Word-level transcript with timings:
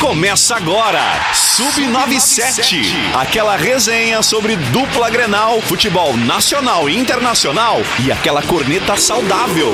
Começa 0.00 0.56
agora, 0.56 0.98
Sub97, 1.34 2.86
aquela 3.14 3.54
resenha 3.54 4.22
sobre 4.22 4.56
dupla 4.56 5.10
Grenal, 5.10 5.60
futebol 5.60 6.16
nacional 6.16 6.88
e 6.88 6.96
internacional 6.96 7.82
e 8.02 8.10
aquela 8.10 8.42
corneta 8.42 8.96
saudável. 8.96 9.70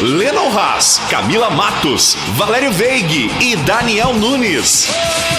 Lennon 0.00 0.56
Haas, 0.56 1.00
Camila 1.10 1.50
Matos, 1.50 2.16
Valério 2.36 2.72
Veig 2.72 3.28
e 3.40 3.56
Daniel 3.56 4.14
Nunes. 4.14 4.86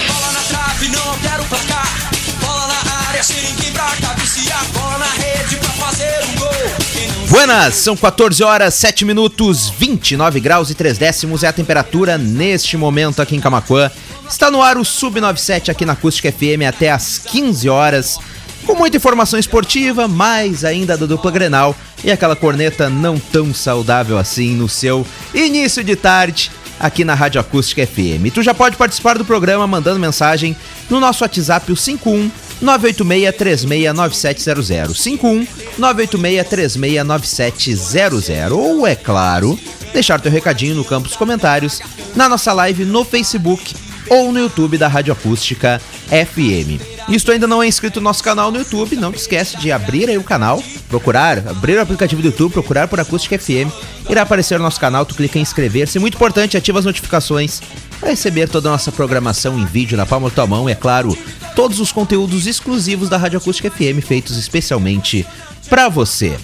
Bola 0.06 0.32
na 0.34 0.42
trave, 0.42 0.90
não 0.90 1.18
quero 1.20 1.44
placar. 1.46 2.10
Bola 2.42 2.68
na 2.68 3.08
área, 3.08 3.24
sem 3.24 3.56
pra 3.72 3.96
cabecear. 4.02 4.66
Bola 4.74 4.98
na 4.98 5.12
rede 5.14 5.56
pra 5.56 5.70
fazer 5.70 6.26
um 6.26 6.36
gol. 6.36 7.30
Buenas, 7.30 7.76
são 7.76 7.96
14 7.96 8.44
horas, 8.44 8.74
7 8.76 9.06
minutos, 9.06 9.70
29 9.70 10.40
graus 10.40 10.70
e 10.70 10.76
3 10.76 10.98
décimos 10.98 11.44
é 11.44 11.48
a 11.48 11.54
temperatura 11.54 12.18
neste 12.18 12.76
momento 12.78 13.22
aqui 13.22 13.36
em 13.36 13.40
Camacuã. 13.40 13.90
Está 14.28 14.50
no 14.50 14.62
ar 14.62 14.78
o 14.78 14.82
Sub97 14.82 15.70
aqui 15.70 15.86
na 15.86 15.94
Acústica 15.94 16.32
FM 16.32 16.68
até 16.68 16.92
às 16.92 17.20
15 17.20 17.70
horas, 17.70 18.18
com 18.66 18.76
muita 18.76 18.98
informação 18.98 19.40
esportiva, 19.40 20.08
mais 20.08 20.66
ainda 20.66 20.98
da 20.98 21.06
dupla 21.06 21.30
Grenal 21.32 21.76
e 22.04 22.12
aquela 22.12 22.36
corneta 22.36 22.90
não 22.90 23.20
tão 23.20 23.54
saudável 23.54 24.18
assim 24.18 24.56
no 24.56 24.68
seu 24.68 25.06
início 25.34 25.84
de 25.84 25.96
tarde 25.96 26.52
aqui 26.80 27.06
na 27.06 27.14
Rádio 27.14 27.40
Acústica 27.40 27.86
FM. 27.86 28.34
Tu 28.34 28.42
já 28.42 28.52
pode 28.54 28.76
participar 28.76 29.18
do 29.18 29.24
programa 29.24 29.66
mandando 29.68 30.00
mensagem 30.00 30.58
no 30.90 31.00
nosso 31.00 31.24
WhatsApp 31.24 31.72
o 31.72 31.76
51 31.76 32.32
986-369700. 32.64 34.96
51 34.96 35.46
986-369700. 35.80 38.52
Ou, 38.52 38.88
é 38.88 38.96
claro, 38.96 39.60
deixar 39.94 40.22
teu 40.22 40.32
recadinho 40.32 40.74
no 40.76 40.86
campo 40.86 41.08
dos 41.08 41.18
comentários, 41.18 41.82
na 42.16 42.28
nossa 42.30 42.54
live 42.54 42.86
no 42.86 43.06
Facebook 43.06 43.76
ou 44.10 44.32
no 44.32 44.40
YouTube 44.40 44.78
da 44.78 44.88
Rádio 44.88 45.14
Acústica 45.14 45.82
FM. 46.08 46.82
E 47.08 47.20
se 47.20 47.32
ainda 47.32 47.48
não 47.48 47.62
é 47.62 47.68
inscrito 47.68 48.00
no 48.00 48.06
nosso 48.06 48.24
canal 48.24 48.52
no 48.52 48.58
YouTube, 48.58 48.96
não 48.96 49.12
te 49.12 49.20
esquece 49.20 49.58
de 49.58 49.72
abrir 49.72 50.10
aí 50.10 50.18
o 50.18 50.24
canal, 50.24 50.62
procurar, 50.90 51.48
abrir 51.48 51.78
o 51.78 51.82
aplicativo 51.82 52.22
do 52.22 52.28
YouTube, 52.28 52.54
procurar 52.54 52.88
por 52.88 53.00
Acústica 53.00 53.38
FM, 53.38 53.70
irá 54.10 54.24
aparecer 54.24 54.60
o 54.60 54.64
nosso 54.64 54.80
canal, 54.80 55.06
tu 55.06 55.16
clica 55.16 55.38
em 55.38 55.42
inscrever-se, 55.42 56.00
muito 56.00 56.16
importante, 56.16 56.58
ativa 56.58 56.80
as 56.80 56.86
notificações 56.86 57.62
para 58.00 58.10
receber 58.10 58.50
toda 58.50 58.70
a 58.70 58.72
nossa 58.72 58.92
programação 58.92 59.58
em 59.60 59.66
vídeo 59.66 59.98
na 59.98 60.06
palma 60.06 60.30
da 60.30 60.36
tua 60.36 60.48
mão 60.48 60.68
e, 60.68 60.72
é 60.72 60.76
claro, 60.76 61.16
todos 61.56 61.80
os 61.80 61.92
conteúdos 61.92 62.48
exclusivos 62.48 63.10
da 63.10 63.18
Rádio 63.18 63.38
Acústica 63.38 63.70
FM 63.70 64.04
feitos 64.06 64.38
especialmente 64.38 65.26
para 65.70 65.90
você. 65.90 66.38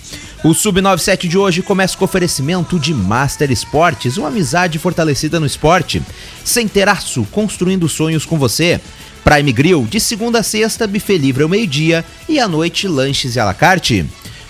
O 0.43 0.49
Sub97 0.49 1.27
de 1.27 1.37
hoje 1.37 1.61
começa 1.61 1.95
com 1.95 2.03
oferecimento 2.03 2.79
de 2.79 2.95
Master 2.95 3.51
Esportes, 3.51 4.17
uma 4.17 4.29
amizade 4.29 4.79
fortalecida 4.79 5.39
no 5.39 5.45
esporte. 5.45 6.01
Sem 6.43 6.67
teraço, 6.67 7.27
construindo 7.31 7.87
sonhos 7.87 8.25
com 8.25 8.39
você. 8.39 8.81
Prime 9.23 9.51
Grill, 9.51 9.85
de 9.87 9.99
segunda 9.99 10.39
a 10.39 10.43
sexta, 10.43 10.87
buffet 10.87 11.19
livre 11.19 11.43
ao 11.43 11.49
meio-dia 11.49 12.03
e 12.27 12.39
à 12.39 12.47
noite 12.47 12.87
lanches 12.87 13.35
e 13.35 13.39
à 13.39 13.45
la 13.45 13.53
carte. 13.53 14.03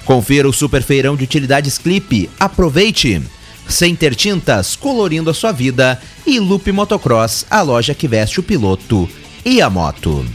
Confira 0.05 0.47
o 0.47 0.53
super 0.53 0.81
feirão 0.81 1.17
de 1.17 1.25
utilidades 1.25 1.77
Clipe, 1.77 2.29
aproveite. 2.39 3.21
Center 3.67 4.15
Tintas, 4.15 4.77
colorindo 4.77 5.29
a 5.29 5.33
sua 5.33 5.51
vida. 5.51 6.01
E 6.25 6.39
Loop 6.39 6.71
Motocross, 6.71 7.45
a 7.49 7.61
loja 7.61 7.93
que 7.93 8.07
veste 8.07 8.39
o 8.39 8.43
piloto 8.43 9.09
e 9.43 9.61
a 9.61 9.69
moto. 9.69 10.25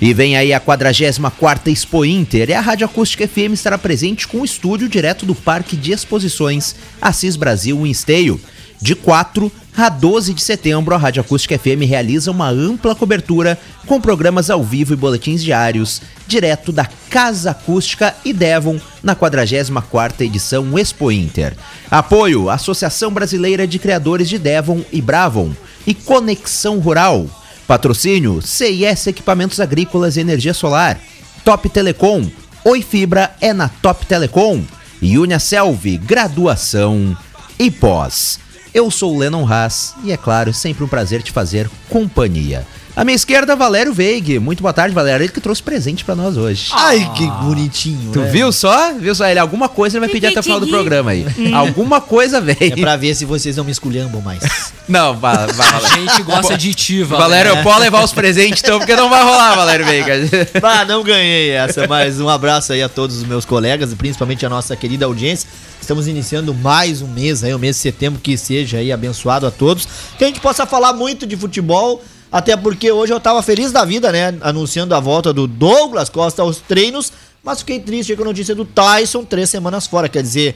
E 0.00 0.14
vem 0.14 0.36
aí 0.36 0.52
a 0.52 0.60
44ª 0.60 1.66
Expo 1.66 2.04
Inter 2.04 2.50
e 2.50 2.54
a 2.54 2.60
Rádio 2.60 2.84
Acústica 2.84 3.26
FM 3.26 3.52
estará 3.52 3.76
presente 3.76 4.28
com 4.28 4.42
o 4.42 4.44
estúdio 4.44 4.88
direto 4.88 5.26
do 5.26 5.34
Parque 5.34 5.76
de 5.76 5.90
Exposições 5.90 6.76
Assis 7.02 7.34
Brasil 7.34 7.84
em 7.84 7.90
Esteio. 7.90 8.40
De 8.80 8.94
4 8.94 9.50
a 9.76 9.88
12 9.88 10.34
de 10.34 10.40
setembro, 10.40 10.94
a 10.94 10.98
Rádio 10.98 11.20
Acústica 11.20 11.58
FM 11.58 11.82
realiza 11.84 12.30
uma 12.30 12.48
ampla 12.48 12.94
cobertura 12.94 13.58
com 13.86 14.00
programas 14.00 14.50
ao 14.50 14.62
vivo 14.62 14.92
e 14.92 14.96
boletins 14.96 15.42
diários, 15.42 16.00
direto 16.28 16.70
da 16.70 16.88
Casa 17.10 17.50
Acústica 17.50 18.14
e 18.24 18.32
Devon, 18.32 18.80
na 19.02 19.16
44ª 19.16 20.20
edição 20.20 20.78
Expo 20.78 21.10
Inter. 21.10 21.56
Apoio 21.90 22.48
Associação 22.48 23.12
Brasileira 23.12 23.66
de 23.66 23.80
Criadores 23.80 24.28
de 24.28 24.38
Devon 24.38 24.84
e 24.92 25.02
Bravon 25.02 25.50
e 25.84 25.92
Conexão 25.92 26.78
Rural. 26.78 27.26
Patrocínio 27.68 28.40
CIS 28.40 29.08
Equipamentos 29.08 29.60
Agrícolas 29.60 30.16
e 30.16 30.20
Energia 30.20 30.54
Solar. 30.54 30.98
Top 31.44 31.68
Telecom. 31.68 32.26
Oi 32.64 32.80
Fibra 32.80 33.36
é 33.42 33.52
na 33.52 33.68
Top 33.68 34.06
Telecom. 34.06 34.64
E 35.02 35.18
Uniaselv, 35.18 35.98
graduação 35.98 37.14
e 37.58 37.70
pós. 37.70 38.40
Eu 38.72 38.90
sou 38.90 39.14
o 39.14 39.18
Lennon 39.18 39.46
Haas 39.46 39.94
e 40.02 40.10
é 40.10 40.16
claro, 40.16 40.54
sempre 40.54 40.82
um 40.82 40.88
prazer 40.88 41.22
te 41.22 41.30
fazer 41.30 41.70
companhia. 41.90 42.66
À 42.98 43.04
minha 43.04 43.14
esquerda, 43.14 43.54
Valério 43.54 43.94
Veig. 43.94 44.40
Muito 44.40 44.60
boa 44.60 44.72
tarde, 44.72 44.92
Valério. 44.92 45.22
Ele 45.22 45.32
que 45.32 45.40
trouxe 45.40 45.62
presente 45.62 46.04
pra 46.04 46.16
nós 46.16 46.36
hoje. 46.36 46.70
Ai, 46.72 47.08
que 47.14 47.24
bonitinho. 47.44 48.10
Tu 48.10 48.18
né? 48.18 48.28
viu 48.28 48.50
só? 48.50 48.92
Viu 48.94 49.14
só? 49.14 49.24
Ele, 49.24 49.38
alguma 49.38 49.68
coisa 49.68 49.96
ele 49.96 50.04
vai 50.04 50.08
pedir 50.08 50.26
até 50.26 50.40
o 50.40 50.42
final 50.42 50.58
do 50.58 50.66
programa 50.66 51.12
aí. 51.12 51.24
alguma 51.54 52.00
coisa 52.00 52.40
veio. 52.40 52.58
É 52.60 52.70
pra 52.74 52.96
ver 52.96 53.14
se 53.14 53.24
vocês 53.24 53.56
não 53.56 53.62
me 53.62 53.70
esculhambam 53.70 54.20
mais. 54.20 54.40
Não, 54.88 55.14
vai, 55.14 55.46
vai, 55.48 55.68
A 55.68 55.88
gente 55.96 56.22
gosta 56.22 56.56
de 56.56 56.72
ti, 56.72 57.02
Valério, 57.02 57.50
eu 57.50 57.62
posso 57.62 57.78
levar 57.78 58.02
os 58.02 58.10
presentes 58.10 58.62
então, 58.64 58.78
porque 58.78 58.96
não 58.96 59.10
vai 59.10 59.22
rolar, 59.22 59.54
Valério 59.54 59.84
Veiga. 59.84 60.14
ah, 60.62 60.82
não 60.86 61.04
ganhei 61.04 61.50
essa, 61.50 61.86
mas 61.86 62.18
um 62.18 62.28
abraço 62.28 62.72
aí 62.72 62.82
a 62.82 62.88
todos 62.88 63.18
os 63.18 63.24
meus 63.24 63.44
colegas 63.44 63.92
e 63.92 63.96
principalmente 63.96 64.46
a 64.46 64.48
nossa 64.48 64.74
querida 64.74 65.04
audiência. 65.04 65.46
Estamos 65.78 66.08
iniciando 66.08 66.54
mais 66.54 67.02
um 67.02 67.06
mês 67.06 67.44
aí, 67.44 67.52
o 67.52 67.58
mês 67.58 67.76
de 67.76 67.82
setembro, 67.82 68.18
que 68.18 68.38
seja 68.38 68.78
aí 68.78 68.90
abençoado 68.90 69.46
a 69.46 69.50
todos. 69.50 69.86
Que 70.16 70.24
a 70.24 70.26
gente 70.26 70.40
possa 70.40 70.64
falar 70.64 70.94
muito 70.94 71.26
de 71.26 71.36
futebol, 71.36 72.02
até 72.30 72.56
porque 72.56 72.90
hoje 72.92 73.12
eu 73.12 73.20
tava 73.20 73.42
feliz 73.42 73.72
da 73.72 73.84
vida, 73.84 74.12
né? 74.12 74.34
Anunciando 74.40 74.94
a 74.94 75.00
volta 75.00 75.32
do 75.32 75.46
Douglas 75.46 76.08
Costa 76.08 76.42
aos 76.42 76.58
treinos, 76.58 77.12
mas 77.42 77.60
fiquei 77.60 77.80
triste 77.80 78.14
com 78.16 78.22
a 78.22 78.26
notícia 78.26 78.54
do 78.54 78.64
Tyson, 78.64 79.24
três 79.24 79.48
semanas 79.50 79.86
fora. 79.86 80.08
Quer 80.08 80.22
dizer, 80.22 80.54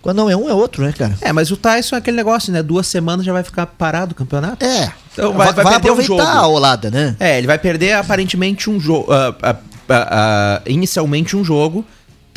quando 0.00 0.18
não 0.18 0.30
é 0.30 0.36
um, 0.36 0.48
é 0.48 0.54
outro, 0.54 0.82
né, 0.84 0.92
cara? 0.96 1.16
É, 1.20 1.32
mas 1.32 1.50
o 1.50 1.56
Tyson 1.56 1.96
é 1.96 1.98
aquele 1.98 2.16
negócio, 2.16 2.52
né? 2.52 2.62
Duas 2.62 2.86
semanas 2.86 3.24
já 3.26 3.32
vai 3.32 3.42
ficar 3.42 3.66
parado 3.66 4.12
o 4.12 4.14
campeonato. 4.14 4.64
É. 4.64 4.92
Então 5.12 5.32
vai- 5.32 5.52
vai 5.52 5.64
perder 5.64 5.90
um 5.90 5.92
aproveitar 5.94 6.24
jogo. 6.24 6.38
a 6.38 6.46
olada, 6.46 6.90
né? 6.90 7.16
É, 7.18 7.36
ele 7.38 7.46
vai 7.48 7.58
perder 7.58 7.92
aparentemente 7.94 8.70
um 8.70 8.78
jogo. 8.78 9.08
inicialmente 10.66 11.36
um 11.36 11.42
jogo, 11.44 11.84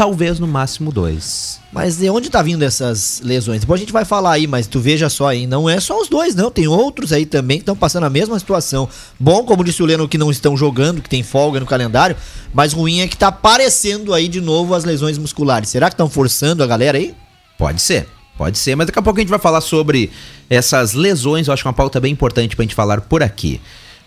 talvez 0.02 0.40
no 0.40 0.48
máximo 0.48 0.92
dois. 0.92 1.60
Mas 1.72 1.98
de 1.98 2.10
onde 2.10 2.28
tá 2.32 2.42
vindo 2.42 2.64
essas 2.64 3.22
lesões? 3.24 3.62
Depois 3.62 3.80
a 3.80 3.84
gente 3.84 3.94
vai 3.94 4.04
falar 4.04 4.32
aí, 4.32 4.48
mas 4.48 4.66
tu 4.66 4.80
veja 4.80 5.10
só 5.10 5.28
aí, 5.28 5.46
não 5.46 5.70
é 5.70 5.80
só 5.80 6.02
os 6.02 6.10
dois, 6.10 6.34
não. 6.34 6.50
Tem 6.50 6.68
outros 6.68 7.14
aí 7.14 7.24
também 7.24 7.58
que 7.58 7.62
estão 7.62 7.76
passando 7.76 8.06
a 8.06 8.10
mesma 8.10 8.40
situação. 8.40 8.90
Bom, 9.20 9.44
como 9.44 9.64
disse 9.64 9.84
o 9.84 9.86
Leno, 9.86 10.10
que 10.10 10.18
não 10.18 10.32
estão 10.32 10.58
jogando, 10.58 11.04
que 11.04 11.10
tem 11.10 11.22
folga 11.22 11.60
no 11.60 11.68
calendário, 11.68 12.18
mas 12.52 12.74
ruim 12.74 13.02
é 13.02 13.08
que 13.08 13.16
tá 13.16 13.28
aparecendo 13.28 14.12
aí 14.12 14.28
de 14.28 14.42
novo 14.42 14.74
as 14.74 14.86
lesões 14.86 15.20
musculares. 15.20 15.70
Será 15.70 15.88
que 15.88 15.94
estão 15.94 16.10
forçando 16.10 16.64
a 16.64 16.68
galera 16.68 16.98
aí? 16.98 17.14
Pode 17.56 17.80
ser, 17.80 18.08
pode 18.36 18.58
ser, 18.58 18.76
mas 18.76 18.88
daqui 18.88 18.98
a 18.98 19.04
pouco 19.04 19.20
a 19.20 19.22
gente 19.22 19.30
vai 19.30 19.38
falar 19.38 19.62
sobre 19.62 20.10
essas 20.50 20.94
lesões. 20.94 21.46
Eu 21.46 21.54
acho 21.54 21.62
que 21.62 21.68
é 21.68 21.70
uma 21.70 21.76
pauta 21.76 22.00
bem 22.00 22.12
importante 22.12 22.56
pra 22.56 22.64
gente 22.64 22.74
falar 22.74 23.02
por 23.02 23.22
aqui. 23.22 23.62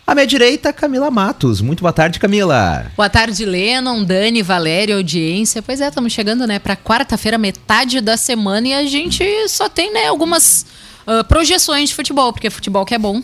À 0.07 0.15
minha 0.15 0.27
direita, 0.27 0.71
Camila 0.73 1.11
Matos. 1.11 1.61
Muito 1.63 1.81
boa 1.81 1.93
tarde, 1.93 2.19
Camila. 2.19 2.87
Boa 2.95 3.09
tarde, 3.09 3.45
Lennon, 3.47 4.05
Dani, 4.05 4.43
Valério, 4.43 4.97
audiência. 4.97 5.63
Pois 5.63 5.81
é, 5.81 5.89
estamos 5.89 6.13
chegando, 6.13 6.47
né, 6.47 6.59
para 6.59 6.77
quarta-feira, 6.77 7.39
metade 7.39 8.01
da 8.03 8.17
semana, 8.17 8.69
e 8.69 8.75
a 8.75 8.85
gente 8.85 9.25
só 9.49 9.67
tem, 9.69 9.93
né, 9.93 10.07
algumas 10.09 10.67
ah, 11.07 11.25
projeções 11.25 11.89
de 11.89 11.95
futebol, 11.95 12.33
porque 12.35 12.51
futebol 12.51 12.85
que 12.85 12.95
é 12.95 12.99
bom. 12.99 13.23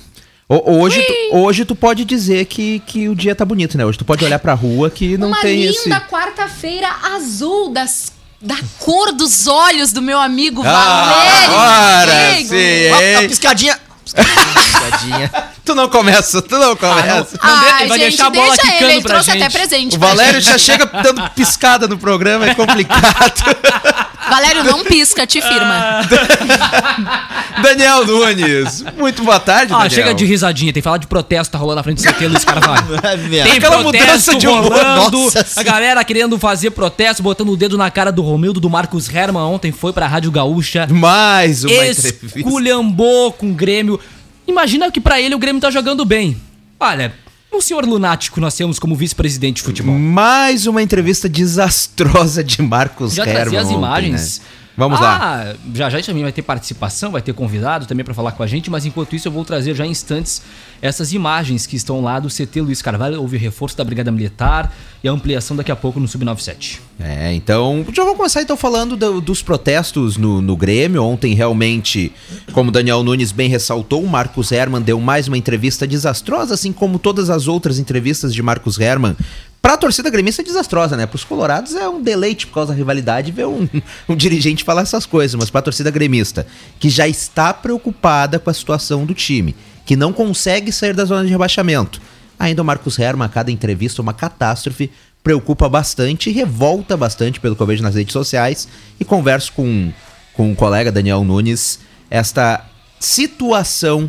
Ho- 0.48 0.80
Hoje 0.80 1.02
tu, 1.02 1.36
hoje 1.36 1.64
tu 1.66 1.76
pode 1.76 2.04
dizer 2.04 2.46
que, 2.46 2.80
que 2.86 3.08
o 3.10 3.14
dia 3.14 3.34
tá 3.34 3.44
bonito, 3.44 3.76
né? 3.76 3.84
Hoje 3.84 3.98
tu 3.98 4.04
pode 4.04 4.24
olhar 4.24 4.38
pra 4.38 4.54
rua 4.54 4.88
que 4.90 5.18
não 5.18 5.28
Uma 5.28 5.40
tem 5.42 5.60
linda 5.60 5.70
esse. 5.72 5.90
quarta-feira 6.08 6.88
azul 7.14 7.70
das, 7.70 8.10
da 8.40 8.56
cor 8.78 9.12
dos 9.12 9.46
olhos 9.46 9.92
do 9.92 10.00
meu 10.02 10.18
amigo 10.18 10.62
Ah, 10.64 11.04
Valério. 11.12 11.54
agora 11.54 12.34
sim, 12.42 12.90
Ó, 12.90 12.96
a 13.18 13.22
hein? 13.22 13.28
piscadinha. 13.28 13.78
Piscadinha. 14.14 15.30
Tu 15.62 15.74
não 15.74 15.88
começa, 15.88 16.40
tu 16.42 16.58
não 16.58 16.74
começa. 16.74 17.38
Não, 17.40 17.40
Ah, 17.42 17.76
ele 17.80 17.88
vai 17.90 17.98
gente, 17.98 18.08
deixar 18.08 18.26
a 18.26 18.30
bola 18.30 18.46
deixa 18.48 18.62
ele, 18.62 18.72
quicando 18.72 18.90
ele 18.92 19.00
pra 19.02 19.10
trouxe 19.12 19.30
gente. 19.32 19.42
até 19.44 19.58
presente. 19.58 19.96
O 19.96 20.00
Valério 20.00 20.40
já 20.40 20.58
chega 20.58 20.86
dando 20.86 21.30
piscada 21.30 21.86
no 21.86 21.96
programa, 21.98 22.46
é 22.48 22.54
complicado. 22.54 23.42
Valério, 24.30 24.64
não 24.64 24.84
pisca, 24.84 25.26
te 25.26 25.40
firma. 25.40 26.00
Daniel 27.62 28.06
Nunes, 28.06 28.84
muito 28.96 29.22
boa 29.24 29.40
tarde, 29.40 29.72
Ah, 29.72 29.78
Daniel. 29.78 29.90
chega 29.90 30.14
de 30.14 30.24
risadinha, 30.24 30.72
tem 30.72 30.80
que 30.80 30.84
falar 30.84 30.98
de 30.98 31.06
protesto, 31.06 31.52
tá 31.52 31.58
rolando 31.58 31.76
na 31.76 31.82
frente 31.82 32.02
do 32.02 32.12
CT, 32.12 32.26
Luiz 32.28 32.44
Carvalho. 32.44 32.86
Tem 33.30 33.52
Aquela 33.52 33.78
protesto 33.82 34.06
mudança 34.32 34.34
de 34.36 34.46
humor, 34.48 34.72
rolando, 34.72 35.18
nossa 35.20 35.46
a 35.56 35.62
galera 35.62 36.02
querendo 36.04 36.38
fazer 36.38 36.70
protesto, 36.70 37.22
botando 37.22 37.50
o 37.50 37.56
dedo 37.56 37.76
na 37.76 37.90
cara 37.90 38.10
do 38.12 38.22
Romildo, 38.22 38.60
do 38.60 38.70
Marcos 38.70 39.12
Herman 39.12 39.42
ontem, 39.42 39.72
foi 39.72 39.92
pra 39.92 40.06
Rádio 40.06 40.30
Gaúcha, 40.30 40.86
Mais 40.90 41.64
uma 41.64 41.72
entrevista. 41.72 42.38
esculhambou 42.38 43.32
com 43.32 43.50
o 43.50 43.54
Grêmio. 43.54 43.98
Imagina 44.46 44.90
que 44.90 45.00
pra 45.00 45.20
ele 45.20 45.34
o 45.34 45.38
Grêmio 45.38 45.60
tá 45.60 45.70
jogando 45.70 46.04
bem. 46.04 46.36
Olha, 46.78 47.12
um 47.52 47.60
senhor 47.60 47.84
lunático 47.84 48.40
nós 48.40 48.54
temos 48.54 48.78
como 48.78 48.94
vice-presidente 48.94 49.56
de 49.56 49.62
futebol. 49.62 49.98
Mais 49.98 50.66
uma 50.66 50.82
entrevista 50.82 51.28
desastrosa 51.28 52.42
de 52.44 52.62
Marcos 52.62 53.14
Já 53.14 53.24
Herman 53.24 53.40
trazia 53.40 53.60
as 53.60 53.66
ontem, 53.66 53.76
imagens. 53.76 54.38
né? 54.38 54.44
Vamos 54.76 54.98
lá. 55.00 55.18
Ah, 55.52 55.56
já 55.74 55.90
já 55.90 56.00
também 56.02 56.22
vai 56.22 56.32
ter 56.32 56.42
participação, 56.42 57.10
vai 57.10 57.20
ter 57.20 57.34
convidado 57.34 57.86
também 57.86 58.04
para 58.04 58.14
falar 58.14 58.32
com 58.32 58.42
a 58.42 58.46
gente, 58.46 58.70
mas 58.70 58.86
enquanto 58.86 59.14
isso 59.14 59.28
eu 59.28 59.32
vou 59.32 59.44
trazer 59.44 59.74
já 59.74 59.84
instantes 59.84 60.40
essas 60.82 61.12
imagens 61.12 61.66
que 61.66 61.76
estão 61.76 62.00
lá 62.00 62.18
do 62.18 62.28
CT 62.28 62.60
Luiz 62.62 62.80
Carvalho, 62.80 63.20
houve 63.20 63.36
reforço 63.36 63.76
da 63.76 63.84
Brigada 63.84 64.10
Militar 64.10 64.74
e 65.04 65.08
a 65.08 65.12
ampliação 65.12 65.56
daqui 65.56 65.70
a 65.70 65.76
pouco 65.76 66.00
no 66.00 66.08
Sub-97. 66.08 66.78
É, 66.98 67.32
então, 67.34 67.84
já 67.92 68.04
vou 68.04 68.14
começar 68.14 68.42
então 68.42 68.56
falando 68.56 68.96
do- 68.96 69.20
dos 69.20 69.42
protestos 69.42 70.16
no, 70.16 70.40
no 70.40 70.56
Grêmio. 70.56 71.02
Ontem, 71.02 71.34
realmente, 71.34 72.12
como 72.52 72.70
Daniel 72.70 73.02
Nunes 73.02 73.32
bem 73.32 73.48
ressaltou, 73.48 74.02
o 74.02 74.08
Marcos 74.08 74.52
Herman 74.52 74.82
deu 74.82 74.98
mais 75.00 75.28
uma 75.28 75.36
entrevista 75.38 75.86
desastrosa, 75.86 76.54
assim 76.54 76.72
como 76.72 76.98
todas 76.98 77.30
as 77.30 77.46
outras 77.48 77.78
entrevistas 77.78 78.32
de 78.34 78.42
Marcos 78.42 78.78
Herman. 78.78 79.16
Pra 79.62 79.76
torcida 79.76 80.08
gremista 80.08 80.40
é 80.40 80.44
desastrosa, 80.44 80.96
né? 80.96 81.04
Pros 81.04 81.22
colorados 81.22 81.74
é 81.74 81.86
um 81.86 82.02
deleite 82.02 82.46
por 82.46 82.54
causa 82.54 82.72
da 82.72 82.78
rivalidade 82.78 83.30
ver 83.30 83.46
um, 83.46 83.68
um 84.08 84.16
dirigente 84.16 84.64
falar 84.64 84.82
essas 84.82 85.04
coisas, 85.04 85.34
mas 85.38 85.50
pra 85.50 85.60
torcida 85.60 85.90
gremista, 85.90 86.46
que 86.78 86.88
já 86.88 87.06
está 87.06 87.52
preocupada 87.52 88.38
com 88.38 88.48
a 88.48 88.54
situação 88.54 89.04
do 89.04 89.12
time, 89.12 89.54
que 89.90 89.96
não 89.96 90.12
consegue 90.12 90.70
sair 90.70 90.94
da 90.94 91.04
zona 91.04 91.24
de 91.24 91.30
rebaixamento. 91.32 92.00
Ainda 92.38 92.62
o 92.62 92.64
Marcos 92.64 92.96
Herman, 92.96 93.26
a 93.26 93.28
cada 93.28 93.50
entrevista, 93.50 94.00
uma 94.00 94.14
catástrofe, 94.14 94.88
preocupa 95.20 95.68
bastante 95.68 96.30
e 96.30 96.32
revolta 96.32 96.96
bastante 96.96 97.40
pelo 97.40 97.56
que 97.56 97.60
eu 97.60 97.66
vejo 97.66 97.82
nas 97.82 97.96
redes 97.96 98.12
sociais. 98.12 98.68
E 99.00 99.04
converso 99.04 99.52
com, 99.52 99.92
com 100.32 100.52
o 100.52 100.54
colega 100.54 100.92
Daniel 100.92 101.24
Nunes 101.24 101.80
esta 102.08 102.64
situação 103.00 104.08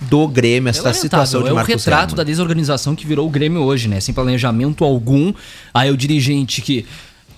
do 0.00 0.26
Grêmio, 0.26 0.70
esta 0.70 0.90
É 0.90 0.92
situação 0.92 1.40
de 1.40 1.50
é 1.50 1.52
o 1.52 1.54
Marcos 1.54 1.72
retrato 1.72 2.02
Herman. 2.02 2.16
da 2.16 2.24
desorganização 2.24 2.96
que 2.96 3.06
virou 3.06 3.28
o 3.28 3.30
Grêmio 3.30 3.60
hoje, 3.60 3.86
né? 3.86 4.00
Sem 4.00 4.12
planejamento 4.12 4.82
algum. 4.82 5.32
Aí 5.72 5.88
o 5.88 5.96
dirigente 5.96 6.60
que 6.60 6.84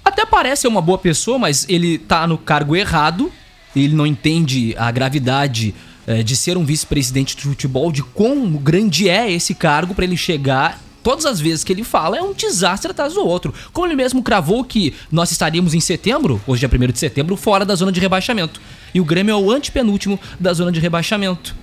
até 0.02 0.24
parece 0.24 0.62
ser 0.62 0.68
uma 0.68 0.80
boa 0.80 0.96
pessoa, 0.96 1.38
mas 1.38 1.66
ele 1.68 1.98
tá 1.98 2.26
no 2.26 2.38
cargo 2.38 2.74
errado. 2.74 3.30
Ele 3.76 3.94
não 3.94 4.06
entende 4.06 4.74
a 4.78 4.90
gravidade 4.90 5.74
eh, 6.06 6.22
de 6.22 6.36
ser 6.36 6.56
um 6.56 6.64
vice-presidente 6.64 7.36
de 7.36 7.42
futebol, 7.42 7.90
de 7.92 8.02
quão 8.02 8.50
grande 8.52 9.08
é 9.08 9.30
esse 9.30 9.54
cargo 9.54 9.94
para 9.94 10.04
ele 10.04 10.16
chegar. 10.16 10.80
Todas 11.02 11.26
as 11.26 11.38
vezes 11.38 11.62
que 11.64 11.72
ele 11.72 11.84
fala 11.84 12.16
é 12.16 12.22
um 12.22 12.32
desastre 12.32 12.90
atrás 12.90 13.12
do 13.14 13.26
outro. 13.26 13.52
Como 13.72 13.86
ele 13.86 13.94
mesmo 13.94 14.22
cravou 14.22 14.64
que 14.64 14.94
nós 15.12 15.30
estaríamos 15.30 15.74
em 15.74 15.80
setembro, 15.80 16.40
hoje 16.46 16.64
é 16.64 16.68
1 16.68 16.92
de 16.92 16.98
setembro, 16.98 17.36
fora 17.36 17.64
da 17.64 17.74
zona 17.74 17.92
de 17.92 18.00
rebaixamento. 18.00 18.60
E 18.94 19.00
o 19.00 19.04
Grêmio 19.04 19.32
é 19.32 19.36
o 19.36 19.50
antepenúltimo 19.50 20.18
da 20.40 20.52
zona 20.54 20.72
de 20.72 20.80
rebaixamento 20.80 21.54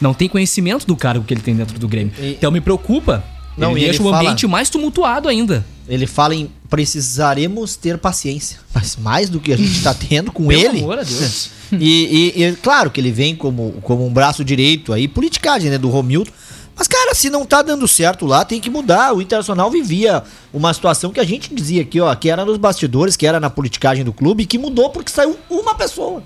não 0.00 0.14
tem 0.14 0.30
conhecimento 0.30 0.86
do 0.86 0.96
cargo 0.96 1.22
que 1.26 1.34
ele 1.34 1.42
tem 1.42 1.54
dentro 1.54 1.78
do 1.78 1.86
Grêmio. 1.86 2.10
E- 2.18 2.30
Então 2.30 2.50
me 2.50 2.58
preocupa. 2.60 3.22
Não, 3.54 3.72
ele 3.76 3.84
deixa 3.84 4.00
o 4.02 4.06
fala- 4.06 4.18
ambiente 4.22 4.46
mais 4.46 4.70
tumultuado 4.70 5.28
ainda. 5.28 5.62
Ele 5.90 6.06
fala 6.06 6.34
em 6.34 6.50
precisaremos 6.70 7.76
ter 7.76 7.98
paciência. 7.98 8.58
Mas 8.74 8.96
mais 8.96 9.28
do 9.28 9.40
que 9.40 9.52
a 9.52 9.56
gente 9.56 9.82
tá 9.82 9.92
tendo 9.92 10.30
com 10.32 10.46
Pelo 10.46 10.60
ele. 10.60 10.78
amor 10.80 10.98
a 10.98 11.02
Deus. 11.02 11.50
E, 11.72 12.32
e- 12.36 12.42
e 12.44 12.52
claro 12.56 12.90
que 12.90 13.00
ele 13.00 13.12
vem 13.12 13.36
como, 13.36 13.74
como 13.82 14.04
um 14.04 14.12
braço 14.12 14.44
direito 14.44 14.92
aí, 14.92 15.06
politicagem, 15.06 15.70
né, 15.70 15.78
do 15.78 15.88
Romildo. 15.88 16.28
Mas, 16.74 16.88
cara, 16.88 17.14
se 17.14 17.30
não 17.30 17.46
tá 17.46 17.62
dando 17.62 17.86
certo 17.86 18.26
lá, 18.26 18.44
tem 18.44 18.60
que 18.60 18.68
mudar. 18.68 19.14
O 19.14 19.22
Internacional 19.22 19.70
vivia 19.70 20.24
uma 20.52 20.74
situação 20.74 21.12
que 21.12 21.20
a 21.20 21.24
gente 21.24 21.54
dizia 21.54 21.82
aqui, 21.82 22.00
ó, 22.00 22.12
que 22.16 22.28
era 22.28 22.44
nos 22.44 22.56
bastidores, 22.58 23.16
que 23.16 23.24
era 23.24 23.38
na 23.38 23.48
politicagem 23.48 24.02
do 24.04 24.12
clube, 24.12 24.46
que 24.46 24.58
mudou 24.58 24.90
porque 24.90 25.12
saiu 25.12 25.38
uma 25.48 25.72
pessoa. 25.76 26.24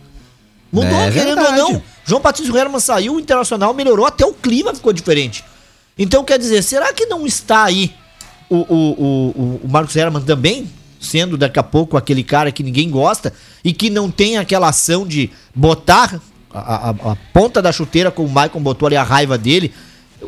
Mudou, 0.72 0.90
É 0.98 1.10
querendo 1.10 1.34
verdade. 1.36 1.60
ou 1.60 1.72
não. 1.74 1.82
João 2.06 2.22
Patrício 2.22 2.56
Herman 2.56 2.80
saiu, 2.80 3.16
o 3.16 3.20
Internacional 3.20 3.74
melhorou, 3.74 4.06
até 4.06 4.24
o 4.24 4.32
clima 4.32 4.72
ficou 4.74 4.94
diferente. 4.94 5.44
Então, 5.98 6.24
quer 6.24 6.38
dizer, 6.38 6.62
será 6.62 6.90
que 6.94 7.04
não 7.04 7.26
está 7.26 7.64
aí 7.64 7.92
o, 8.54 8.66
o, 8.68 8.76
o, 8.76 9.60
o- 9.64 9.68
Marcos 9.68 9.94
Herman 9.96 10.22
também, 10.22 10.68
sendo 11.00 11.36
daqui 11.36 11.58
a 11.58 11.62
pouco 11.62 11.96
aquele 11.96 12.22
cara 12.22 12.50
que 12.52 12.62
ninguém 12.62 12.88
gosta 12.90 13.32
e 13.62 13.72
que 13.72 13.90
não 13.90 14.10
tem 14.10 14.36
aquela 14.38 14.68
ação 14.68 15.06
de 15.06 15.30
botar 15.54 16.20
a, 16.52 16.90
a- 16.90 17.12
a 17.12 17.16
ponta 17.32 17.60
da 17.60 17.72
chuteira 17.72 18.10
como 18.10 18.28
o 18.28 18.32
Maicon 18.32 18.60
botou 18.60 18.86
ali 18.86 18.96
a 18.96 19.02
raiva 19.02 19.36
dele, 19.36 19.72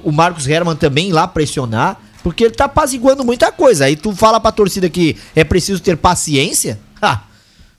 o 0.04 0.10
Marcos 0.12 0.46
Herman 0.46 0.76
também 0.76 1.12
lá 1.12 1.26
pressionar, 1.26 2.00
porque 2.22 2.44
ele 2.44 2.54
tá 2.54 2.64
apaziguando 2.66 3.24
muita 3.24 3.50
coisa. 3.52 3.84
Aí 3.86 3.94
tu 3.96 4.12
fala 4.14 4.38
pra 4.40 4.50
torcida 4.52 4.90
que 4.90 5.16
é 5.34 5.44
preciso 5.44 5.80
ter 5.80 5.96
paciência? 5.96 6.78
Ah, 7.00 7.20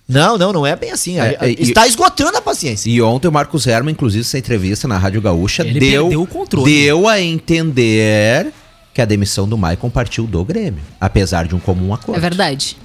não, 0.08 0.38
não, 0.38 0.54
não 0.54 0.66
é 0.66 0.74
bem 0.76 0.90
assim. 0.92 1.20
É, 1.20 1.38
é, 1.42 1.50
e- 1.52 1.58
Está 1.60 1.86
esgotando 1.86 2.38
a 2.38 2.42
paciência. 2.42 2.90
E 2.90 3.02
ontem 3.02 3.28
o 3.28 3.32
Marcos 3.32 3.68
Herman, 3.68 3.92
inclusive, 3.92 4.22
essa 4.22 4.38
entrevista 4.38 4.88
na 4.88 4.98
Rádio 4.98 5.22
Gaúcha, 5.22 5.64
Ele 5.64 5.80
deu, 5.80 6.22
o 6.22 6.26
controle. 6.26 6.72
deu 6.74 7.08
a 7.10 7.20
entender 7.22 8.54
que 8.98 9.02
a 9.04 9.06
demissão 9.06 9.48
do 9.48 9.56
Maicon 9.56 9.92
partiu 9.92 10.26
do 10.26 10.44
Grêmio, 10.44 10.82
apesar 11.00 11.46
de 11.48 11.54
um 11.54 11.60
comum 11.60 11.94
acordo. 11.94 12.18
É 12.18 12.20
verdade. 12.20 12.76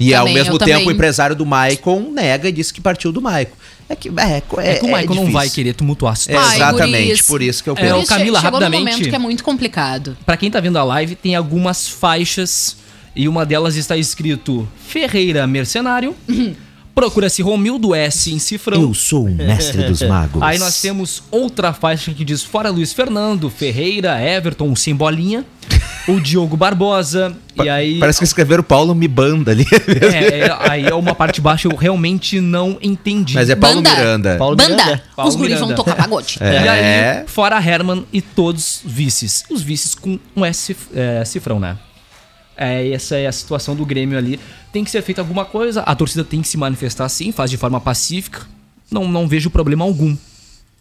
E 0.00 0.12
ao 0.12 0.22
Também, 0.24 0.34
mesmo 0.34 0.54
eu 0.54 0.58
tempo 0.58 0.70
também. 0.72 0.88
o 0.88 0.90
empresário 0.90 1.36
do 1.36 1.46
Maicon 1.46 2.10
nega 2.12 2.48
e 2.48 2.52
disse 2.52 2.74
que 2.74 2.80
partiu 2.80 3.12
do 3.12 3.22
Maicon. 3.22 3.54
É 3.88 3.94
que, 3.94 4.08
é, 4.08 4.12
é, 4.22 4.36
É, 4.36 4.40
que 4.40 4.84
o 4.84 4.88
Michael 4.88 5.04
não 5.06 5.14
difícil. 5.14 5.32
vai 5.32 5.48
querer 5.48 5.74
tumultuar 5.74 6.10
a 6.10 6.14
É, 6.14 6.16
situação. 6.16 6.54
Exatamente, 6.56 7.06
guris. 7.06 7.22
por 7.22 7.40
isso 7.40 7.62
que 7.62 7.70
eu 7.70 7.74
É, 7.74 7.76
penso. 7.82 7.90
o 7.92 7.94
Por 7.98 8.02
isso, 8.02 8.08
Camila, 8.12 8.40
chegou 8.40 8.58
rapidamente- 8.60 8.90
momento 8.92 9.08
que 9.10 9.14
é 9.14 9.18
muito 9.20 9.44
complicado. 9.44 10.16
Pra 10.26 10.36
quem 10.36 10.50
tá 10.50 10.58
vendo 10.58 10.76
a 10.76 10.82
live, 10.82 11.14
tem 11.14 11.36
algumas 11.36 11.86
faixas 11.88 12.76
e 13.14 13.28
uma 13.28 13.46
delas 13.46 13.76
está 13.76 13.96
escrito 13.96 14.68
Ferreira 14.88 15.46
Mercenário. 15.46 16.16
Procura-se 16.98 17.42
Romildo 17.42 17.94
S 17.94 18.34
em 18.34 18.40
cifrão. 18.40 18.82
Eu 18.82 18.92
sou 18.92 19.26
o 19.26 19.30
mestre 19.30 19.84
dos 19.84 20.02
magos. 20.08 20.42
Aí 20.42 20.58
nós 20.58 20.80
temos 20.80 21.22
outra 21.30 21.72
faixa 21.72 22.12
que 22.12 22.24
diz 22.24 22.42
fora 22.42 22.70
Luiz 22.70 22.92
Fernando, 22.92 23.48
Ferreira, 23.48 24.20
Everton, 24.20 24.74
sem 24.74 24.96
bolinha. 24.96 25.44
o 26.08 26.18
Diogo 26.18 26.56
Barbosa. 26.56 27.36
e 27.54 27.68
aí. 27.68 28.00
Parece 28.00 28.18
que 28.18 28.24
escreveram 28.24 28.64
Paulo 28.64 28.96
Me 28.96 29.06
Banda 29.06 29.52
ali. 29.52 29.64
É, 30.02 30.40
é, 30.40 30.56
aí 30.58 30.86
é 30.86 30.94
uma 30.94 31.14
parte 31.14 31.40
baixa 31.40 31.68
eu 31.68 31.76
realmente 31.76 32.40
não 32.40 32.76
entendi. 32.82 33.34
Mas 33.34 33.48
é 33.48 33.54
Paulo 33.54 33.80
Banda. 33.80 33.94
Miranda. 33.94 34.36
Paulo 34.36 34.56
Banda, 34.56 34.74
Miranda. 34.74 35.02
Paulo 35.14 35.28
os 35.30 35.36
guris 35.36 35.60
vão 35.60 35.74
tocar 35.76 35.94
pagode. 35.94 36.38
É. 36.40 36.48
E 36.64 36.68
aí, 36.68 37.24
fora 37.28 37.64
Herman 37.64 38.04
e 38.12 38.20
todos 38.20 38.80
vices. 38.84 39.44
Os 39.48 39.62
vices 39.62 39.94
com 39.94 40.18
um 40.34 40.44
S 40.44 40.76
é, 40.92 41.24
cifrão, 41.24 41.60
né? 41.60 41.78
É, 42.58 42.90
essa 42.90 43.16
é 43.16 43.26
a 43.26 43.32
situação 43.32 43.76
do 43.76 43.86
Grêmio 43.86 44.18
ali. 44.18 44.38
Tem 44.72 44.82
que 44.84 44.90
ser 44.90 45.00
feita 45.02 45.20
alguma 45.20 45.44
coisa, 45.44 45.82
a 45.82 45.94
torcida 45.94 46.24
tem 46.24 46.42
que 46.42 46.48
se 46.48 46.56
manifestar 46.56 47.08
sim, 47.08 47.30
faz 47.30 47.50
de 47.50 47.56
forma 47.56 47.80
pacífica. 47.80 48.42
Não, 48.90 49.06
não 49.06 49.28
vejo 49.28 49.48
problema 49.48 49.84
algum. 49.84 50.16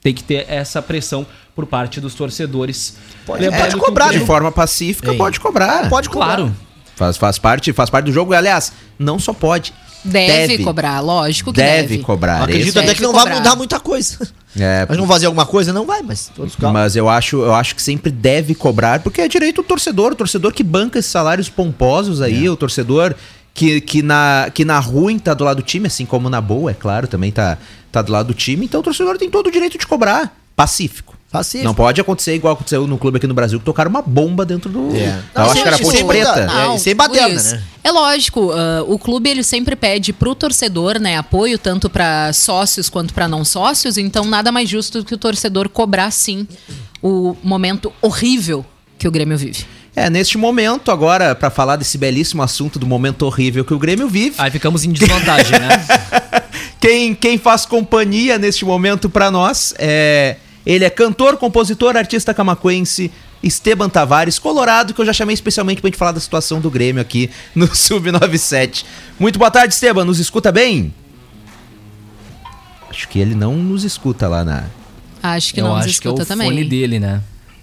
Tem 0.01 0.13
que 0.13 0.23
ter 0.23 0.45
essa 0.49 0.81
pressão 0.81 1.25
por 1.55 1.65
parte 1.67 1.99
dos 2.01 2.13
torcedores. 2.15 2.97
Pode- 3.25 3.49
pode 3.51 3.77
cobrar, 3.77 4.11
De 4.11 4.19
forma 4.21 4.51
pacífica, 4.51 5.11
Ei. 5.11 5.17
pode 5.17 5.39
cobrar. 5.39 5.87
Pode 5.89 6.09
cobrar. 6.09 6.35
Claro. 6.37 6.55
Faz, 6.95 7.15
faz, 7.17 7.37
parte, 7.37 7.71
faz 7.73 7.89
parte 7.91 8.05
do 8.05 8.11
jogo. 8.11 8.33
Aliás, 8.33 8.71
não 8.97 9.19
só 9.19 9.31
pode. 9.33 9.71
Deve, 10.03 10.63
cobrar, 10.63 10.99
lógico 11.01 11.51
que 11.51 11.57
Deve, 11.61 11.87
deve. 11.95 11.97
cobrar. 12.03 12.43
Acredito 12.43 12.69
Esse- 12.69 12.77
até 12.77 12.87
Deve 12.87 12.97
que 12.99 13.03
não 13.03 13.11
vai 13.13 13.23
cobrar. 13.23 13.37
mudar 13.37 13.55
muita 13.55 13.79
coisa. 13.79 14.17
É, 14.57 14.85
Mas 14.89 14.97
não 14.97 15.05
fazer 15.07 15.25
alguma 15.25 15.45
coisa, 15.45 15.73
não 15.73 15.85
vai, 15.85 16.01
mas 16.01 16.31
todos 16.35 16.55
calma. 16.55 16.79
Mas 16.81 16.95
eu 16.95 17.09
acho, 17.09 17.37
eu 17.37 17.53
acho 17.53 17.75
que 17.75 17.81
sempre 17.81 18.09
deve 18.11 18.55
cobrar, 18.55 18.99
porque 19.01 19.21
é 19.21 19.27
direito 19.27 19.61
do 19.61 19.67
torcedor, 19.67 20.13
o 20.13 20.15
torcedor 20.15 20.53
que 20.53 20.63
banca 20.63 20.97
esses 20.99 21.11
salários 21.11 21.49
pomposos 21.49 22.21
aí, 22.21 22.45
É. 22.45 22.49
o 22.49 22.55
torcedor 22.55 23.13
que, 23.53 23.81
que, 23.81 24.01
na, 24.01 24.49
que 24.53 24.63
na 24.63 24.79
ruim 24.79 25.17
tá 25.19 25.33
do 25.33 25.43
lado 25.43 25.57
do 25.57 25.63
time, 25.63 25.87
assim 25.87 26.05
como 26.05 26.29
na 26.29 26.39
boa, 26.39 26.71
é 26.71 26.73
claro, 26.75 27.07
também 27.07 27.31
tá, 27.31 27.57
tá 27.91 28.01
do 28.01 28.11
lado 28.11 28.27
do 28.27 28.33
time, 28.33 28.65
então 28.65 28.79
o 28.79 28.83
torcedor 28.83 29.17
tem 29.17 29.29
todo 29.29 29.47
o 29.47 29.51
direito 29.51 29.77
de 29.77 29.85
cobrar. 29.87 30.35
Pacífico. 30.55 31.16
Pacífico. 31.29 31.65
Não 31.65 31.73
pode 31.73 31.99
acontecer 31.99 32.35
igual 32.35 32.53
aconteceu 32.53 32.87
no 32.87 32.97
clube 32.97 33.17
aqui 33.17 33.27
no 33.27 33.33
Brasil, 33.33 33.59
que 33.59 33.65
tocaram 33.65 33.89
uma 33.89 34.01
bomba 34.01 34.45
dentro 34.45 34.69
do. 34.69 34.95
É. 34.95 35.07
Eu 35.35 35.41
Não, 35.41 35.51
acho 35.51 35.61
que 35.61 35.67
era 35.67 35.77
Ponte 35.77 36.03
Preta. 36.05 36.45
não. 36.45 36.71
É, 36.73 36.75
e 36.75 36.79
sem 36.79 36.95
baderna, 36.95 37.27
Luiz, 37.27 37.51
né? 37.51 37.63
É 37.83 37.91
lógico, 37.91 38.51
ah, 38.53 38.83
o 38.87 38.97
clube 38.97 39.29
ele 39.29 39.43
sempre 39.43 39.75
pede 39.75 40.13
pro 40.13 40.33
torcedor, 40.33 40.99
né, 40.99 41.17
apoio 41.17 41.57
tanto 41.57 41.89
pra 41.89 42.31
sócios 42.33 42.89
quanto 42.89 43.13
pra 43.13 43.27
não 43.27 43.43
sócios, 43.43 43.97
então 43.97 44.23
nada 44.25 44.51
mais 44.51 44.69
justo 44.69 44.99
do 44.99 45.05
que 45.05 45.13
o 45.13 45.17
torcedor 45.17 45.67
cobrar 45.69 46.11
sim 46.11 46.47
o 47.01 47.35
momento 47.43 47.91
horrível 48.01 48.65
que 48.97 49.07
o 49.07 49.11
Grêmio 49.11 49.37
vive. 49.37 49.65
É, 49.95 50.09
neste 50.09 50.37
momento, 50.37 50.91
agora, 50.91 51.33
pra 51.33 51.49
falar 51.49 51.75
desse 51.75 51.97
belíssimo 51.97 52.43
assunto 52.43 52.77
do 52.77 52.85
momento 52.85 53.23
horrível 53.23 53.65
que 53.65 53.73
o 53.73 53.79
Grêmio 53.79 54.07
vive, 54.07 54.35
Aí 54.37 54.51
ficamos 54.51 54.85
em 54.85 54.91
desvantagem, 54.91 55.59
né? 55.59 55.85
Quem, 56.79 57.15
quem 57.15 57.37
faz 57.39 57.65
companhia 57.65 58.37
neste 58.37 58.63
momento 58.63 59.09
pra 59.09 59.31
nós 59.31 59.73
é. 59.79 60.37
Ele 60.67 60.83
é 60.83 60.89
cantor, 60.89 61.37
compositor, 61.37 61.95
artista 61.95 62.33
camacuense, 62.33 63.09
Esteban 63.41 63.87
Tavares, 63.87 64.37
colorado, 64.37 64.93
que 64.93 64.99
eu 64.99 65.05
já 65.05 65.13
chamei 65.13 65.33
especialmente 65.33 65.79
pra 65.79 65.87
gente 65.87 65.97
falar 65.97 66.11
da 66.11 66.19
situação 66.19 66.59
do 66.59 66.69
Grêmio 66.69 67.01
aqui 67.01 67.29
no 67.55 67.67
Sub-97. 67.73 68.83
Muito 69.17 69.39
boa 69.39 69.49
tarde, 69.49 69.73
Esteban. 69.73 70.03
Nos 70.03 70.19
escuta 70.19 70.51
bem? 70.51 70.93
Acho 72.89 73.07
que 73.07 73.17
ele 73.17 73.33
não 73.33 73.55
nos 73.55 73.85
escuta 73.85 74.27
lá 74.27 74.43
na. 74.43 74.65
Acho 75.23 75.53
que 75.53 75.61
Eu 75.61 75.67
não 75.67 75.77
nos 75.77 75.85
acho 75.85 76.01
que 76.01 76.07
é 76.07 76.11
o 76.11 76.15
escuta 76.15 76.25
também. 76.25 76.49
fone 76.49 76.65
dele, 76.65 76.99
né? 76.99 77.21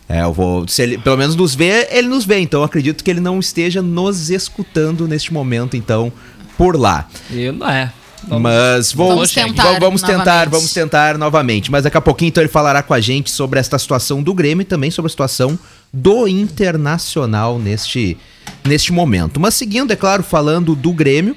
É, 0.08 0.22
eu 0.22 0.32
vou. 0.32 0.66
Se 0.66 0.80
ele 0.82 0.96
pelo 0.96 1.18
menos 1.18 1.36
nos 1.36 1.54
vê, 1.54 1.88
ele 1.90 2.08
nos 2.08 2.24
vê. 2.24 2.38
Então 2.38 2.60
eu 2.60 2.64
acredito 2.64 3.04
que 3.04 3.10
ele 3.10 3.20
não 3.20 3.38
esteja 3.38 3.82
nos 3.82 4.30
escutando 4.30 5.06
neste 5.06 5.30
momento, 5.30 5.76
então, 5.76 6.10
por 6.56 6.74
lá. 6.80 7.06
Eu, 7.30 7.52
não 7.52 7.68
é. 7.68 7.92
Vamos- 8.28 8.42
Mas 8.42 8.92
vou, 8.92 9.08
Vamos 9.14 9.32
tentar 9.32 9.72
va- 9.74 9.78
vamos 9.78 10.00
tentar, 10.02 10.16
novamente. 10.18 10.50
vamos 10.50 10.72
tentar 10.72 11.18
novamente. 11.18 11.70
Mas 11.70 11.84
daqui 11.84 11.96
a 11.96 12.00
pouquinho 12.00 12.28
então 12.28 12.42
ele 12.42 12.48
falará 12.50 12.82
com 12.82 12.94
a 12.94 13.00
gente 13.00 13.30
sobre 13.30 13.58
esta 13.60 13.78
situação 13.78 14.22
do 14.22 14.32
Grêmio 14.34 14.62
e 14.62 14.64
também 14.64 14.90
sobre 14.90 15.06
a 15.06 15.10
situação 15.10 15.58
do 15.92 16.26
Internacional 16.28 17.58
neste, 17.58 18.16
neste 18.64 18.92
momento. 18.92 19.38
Mas 19.38 19.54
seguindo, 19.54 19.92
é 19.92 19.96
claro, 19.96 20.22
falando 20.22 20.74
do 20.74 20.92
Grêmio, 20.92 21.36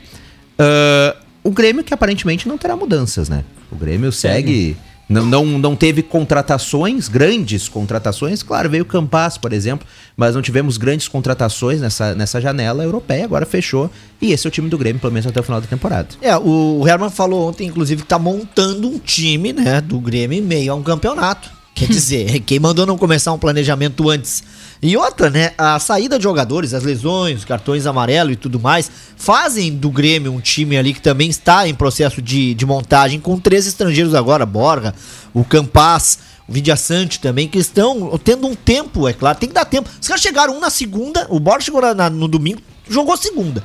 ah, 0.59 1.15
O 1.43 1.51
Grêmio 1.51 1.81
que 1.83 1.93
aparentemente 1.93 2.45
não 2.47 2.57
terá 2.57 2.75
mudanças, 2.75 3.29
né? 3.29 3.43
O 3.71 3.75
Grêmio 3.77 4.11
segue. 4.11 4.75
Não, 5.09 5.25
não, 5.25 5.45
não 5.45 5.75
teve 5.75 6.03
contratações, 6.03 7.07
grandes 7.07 7.69
contratações. 7.69 8.43
Claro, 8.43 8.69
veio 8.69 8.83
o 8.83 8.85
Campas, 8.85 9.37
por 9.37 9.53
exemplo, 9.53 9.87
mas 10.17 10.35
não 10.35 10.41
tivemos 10.41 10.77
grandes 10.77 11.07
contratações 11.07 11.79
nessa, 11.79 12.13
nessa 12.13 12.41
janela 12.41 12.83
europeia. 12.83 13.23
Agora 13.23 13.45
fechou. 13.45 13.89
E 14.21 14.33
esse 14.33 14.45
é 14.45 14.49
o 14.49 14.51
time 14.51 14.69
do 14.69 14.77
Grêmio, 14.77 14.99
pelo 14.99 15.13
menos 15.13 15.25
até 15.25 15.39
o 15.39 15.43
final 15.43 15.61
da 15.61 15.67
temporada. 15.67 16.09
É, 16.21 16.35
o 16.37 16.85
Herman 16.85 17.09
falou 17.09 17.47
ontem, 17.47 17.67
inclusive, 17.67 18.01
que 18.01 18.07
tá 18.07 18.19
montando 18.19 18.87
um 18.87 18.99
time, 18.99 19.53
né, 19.53 19.79
do 19.79 19.99
Grêmio 19.99 20.37
em 20.37 20.41
meio 20.41 20.73
a 20.73 20.75
um 20.75 20.83
campeonato. 20.83 21.49
Quer 21.73 21.87
dizer, 21.89 22.39
quem 22.41 22.59
mandou 22.59 22.85
não 22.85 22.97
começar 22.97 23.31
um 23.31 23.39
planejamento 23.39 24.09
antes? 24.09 24.43
E 24.81 24.95
outra, 24.95 25.29
né, 25.29 25.51
a 25.57 25.79
saída 25.79 26.17
de 26.17 26.23
jogadores, 26.23 26.73
as 26.73 26.83
lesões, 26.83 27.43
cartões 27.43 27.85
amarelos 27.87 28.33
e 28.33 28.35
tudo 28.35 28.59
mais, 28.59 28.91
fazem 29.15 29.75
do 29.75 29.89
Grêmio 29.89 30.31
um 30.31 30.39
time 30.39 30.77
ali 30.77 30.93
que 30.93 31.01
também 31.01 31.29
está 31.29 31.67
em 31.67 31.73
processo 31.73 32.21
de, 32.21 32.53
de 32.53 32.65
montagem, 32.65 33.19
com 33.19 33.39
três 33.39 33.65
estrangeiros 33.65 34.13
agora, 34.13 34.45
Borja, 34.45 34.93
o 35.33 35.43
Campas, 35.43 36.19
o 36.47 36.53
Vidiaçante 36.53 37.19
também, 37.19 37.47
que 37.47 37.57
estão 37.57 38.17
tendo 38.23 38.45
um 38.47 38.53
tempo, 38.55 39.07
é 39.07 39.13
claro, 39.13 39.37
tem 39.37 39.49
que 39.49 39.55
dar 39.55 39.65
tempo. 39.65 39.89
Os 39.99 40.07
caras 40.07 40.21
chegaram 40.21 40.55
um 40.55 40.59
na 40.59 40.69
segunda, 40.69 41.25
o 41.29 41.39
Borja 41.39 41.65
chegou 41.65 41.81
na- 41.95 42.09
no 42.09 42.27
domingo, 42.27 42.61
jogou 42.87 43.17
segunda. 43.17 43.63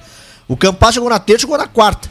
O 0.49 0.57
Campas 0.57 0.95
chegou 0.95 1.11
na 1.11 1.19
terça, 1.19 1.43
jogou 1.43 1.59
na 1.59 1.67
quarta. 1.67 2.11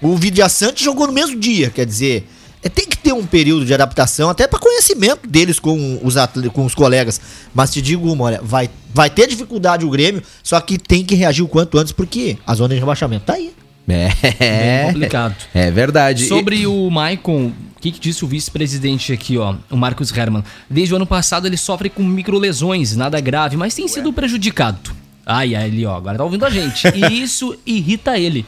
O 0.00 0.16
Vidiaçante 0.16 0.82
jogou 0.82 1.06
no 1.06 1.12
mesmo 1.12 1.38
dia, 1.38 1.68
quer 1.70 1.84
dizer, 1.84 2.26
tem 2.68 2.86
que 2.86 2.98
ter 2.98 3.12
um 3.12 3.24
período 3.24 3.64
de 3.64 3.72
adaptação, 3.72 4.28
até 4.28 4.46
para 4.46 4.58
conhecimento 4.58 5.26
deles 5.26 5.58
com 5.58 5.98
os, 6.02 6.14
com 6.52 6.64
os 6.64 6.74
colegas. 6.74 7.20
Mas 7.54 7.70
te 7.70 7.80
digo 7.80 8.12
uma, 8.12 8.24
olha, 8.24 8.40
vai, 8.42 8.68
vai 8.92 9.08
ter 9.08 9.26
dificuldade 9.26 9.84
o 9.84 9.90
Grêmio, 9.90 10.22
só 10.42 10.60
que 10.60 10.76
tem 10.76 11.04
que 11.04 11.14
reagir 11.14 11.42
o 11.42 11.48
quanto 11.48 11.78
antes, 11.78 11.92
porque 11.92 12.36
a 12.46 12.54
zona 12.54 12.74
de 12.74 12.80
rebaixamento 12.80 13.24
tá 13.24 13.34
aí. 13.34 13.54
É. 13.88 14.84
Bem 14.84 14.92
complicado. 14.92 15.34
É 15.54 15.70
verdade. 15.70 16.26
Sobre 16.26 16.66
o 16.66 16.90
Maicon, 16.90 17.52
o 17.76 17.80
que, 17.80 17.90
que 17.90 17.98
disse 17.98 18.24
o 18.24 18.28
vice-presidente 18.28 19.12
aqui, 19.12 19.38
ó, 19.38 19.54
o 19.70 19.76
Marcos 19.76 20.16
Herman? 20.16 20.44
Desde 20.68 20.92
o 20.92 20.96
ano 20.96 21.06
passado 21.06 21.46
ele 21.46 21.56
sofre 21.56 21.88
com 21.88 22.02
microlesões, 22.02 22.94
nada 22.94 23.20
grave, 23.20 23.56
mas 23.56 23.74
tem 23.74 23.88
sido 23.88 24.12
prejudicado. 24.12 24.90
Ai, 25.24 25.54
ai, 25.54 25.68
ele, 25.68 25.86
ó, 25.86 25.96
agora 25.96 26.18
tá 26.18 26.24
ouvindo 26.24 26.44
a 26.44 26.50
gente. 26.50 26.88
E 26.94 27.22
isso 27.22 27.56
irrita 27.66 28.18
ele. 28.18 28.44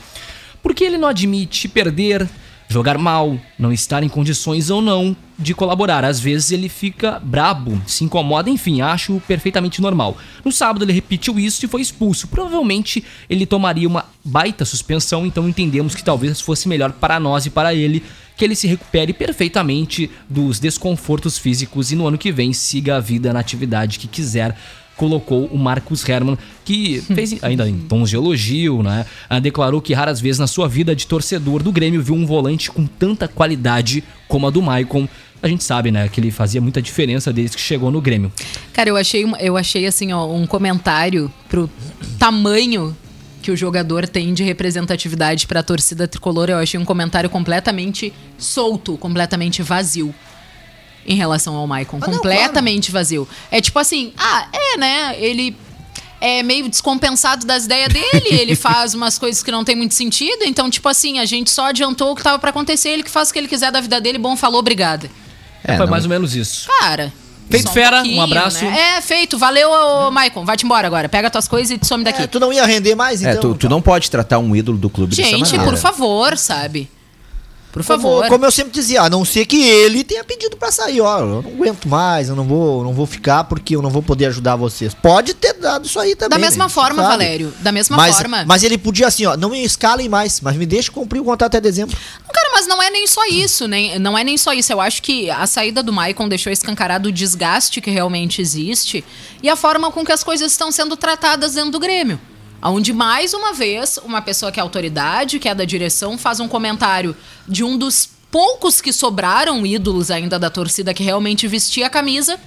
Porque 0.63 0.85
ele 0.85 0.99
não 0.99 1.09
admite 1.09 1.67
perder, 1.67 2.29
jogar 2.73 2.99
mal, 2.99 3.39
não 3.59 3.73
estar 3.73 4.03
em 4.03 4.09
condições 4.09 4.71
ou 4.71 4.81
não 4.81 5.17
de 5.39 5.55
colaborar. 5.55 6.05
Às 6.05 6.19
vezes 6.19 6.51
ele 6.51 6.69
fica 6.69 7.21
brabo, 7.21 7.81
se 7.87 8.05
incomoda, 8.05 8.51
enfim, 8.51 8.81
acho 8.81 9.21
perfeitamente 9.27 9.81
normal. 9.81 10.17
No 10.45 10.51
sábado 10.51 10.85
ele 10.85 10.93
repetiu 10.93 11.39
isso 11.39 11.65
e 11.65 11.69
foi 11.69 11.81
expulso. 11.81 12.29
Provavelmente 12.29 13.05
ele 13.29 13.47
tomaria 13.47 13.87
uma 13.87 14.07
baita 14.25 14.65
suspensão, 14.65 15.27
então 15.27 15.49
entendemos 15.49 15.95
que 15.95 16.03
talvez 16.03 16.41
fosse 16.41 16.69
melhor 16.69 16.93
para 16.93 17.21
nós 17.21 17.47
e 17.47 17.51
para 17.51 17.75
ele 17.75 18.03
que 18.37 18.45
ele 18.45 18.57
se 18.57 18.67
recupere 18.67 19.13
perfeitamente 19.13 20.11
dos 20.29 20.59
desconfortos 20.59 21.37
físicos 21.39 21.93
e 21.93 21.97
no 21.97 22.07
ano 22.07 22.19
que 22.19 22.33
vem 22.33 22.53
siga 22.53 22.97
a 22.97 23.01
vida 23.01 23.33
na 23.33 23.41
atividade 23.41 23.99
que 23.99 24.09
quiser 24.09 24.57
colocou 24.97 25.47
o 25.47 25.59
Marcos 25.59 26.07
Herman, 26.09 26.39
que 26.65 27.01
fez 27.01 27.37
ainda 27.43 27.69
em 27.69 27.79
tons 27.79 28.11
de 28.11 28.17
elogio, 28.17 28.83
né? 28.83 29.07
Ah, 29.29 29.39
Declarou 29.39 29.81
que 29.81 29.93
raras 29.93 30.21
vezes 30.21 30.39
na 30.39 30.47
sua 30.47 30.69
vida 30.69 30.95
de 30.95 31.07
torcedor 31.07 31.63
do 31.63 31.73
Grêmio 31.73 32.03
viu 32.03 32.15
um 32.15 32.27
volante 32.27 32.71
com 32.71 32.87
tanta 32.87 33.27
qualidade 33.27 34.05
como 34.29 34.47
a 34.47 34.51
do 34.51 34.63
Maicon. 34.63 35.09
A 35.43 35.49
gente 35.49 35.65
sabe, 35.65 35.91
né, 35.91 36.09
que 36.09 36.21
ele 36.21 36.31
fazia 36.31 36.61
muita 36.61 36.81
diferença 36.81 37.33
desde 37.33 37.57
que 37.57 37.63
chegou 37.63 37.91
no 37.91 38.01
Grêmio. 38.01 38.33
Cara, 38.73 38.89
eu 38.89 38.97
achei, 38.97 39.27
eu 39.41 39.57
achei 39.57 39.87
assim, 39.87 40.13
ó, 40.13 40.33
um 40.33 40.47
comentário 40.47 41.33
pro 41.49 41.69
tamanho 42.17 42.97
que 43.43 43.51
o 43.51 43.57
jogador 43.57 44.07
tem 44.07 44.33
de 44.33 44.45
representatividade 44.45 45.49
pra 45.49 45.63
torcida 45.63 46.07
tricolor. 46.07 46.49
Eu 46.49 46.59
achei 46.59 46.79
um 46.79 46.85
comentário 46.85 47.29
completamente 47.29 48.13
solto, 48.39 48.97
completamente 48.97 49.63
vazio. 49.63 50.15
Em 51.07 51.15
relação 51.17 51.55
ao 51.57 51.67
Maicon. 51.67 51.99
Ah, 52.01 52.07
não, 52.07 52.15
completamente 52.15 52.91
vazio. 52.93 53.27
É 53.51 53.61
tipo 53.61 53.79
assim, 53.79 54.13
ah, 54.17 54.47
é, 54.53 54.77
né? 54.77 55.17
Ele 55.19 55.57
é 56.21 56.43
meio 56.43 56.69
descompensado 56.69 57.45
das 57.45 57.65
ideias 57.65 57.93
dele, 57.93 58.29
ele 58.31 58.55
faz 58.55 58.95
umas 58.95 59.19
coisas 59.19 59.43
que 59.43 59.51
não 59.51 59.65
tem 59.65 59.75
muito 59.75 59.95
sentido, 59.95 60.45
então, 60.45 60.71
tipo 60.71 60.89
assim, 60.89 61.19
a 61.19 61.25
gente 61.25 61.51
só 61.51 61.67
adiantou 61.67 62.13
o 62.13 62.15
que 62.15 62.23
tava 62.23 62.39
pra 62.39 62.51
acontecer, 62.51 62.91
ele 62.91 63.03
que 63.03 63.11
faz 63.11 63.31
o 63.31 63.33
que 63.33 63.39
ele 63.41 63.49
quiser 63.49 63.73
da 63.73 63.81
vida 63.81 64.01
dele, 64.01 64.19
bom, 64.19 64.37
falou, 64.37 64.61
obrigada. 64.61 65.11
É, 65.65 65.77
Foi 65.77 65.87
não- 65.87 65.91
mais 65.91 66.05
ou 66.05 66.11
menos 66.11 66.35
isso. 66.37 66.69
Cara. 66.81 67.13
Feito 67.51 67.67
só 67.67 67.73
fera, 67.75 68.03
um 68.05 68.23
abraço. 68.23 68.65
né? 68.65 68.97
É, 68.97 69.01
feito. 69.03 69.37
Valeu, 69.37 69.69
ô, 69.71 70.11
Maicon. 70.11 70.43
Vai-te 70.45 70.65
embora 70.65 70.87
agora. 70.87 71.07
Pega 71.09 71.29
tuas 71.29 71.47
coisas 71.47 71.71
e 71.71 71.77
te 71.77 71.87
some 71.87 72.03
daqui. 72.03 72.23
É, 72.23 72.27
tu 72.27 72.41
não 72.41 72.51
ia 72.53 72.65
render 72.65 72.95
mais, 72.95 73.23
É, 73.23 73.31
então? 73.33 73.53
tu, 73.53 73.59
tu 73.59 73.69
não 73.69 73.83
pode 73.83 74.11
tratar 74.11 74.39
um 74.39 74.57
ídolo 74.57 74.79
do 74.79 74.89
clube 74.89 75.15
dessa 75.15 75.29
Gente, 75.29 75.51
maneira. 75.51 75.65
por 75.65 75.77
favor, 75.77 76.39
sabe? 76.39 76.89
Por 77.73 77.83
Como, 77.83 78.03
favor. 78.03 78.29
como 78.29 78.45
eu 78.45 78.51
sempre 78.51 78.71
dizia, 78.71 79.01
a 79.01 79.09
não 79.09 79.25
ser 79.25 79.47
que 79.47 79.57
ele 79.57 80.05
tenha 80.05 80.23
pedido 80.23 80.59
pra 80.59 80.71
sair, 80.71 81.01
ó, 81.01 81.21
eu 81.21 81.27
não 81.27 81.39
aguento 81.39 81.89
mais, 81.89 82.29
eu 82.29 82.37
não 82.37 82.45
vou, 82.45 82.85
não 82.85 82.93
vou 82.93 83.07
ficar 83.07 83.45
porque 83.45 83.75
eu 83.75 83.81
não 83.81 83.89
vou 83.89 84.03
poder 84.03 84.27
ajudar 84.27 84.57
vocês. 84.57 84.93
Pode 84.93 85.33
ter 85.33 85.55
dado 85.55 85.87
isso 85.87 85.99
aí 85.99 86.15
também. 86.15 86.39
Da 86.39 86.39
mesma 86.39 86.65
né? 86.65 86.71
forma, 86.71 87.03
Sabe? 87.03 87.15
Valério. 87.15 87.55
Da 87.61 87.73
mesma 87.73 87.97
mas, 87.97 88.17
forma. 88.17 88.45
Mas 88.47 88.63
ele 88.63 88.77
podia 88.77 89.07
assim, 89.07 89.25
ó, 89.25 89.39
não 89.39 89.49
me 89.49 89.65
escalem 89.65 90.07
mais, 90.07 90.39
mas 90.43 90.55
me 90.55 90.67
deixe 90.67 90.91
cumprir 90.91 91.21
o 91.21 91.25
contrato 91.25 91.57
até 91.57 91.63
dezembro. 91.63 91.97
Cara, 92.31 92.51
mas 92.53 92.67
não 92.67 92.83
é 92.83 92.91
nem 92.91 93.07
só 93.07 93.25
isso, 93.27 93.67
nem, 93.67 93.99
não 93.99 94.19
é 94.19 94.23
nem 94.23 94.37
só 94.37 94.53
isso. 94.53 94.71
Eu 94.71 94.81
acho 94.81 95.01
que 95.03 95.31
a 95.31 95.47
saída 95.47 95.83
do 95.83 95.95
Maicon 95.95 96.29
deixou 96.29 96.53
escancarado 96.53 97.09
o 97.09 97.13
desgaste 97.13 97.81
que 97.81 97.91
realmente 97.91 98.43
existe 98.43 99.03
e 99.43 99.49
a 99.49 99.57
forma 99.57 99.91
com 99.91 100.05
que 100.05 100.13
as 100.13 100.23
coisas 100.23 100.53
estão 100.53 100.71
sendo 100.71 100.95
tratadas 100.95 101.55
dentro 101.55 101.71
do 101.71 101.81
Grêmio. 101.81 102.21
Onde, 102.63 102.93
mais 102.93 103.35
uma 103.35 103.53
vez, 103.53 103.99
uma 104.05 104.23
pessoa 104.23 104.53
que 104.53 104.61
é 104.61 104.63
autoridade, 104.63 105.39
que 105.39 105.49
é 105.49 105.55
da 105.55 105.65
direção, 105.65 106.17
faz 106.17 106.39
um 106.41 106.47
comentário 106.49 107.17
de 107.49 107.65
um 107.65 107.77
dos 107.77 108.09
poucos 108.31 108.81
que 108.81 108.93
sobraram 108.93 109.67
ídolos 109.67 110.11
ainda 110.11 110.39
da 110.39 110.49
torcida 110.49 110.95
que 110.95 111.03
realmente 111.03 111.47
vestia 111.49 111.87
a 111.87 111.91
camisa. 111.91 112.39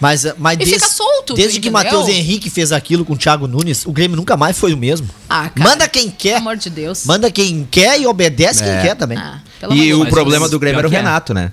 Mas, 0.00 0.24
mas 0.38 0.54
E 0.54 0.58
desde, 0.58 0.74
fica 0.76 0.88
solto, 0.88 1.34
desde 1.34 1.58
que? 1.60 1.70
Matheus 1.70 2.08
Henrique 2.08 2.48
fez 2.48 2.70
aquilo 2.70 3.04
com 3.04 3.14
o 3.14 3.16
Thiago 3.16 3.48
Nunes, 3.48 3.84
o 3.84 3.92
Grêmio 3.92 4.16
nunca 4.16 4.36
mais 4.36 4.56
foi 4.56 4.72
o 4.72 4.76
mesmo. 4.76 5.08
Ah, 5.28 5.48
cara. 5.48 5.70
Manda 5.70 5.88
quem 5.88 6.04
Pelo 6.04 6.16
quer. 6.16 6.36
amor 6.36 6.56
de 6.56 6.70
Deus. 6.70 7.04
Manda 7.04 7.30
quem 7.30 7.66
quer 7.68 8.00
e 8.00 8.06
obedece 8.06 8.62
É. 8.62 8.72
quem 8.74 8.88
quer 8.88 8.94
também. 8.94 9.18
Ah, 9.18 9.40
pelo 9.58 9.74
E 9.74 9.92
o 9.92 10.06
problema 10.08 10.48
do 10.48 10.58
Grêmio 10.58 10.78
era 10.78 10.88
o 10.88 10.92
é. 10.92 10.96
Renato, 10.96 11.34
né? 11.34 11.52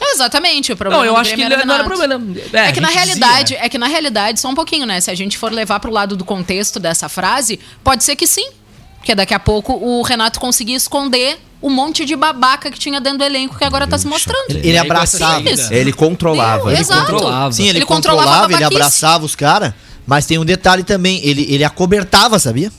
Exatamente, 0.00 0.72
o 0.72 0.76
problema 0.76 1.04
Não, 1.04 1.10
eu 1.10 1.16
acho 1.16 1.34
que 1.34 1.40
ele 1.40 1.56
não 1.64 1.74
era 1.74 1.84
problema. 1.84 2.20
É, 2.52 2.72
que 2.72 2.78
a 2.78 2.82
na 2.82 2.88
realidade, 2.88 3.42
dizia. 3.54 3.64
é 3.64 3.68
que 3.68 3.78
na 3.78 3.86
realidade, 3.86 4.40
só 4.40 4.48
um 4.48 4.54
pouquinho, 4.54 4.86
né? 4.86 5.00
Se 5.00 5.10
a 5.10 5.14
gente 5.14 5.36
for 5.36 5.52
levar 5.52 5.80
pro 5.80 5.90
lado 5.90 6.16
do 6.16 6.24
contexto 6.24 6.78
dessa 6.78 7.08
frase, 7.08 7.58
pode 7.82 8.04
ser 8.04 8.16
que 8.16 8.26
sim. 8.26 8.50
Porque 8.98 9.14
daqui 9.14 9.32
a 9.34 9.38
pouco 9.38 9.72
o 9.74 10.02
Renato 10.02 10.38
conseguia 10.40 10.76
esconder 10.76 11.38
o 11.60 11.70
monte 11.70 12.04
de 12.04 12.14
babaca 12.14 12.70
que 12.70 12.78
tinha 12.78 13.00
dentro 13.00 13.18
do 13.18 13.24
elenco 13.24 13.56
que 13.56 13.64
agora 13.64 13.86
tá 13.86 13.98
se 13.98 14.06
mostrando. 14.06 14.50
Ele, 14.50 14.60
ele 14.60 14.76
essa 14.76 14.84
abraçava. 14.86 15.42
saída- 15.44 15.74
Ele 15.74 15.92
controlava. 15.92 16.64
Deu, 16.64 16.70
ele 16.72 16.80
exato. 16.80 17.10
controlava. 17.12 17.52
Sim, 17.52 17.68
ele, 17.68 17.78
Ele 17.78 17.84
controlava, 17.86 18.26
controlava 18.42 18.52
ele 18.52 18.64
abraçava 18.64 19.24
os 19.24 19.34
caras, 19.34 19.72
mas 20.06 20.26
tem 20.26 20.38
um 20.38 20.44
detalhe 20.44 20.82
também, 20.84 21.20
ele, 21.24 21.46
ele 21.48 21.64
acobertava, 21.64 22.38
sabia? 22.38 22.70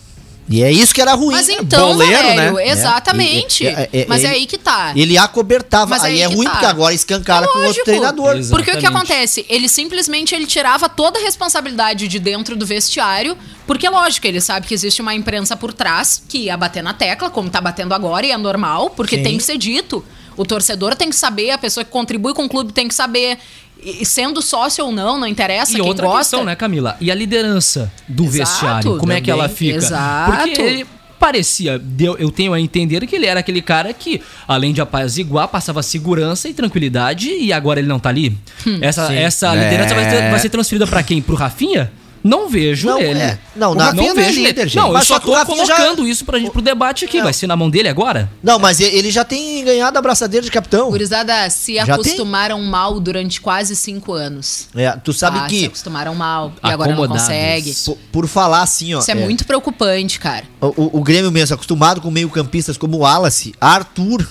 E 0.50 0.64
é 0.64 0.72
isso 0.72 0.94
que 0.96 1.00
era 1.02 1.14
ruim. 1.14 1.36
Mas 1.36 1.48
né? 1.48 1.58
então, 1.60 1.90
boleiro, 1.90 2.28
Valério, 2.28 2.54
né? 2.56 2.70
exatamente. 2.70 3.68
É, 3.68 3.90
é, 3.94 4.02
é, 4.02 4.06
Mas 4.08 4.24
é 4.24 4.28
ele- 4.28 4.36
aí 4.38 4.46
que 4.48 4.58
tá. 4.58 4.94
Ele 4.96 5.18
acobertava, 5.18 5.92
Mas 5.92 6.04
aí 6.04 6.14
aí 6.16 6.22
é 6.22 6.26
ruim 6.26 6.46
tá. 6.46 6.52
porque 6.52 6.66
agora 6.66 6.94
escancara 6.94 7.46
É 7.46 7.50
com 7.50 7.60
outro 7.60 7.84
treinador. 7.84 8.36
Exato. 8.36 8.50
Porque 8.56 8.72
o 8.72 8.74
que 8.74 8.80
Exatamente. 8.80 9.12
acontece? 9.12 9.46
Ele 9.48 9.70
simplesmente 9.70 10.34
ele 10.34 10.48
tirava 10.48 10.90
toda 10.90 11.20
a 11.20 11.22
responsabilidade 11.22 12.08
de 12.08 12.20
dentro 12.20 12.56
do 12.56 12.66
vestiário, 12.66 13.38
porque 13.68 13.88
lógico, 13.88 14.26
ele 14.26 14.42
sabe 14.42 14.66
que 14.68 14.74
existe 14.74 15.02
uma 15.02 15.14
imprensa 15.14 15.56
por 15.56 15.72
trás 15.72 16.24
que 16.28 16.40
ia 16.46 16.58
bater 16.58 16.82
na 16.82 16.94
tecla, 16.94 17.30
como 17.30 17.50
tá 17.50 17.62
batendo 17.62 17.94
agora, 17.94 18.26
e 18.26 18.32
é 18.32 18.38
normal, 18.38 18.90
porque 18.90 19.18
Sim. 19.18 19.24
tem 19.24 19.38
que 19.38 19.44
ser 19.44 19.58
dito. 19.58 20.04
O 20.36 20.46
torcedor 20.46 20.96
tem 20.96 21.10
que 21.10 21.16
saber, 21.16 21.52
a 21.52 21.58
pessoa 21.58 21.84
que 21.84 21.92
contribui 21.92 22.34
com 22.34 22.46
o 22.46 22.50
clube 22.50 22.72
tem 22.74 22.88
que 22.88 22.96
saber. 22.96 23.38
E 23.84 24.06
sendo 24.06 24.42
sócio 24.42 24.86
ou 24.86 24.92
não, 24.92 25.18
não 25.20 25.28
interessa, 25.28 25.72
E 25.72 25.76
quem 25.76 25.86
outra 25.86 26.06
gosta. 26.06 26.20
questão, 26.20 26.44
né, 26.44 26.56
Camila? 26.56 26.98
E 27.00 27.10
a 27.12 27.16
liderança 27.16 27.92
do 28.08 28.24
Exato, 28.26 28.38
vestiário? 28.38 28.98
Como 28.98 29.12
é 29.12 29.22
que 29.22 29.32
ela 29.32 29.44
também. 29.44 29.56
fica? 29.56 29.78
Exato. 29.78 30.32
Porque 30.32 30.62
ele 30.62 30.86
parecia, 31.20 31.78
deu- 31.78 32.16
eu 32.18 32.32
tenho 32.32 32.54
a 32.54 32.60
entender 32.62 33.06
que 33.06 33.16
ele 33.16 33.26
era 33.26 33.40
aquele 33.42 33.62
cara 33.62 33.92
que, 33.94 34.22
além 34.48 34.72
de 34.74 34.80
apaziguar, 34.82 35.48
passava 35.50 35.84
segurança 35.84 36.48
e 36.48 36.54
tranquilidade 36.54 37.30
e 37.30 37.52
agora 37.52 37.80
ele 37.80 37.88
não 37.90 38.00
tá 38.00 38.10
ali. 38.10 38.38
Hum. 38.66 38.80
essa 38.82 39.14
essa 39.14 39.54
É. 39.56 39.64
liderança 39.66 39.96
vai, 39.96 40.10
ter- 40.10 40.30
vai 40.32 40.40
ser 40.40 40.50
transferida 40.50 40.88
pra 40.88 41.04
quem? 41.04 41.22
Pro 41.22 41.36
Rafinha? 41.36 41.92
Não 42.24 42.50
vejo 42.50 42.88
Não, 42.88 43.00
ele. 43.00 43.20
é. 43.20 43.40
Não, 43.56 43.72
O 43.72 43.76
na- 43.76 43.86
Rafinha 43.86 44.14
não 44.14 44.22
é 44.22 44.26
vejo 44.26 44.40
líder, 44.40 44.50
ele. 44.62 44.70
gente. 44.70 44.76
Não, 44.78 44.88
eu 44.88 44.94
Mas 44.94 45.08
só 45.08 45.16
só 45.16 45.20
o 45.20 45.26
tô 45.26 45.34
Rafinha 45.34 45.66
já- 45.66 45.76
colocando 45.76 46.08
isso 46.08 46.26
pra 46.26 46.38
gente 46.40 46.52
pro 46.52 46.62
debate 46.62 47.06
aqui. 47.06 47.22
Vai 47.22 47.34
ser 47.34 47.48
na 47.48 47.56
mão 47.56 47.70
dele 47.70 47.88
agora? 47.88 48.30
Não, 48.44 48.60
mas 48.60 48.80
ele- 48.80 49.10
já 49.12 49.24
tem 49.24 49.64
ganhado 49.64 49.98
a 49.98 50.02
braçadeira 50.02 50.44
de 50.46 50.52
capitão. 50.52 50.90
Gurizada, 50.90 51.50
se 51.50 51.76
Já 51.76 51.86
tem? 51.86 51.94
acostumaram 51.96 52.62
mal 52.62 53.00
durante 53.00 53.40
quase 53.42 53.76
cinco 53.76 54.14
anos. 54.14 54.68
É, 54.76 54.92
tu 54.92 55.12
sabe 55.14 55.40
Ah, 55.40 55.44
Se 55.44 55.50
que, 55.50 55.66
acostumaram 55.66 56.14
mal 56.16 56.52
e 56.64 56.68
agora 56.70 56.96
não 56.96 57.08
consegue. 57.08 57.74
por, 57.86 57.98
por 58.12 58.28
falar 58.28 58.62
assim, 58.62 58.94
ó. 58.94 59.00
Isso 59.00 59.12
é, 59.12 59.16
muito 59.16 59.46
preocupante, 59.46 60.20
cara. 60.20 60.44
O, 60.62 60.68
o- 60.68 61.00
o 61.00 61.04
Grêmio 61.04 61.32
mesmo, 61.32 61.54
acostumado 61.56 62.02
com 62.02 62.12
meio-campistas 62.12 62.78
como 62.78 62.98
o 62.98 63.00
Wallace, 63.02 63.54
Arthur, 63.60 64.28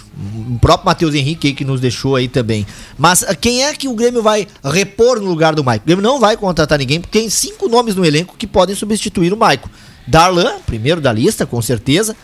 o 0.54 0.58
próprio 0.58 0.86
Matheus 0.86 1.14
Henrique 1.14 1.48
aí 1.48 1.54
que 1.54 1.64
nos 1.64 1.80
deixou 1.80 2.16
aí 2.16 2.28
também. 2.28 2.66
Mas 2.98 3.22
ah, 3.22 3.34
quem 3.34 3.64
é 3.64 3.72
que 3.74 3.88
o 3.88 3.94
Grêmio 3.94 4.22
vai 4.22 4.46
repor 4.64 5.20
no 5.20 5.26
lugar 5.26 5.54
do 5.54 5.62
Maico? 5.64 5.84
O 5.84 5.86
Grêmio 5.86 6.02
não 6.02 6.18
vai 6.20 6.36
contratar 6.36 6.78
ninguém, 6.78 7.00
porque 7.00 7.18
tem 7.18 7.30
cinco 7.30 7.68
nomes 7.68 7.77
no 7.94 8.04
elenco 8.04 8.36
que 8.36 8.46
podem 8.46 8.74
substituir 8.74 9.32
o 9.32 9.36
Maico. 9.36 9.70
Darlan, 10.06 10.58
primeiro 10.66 11.00
da 11.00 11.12
lista, 11.12 11.46
com 11.46 11.60
certeza. 11.60 12.16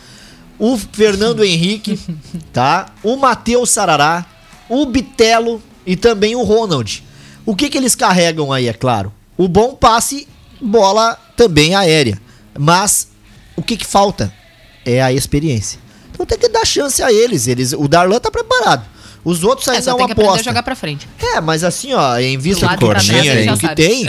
o 0.59 0.77
Fernando 0.77 1.43
Henrique, 1.45 1.99
tá? 2.53 2.87
O 3.03 3.17
Matheus 3.17 3.71
Sarará, 3.71 4.25
o 4.69 4.87
Bitelo 4.87 5.63
e 5.87 5.97
também 5.97 6.35
o 6.35 6.43
Ronald. 6.43 7.05
O 7.45 7.55
que 7.55 7.69
que 7.69 7.77
eles 7.77 7.95
carregam 7.95 8.53
aí, 8.53 8.69
é 8.69 8.73
claro? 8.73 9.13
O 9.37 9.47
bom 9.49 9.75
passe, 9.75 10.27
bola 10.61 11.19
também 11.37 11.75
aérea. 11.75 12.19
Mas 12.59 13.09
o 13.57 13.63
que 13.63 13.77
que 13.77 13.87
falta? 13.87 14.33
É 14.85 15.03
a 15.03 15.13
experiência. 15.13 15.79
Então 16.13 16.25
tem 16.25 16.39
que 16.39 16.49
dar 16.49 16.65
chance 16.65 17.03
a 17.03 17.13
eles. 17.13 17.47
eles 17.47 17.73
o 17.73 17.89
Darlan 17.89 18.21
tá 18.21 18.31
preparado. 18.31 18.94
Os 19.25 19.43
outros 19.43 19.67
É, 19.69 19.73
ainda 19.73 19.83
só 19.83 19.91
é 19.93 19.95
tem 19.95 20.03
uma 20.07 20.15
que 20.15 20.21
aposta. 20.21 20.45
jogar 20.45 20.63
pra 20.63 20.77
frente. 20.77 21.09
É, 21.19 21.41
mas 21.41 21.65
assim, 21.65 21.95
ó, 21.95 22.19
em 22.19 22.37
vista 22.37 22.67
Do 22.77 22.87
já 23.01 23.57
que 23.57 23.75
tem, 23.75 24.07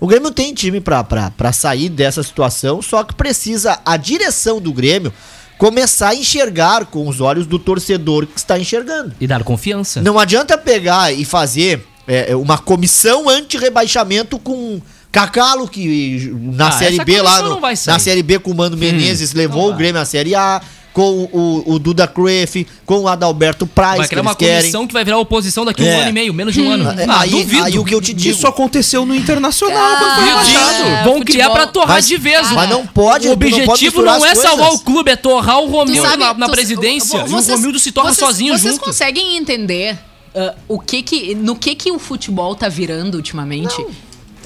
o 0.00 0.06
Grêmio 0.06 0.30
tem 0.32 0.52
time 0.52 0.80
pra, 0.80 1.04
pra, 1.04 1.30
pra 1.30 1.52
sair 1.52 1.88
dessa 1.88 2.22
situação, 2.22 2.82
só 2.82 3.04
que 3.04 3.14
precisa 3.14 3.78
a 3.84 3.96
direção 3.96 4.60
do 4.60 4.72
Grêmio 4.72 5.12
começar 5.58 6.08
a 6.10 6.14
enxergar 6.14 6.84
com 6.86 7.08
os 7.08 7.20
olhos 7.20 7.46
do 7.46 7.58
torcedor 7.58 8.26
que 8.26 8.36
está 8.38 8.58
enxergando. 8.58 9.14
E 9.20 9.26
dar 9.26 9.42
confiança. 9.44 10.02
Não 10.02 10.18
adianta 10.18 10.58
pegar 10.58 11.12
e 11.12 11.24
fazer 11.24 11.86
é, 12.08 12.34
uma 12.36 12.58
comissão 12.58 13.28
anti-rebaixamento 13.28 14.38
com 14.38 14.80
Cacalo, 15.10 15.66
que 15.66 16.30
na 16.52 16.68
Ah, 16.68 16.72
Série 16.72 17.02
B 17.02 17.22
lá, 17.22 17.40
no- 17.40 17.58
na 17.86 17.98
Série 17.98 18.22
B 18.22 18.38
com 18.38 18.50
o 18.50 18.54
Mano 18.54 18.76
Menezes 18.76 19.32
levou 19.32 19.68
não 19.68 19.74
o. 19.74 19.76
Grêmio 19.78 20.00
à 20.00 20.04
Série 20.04 20.34
A, 20.34 20.60
com 20.96 21.28
o, 21.30 21.74
o 21.74 21.78
Duda 21.78 22.06
Cruyff, 22.08 22.66
com 22.86 23.00
o 23.00 23.06
Adalberto 23.08 23.66
Praz, 23.66 23.98
Vai 23.98 24.06
que 24.06 24.14
criar 24.14 24.20
eles 24.22 24.30
uma 24.30 24.34
querem. 24.34 24.56
comissão 24.62 24.86
que 24.86 24.94
vai 24.94 25.04
virar 25.04 25.18
oposição 25.18 25.62
daqui 25.62 25.82
a 25.82 25.86
É. 25.86 25.94
um 25.94 26.00
ano 26.00 26.08
e 26.08 26.12
meio, 26.14 26.32
menos 26.32 26.54
de 26.54 26.62
um 26.62 26.70
ano. 26.70 26.88
É, 26.98 27.04
Ah, 27.06 27.20
aí, 27.20 27.30
duvido. 27.32 27.64
aí 27.64 27.78
o 27.78 27.84
que 27.84 27.94
eu 27.94 28.00
te 28.00 28.14
digo. 28.14 28.34
Isso 28.34 28.46
aconteceu 28.46 29.04
no 29.04 29.14
Internacional 29.14 29.76
Ah. 29.76 30.16
É, 30.18 31.04
Vão 31.04 31.18
futebol- 31.18 31.24
criar 31.26 31.50
pra 31.50 31.66
torrar 31.66 31.96
Mas- 31.96 32.06
de 32.06 32.16
vez. 32.16 32.50
mas 32.50 32.70
não 32.70 32.86
pode, 32.86 33.26
O 33.26 33.28
não 33.28 33.32
objetivo 33.34 34.00
não, 34.00 34.12
as 34.14 34.22
é 34.24 34.34
salvar 34.36 34.72
o 34.72 34.78
clube, 34.78 35.10
é 35.10 35.16
torrar 35.16 35.60
o 35.60 35.66
Romildo 35.66 36.00
sabe- 36.08 36.16
na, 36.24 36.32
na 36.32 36.46
tu- 36.46 36.52
presidência. 36.52 37.18
vo- 37.20 37.26
e 37.26 37.30
vocês- 37.30 37.48
o 37.50 37.56
Romildo 37.60 37.78
se 37.78 37.92
torna 37.92 38.14
vocês- 38.14 38.26
sozinho 38.26 38.56
Vocês 38.58 38.72
junto. 38.74 38.84
conseguem 38.86 39.36
entender 39.36 39.98
ah, 40.34 40.54
o 40.66 40.78
que 40.78 41.02
que, 41.02 41.34
no 41.34 41.56
que 41.56 41.74
que 41.74 41.90
o 41.92 41.98
futebol 41.98 42.54
tá 42.54 42.68
virando 42.70 43.16
ultimamente? 43.16 43.84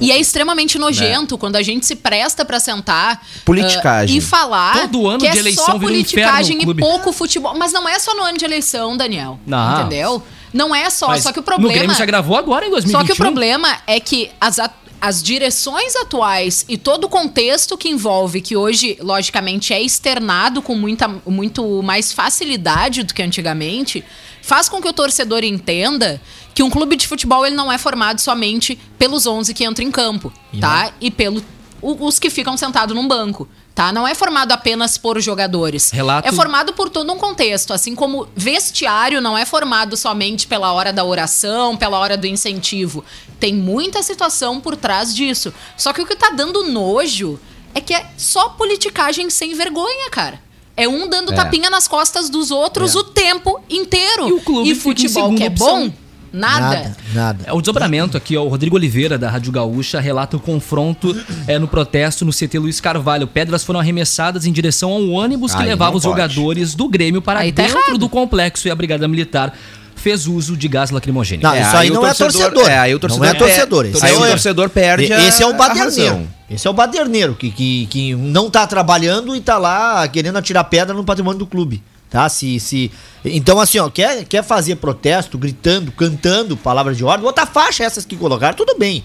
E 0.01 0.11
é 0.11 0.19
extremamente 0.19 0.79
nojento 0.79 1.37
quando 1.37 1.57
a 1.57 1.63
gente 1.63 1.85
se 1.87 1.95
presta 1.97 2.45
pra 2.45 2.59
sentar 2.59 3.25
Politicagem. 3.45 4.15
ah, 4.17 4.19
e 4.19 4.21
falar 4.21 4.81
Todo 4.83 5.07
ano 5.09 5.19
que 5.21 5.27
é 5.27 5.31
de 5.33 5.39
eleição 5.39 5.65
só 5.67 5.73
vira 5.73 5.85
um 5.85 5.89
politicagem 5.89 6.57
inferno 6.57 6.57
no 6.57 6.63
e 6.63 6.65
clube. 6.65 6.81
pouco 6.83 7.13
futebol. 7.13 7.55
Mas 7.57 7.73
não 7.73 7.89
é 7.89 7.99
só 7.99 8.15
no 8.15 8.23
ano 8.23 8.39
de 8.39 8.45
eleição, 8.45 8.97
Daniel. 8.97 9.39
Não. 9.47 9.81
Entendeu? 9.81 10.23
Não 10.53 10.75
é 10.75 10.89
só. 10.91 11.09
Mas 11.09 11.23
só 11.23 11.33
que 11.33 11.39
o 11.39 11.43
No 11.43 11.45
problema. 11.45 11.75
Grêmio 11.75 11.95
se 11.95 12.03
agravou 12.03 12.37
agora 12.37 12.67
em 12.67 12.71
2021. 12.71 13.01
Só 13.01 13.07
que 13.07 13.13
o 13.13 13.17
problema 13.17 13.79
é 13.87 14.01
que 14.01 14.31
as, 14.41 14.59
a- 14.59 14.71
as 15.01 15.23
direções 15.23 15.95
atuais 15.97 16.65
e 16.69 16.77
todo 16.77 17.05
o 17.05 17.09
contexto 17.09 17.77
que 17.79 17.89
envolve, 17.89 18.41
que 18.41 18.57
hoje, 18.57 18.99
logicamente, 19.01 19.73
é 19.73 19.81
externado 19.83 20.61
com 20.61 20.75
muita, 20.75 21.09
muito 21.27 21.83
mais 21.83 22.13
facilidade 22.13 23.03
do 23.03 23.15
que 23.15 23.23
antigamente, 23.23 24.05
faz 24.43 24.69
com 24.69 24.81
que 24.81 24.89
o 24.89 24.93
torcedor 24.93 25.45
entenda 25.45 26.21
que 26.55 26.63
um 26.63 26.71
clube 26.71 26.97
de 26.97 27.07
futebol 27.07 27.47
ele 27.47 27.55
não 27.57 27.71
é 27.71 27.79
formado 27.79 28.21
somente 28.21 28.79
pelos 28.99 29.27
11 29.27 29.55
que 29.55 29.65
entram 29.65 29.87
em 29.87 29.91
campo, 29.91 30.33
tá? 30.61 30.93
E 31.01 31.11
pelos 31.11 31.43
os 31.83 32.19
que 32.19 32.29
ficam 32.29 32.57
sentados 32.59 32.95
num 32.95 33.09
banco. 33.09 33.49
Tá? 33.75 33.91
Não 33.93 34.07
é 34.07 34.15
formado 34.15 34.53
apenas 34.53 34.99
por 34.99 35.19
jogadores. 35.21 35.91
Relato- 35.91 36.29
É 36.29 36.33
formado 36.33 36.75
por 36.75 36.91
todo 36.91 37.11
um 37.11 37.17
contexto. 37.17 37.73
Assim 37.73 37.95
como 37.95 38.29
vestiário 38.37 39.23
não 39.23 39.39
é 39.39 39.47
formado 39.47 39.97
somente 39.97 40.47
pela 40.47 40.71
hora 40.73 40.93
da 40.93 41.03
oração, 41.05 41.77
pela 41.79 41.99
hora 41.99 42.17
do 42.19 42.27
incentivo. 42.27 43.03
Tem 43.39 43.55
muita 43.55 44.03
situação 44.03 44.61
por 44.61 44.77
trás 44.77 45.15
disso. 45.15 45.55
Só 45.79 45.95
que 45.95 46.03
o 46.03 46.07
que 46.07 46.15
tá 46.17 46.29
dando 46.31 46.65
nojo 46.65 47.41
é 47.75 47.81
que 47.81 47.95
é 47.95 48.07
só 48.19 48.51
politicagem 48.51 49.31
sem 49.31 49.55
vergonha, 49.55 50.11
cara. 50.11 50.43
É 50.77 50.89
um 50.89 51.09
dando 51.09 51.33
É. 51.33 51.37
tapinha 51.37 51.69
nas 51.69 51.87
costas 51.87 52.31
dos 52.31 52.51
outros 52.51 52.95
o 52.95 53.05
tempo 53.05 53.61
inteiro. 53.69 54.29
E 54.29 54.33
o 54.33 54.41
clube 54.41 54.71
e 54.71 54.75
futebol 54.75 55.35
que 55.35 55.45
é 55.45 55.51
bom? 55.51 55.85
opção. 55.85 55.95
Nada. 56.33 56.61
Nada, 56.77 56.97
nada. 57.15 57.45
É 57.47 57.53
o 57.53 57.57
desdobramento 57.57 58.17
aqui, 58.17 58.37
ó. 58.37 58.43
O 58.45 58.49
Rodrigo 58.49 58.77
Oliveira, 58.77 59.19
da 59.19 59.29
Rádio 59.29 59.51
Gaúcha, 59.53 59.99
relata 60.01 60.37
o 60.37 60.41
confronto 60.41 61.17
é, 61.47 61.59
no 61.59 61.67
protesto 61.67 62.25
no 62.25 62.33
CT 62.33 62.59
Luiz 62.59 62.81
Carvalho. 62.81 63.27
Pedras 63.27 63.65
foram 63.65 63.81
arremessadas 63.81 64.47
em 64.47 64.53
direção 64.53 64.93
a 64.93 64.97
um 64.97 65.13
ônibus 65.13 65.55
que 65.55 65.61
Aí 65.63 65.69
levava 65.69 65.97
os 65.97 66.03
pode. 66.05 66.13
jogadores 66.13 66.75
do 66.75 66.89
Grêmio 66.89 67.21
para 67.21 67.41
Aí 67.41 67.53
tá 67.53 67.63
dentro 67.63 67.79
errado. 67.79 67.99
do 67.99 68.09
complexo 68.09 68.69
e 68.69 68.71
a 68.71 68.75
Brigada 68.75 69.07
Militar 69.09 69.53
fez 69.97 70.27
uso 70.27 70.57
de 70.57 70.67
gás 70.67 70.91
lacrimogêneo. 70.91 71.43
Não, 71.43 71.55
isso 71.61 71.77
aí 71.77 71.91
o 71.91 71.95
não 71.95 72.07
é 72.07 72.15
torcedor. 72.15 72.71
É, 72.71 72.79
aí 72.79 72.95
o 72.95 72.99
torcedor, 72.99 73.25
Não 73.27 73.31
é 73.31 73.35
torcedor. 73.37 73.85
Esse 73.87 74.07
aí 74.07 74.15
é 74.15 74.19
o 74.19 74.27
torcedor 74.29 74.71
perde 74.71 75.13
a- 75.13 75.21
Esse 75.29 75.43
é 75.43 75.47
o 75.47 75.53
baderneiro. 75.55 76.27
Esse 76.49 76.67
é 76.67 76.71
o 76.71 76.73
baderneiro 76.73 77.35
que, 77.35 77.51
que, 77.51 77.87
que 77.87 78.15
não 78.15 78.49
tá 78.51 78.67
trabalhando 78.67 79.37
e 79.37 79.41
tá 79.41 79.59
lá 79.59 80.09
querendo 80.09 80.37
atirar 80.39 80.65
pedra 80.65 80.95
no 80.95 81.05
patrimônio 81.05 81.39
do 81.39 81.47
clube. 81.47 81.83
Tá? 82.11 82.29
Se, 82.29 82.59
se... 82.59 82.91
Então, 83.25 83.61
assim, 83.61 83.79
ó, 83.79 83.89
quer, 83.89 84.25
quer 84.25 84.43
fazer 84.43 84.77
protesto, 84.77 85.39
gritando, 85.39 85.93
cantando 85.93 86.57
palavras 86.57 86.97
de 86.97 87.05
ordem, 87.05 87.25
outra 87.25 87.47
faixa 87.47 87.85
essas 87.85 88.05
que 88.05 88.17
colocaram, 88.17 88.57
tudo 88.57 88.77
bem. 88.77 89.05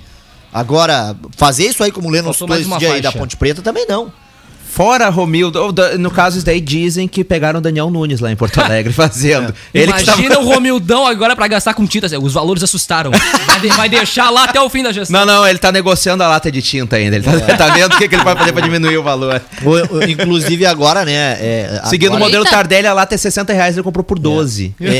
Agora, 0.51 1.15
fazer 1.37 1.67
isso 1.67 1.83
aí 1.83 1.91
como 1.91 2.09
lendo 2.09 2.29
os 2.29 2.37
Faltou 2.37 2.47
mais 2.47 2.65
dois 2.65 2.79
dias 2.79 2.91
aí 2.93 3.01
da. 3.01 3.11
Ponte 3.11 3.37
Preta 3.37 3.61
também 3.61 3.85
não. 3.87 4.11
Fora 4.75 5.07
Romildo, 5.07 5.73
no 5.97 6.11
caso 6.11 6.35
isso 6.35 6.45
daí 6.45 6.59
dizem 6.59 7.07
que 7.07 7.23
pegaram 7.23 7.59
o 7.59 7.61
Daniel 7.61 7.89
Nunes 7.89 8.19
lá 8.19 8.29
em 8.29 8.35
Porto 8.35 8.59
Alegre 8.59 8.91
fazendo. 8.93 9.55
Ele 9.73 9.93
que 9.93 10.03
Imagina 10.03 10.35
tava... 10.35 10.45
o 10.45 10.49
Romildão 10.53 11.07
agora 11.07 11.33
pra 11.33 11.47
gastar 11.47 11.73
com 11.73 11.87
tinta. 11.87 12.07
Os 12.19 12.33
valores 12.33 12.61
assustaram. 12.61 13.09
Vai, 13.47 13.59
de- 13.61 13.67
vai 13.69 13.87
deixar 13.87 14.29
lá 14.29 14.43
até 14.43 14.59
o 14.59 14.69
fim 14.69 14.83
da 14.83 14.91
gestão. 14.91 15.17
Não, 15.21 15.25
não, 15.25 15.47
ele 15.47 15.59
tá 15.59 15.71
negociando 15.71 16.23
a 16.23 16.27
lata 16.27 16.51
de 16.51 16.61
tinta 16.61 16.97
ainda. 16.97 17.15
Ele 17.15 17.23
tá, 17.23 17.55
tá 17.55 17.67
vendo 17.73 17.93
o 17.93 17.97
que, 17.97 18.09
que 18.09 18.15
ele 18.15 18.23
vai 18.25 18.35
fazer 18.35 18.51
pra 18.51 18.61
diminuir 18.61 18.97
o 18.97 19.03
valor. 19.03 19.41
O- 19.63 19.95
o- 19.95 20.03
inclusive 20.03 20.65
agora, 20.65 21.05
né? 21.05 21.13
é, 21.39 21.81
Seguindo 21.85 22.09
o 22.11 22.15
agora, 22.17 22.25
modelo 22.25 22.43
Eita. 22.43 22.57
Tardelli, 22.57 22.87
a 22.87 22.93
lata 22.93 23.15
é 23.15 23.17
60 23.17 23.53
reais, 23.53 23.77
ele 23.77 23.83
comprou 23.83 24.03
por 24.03 24.19
12. 24.19 24.75
é, 24.81 24.99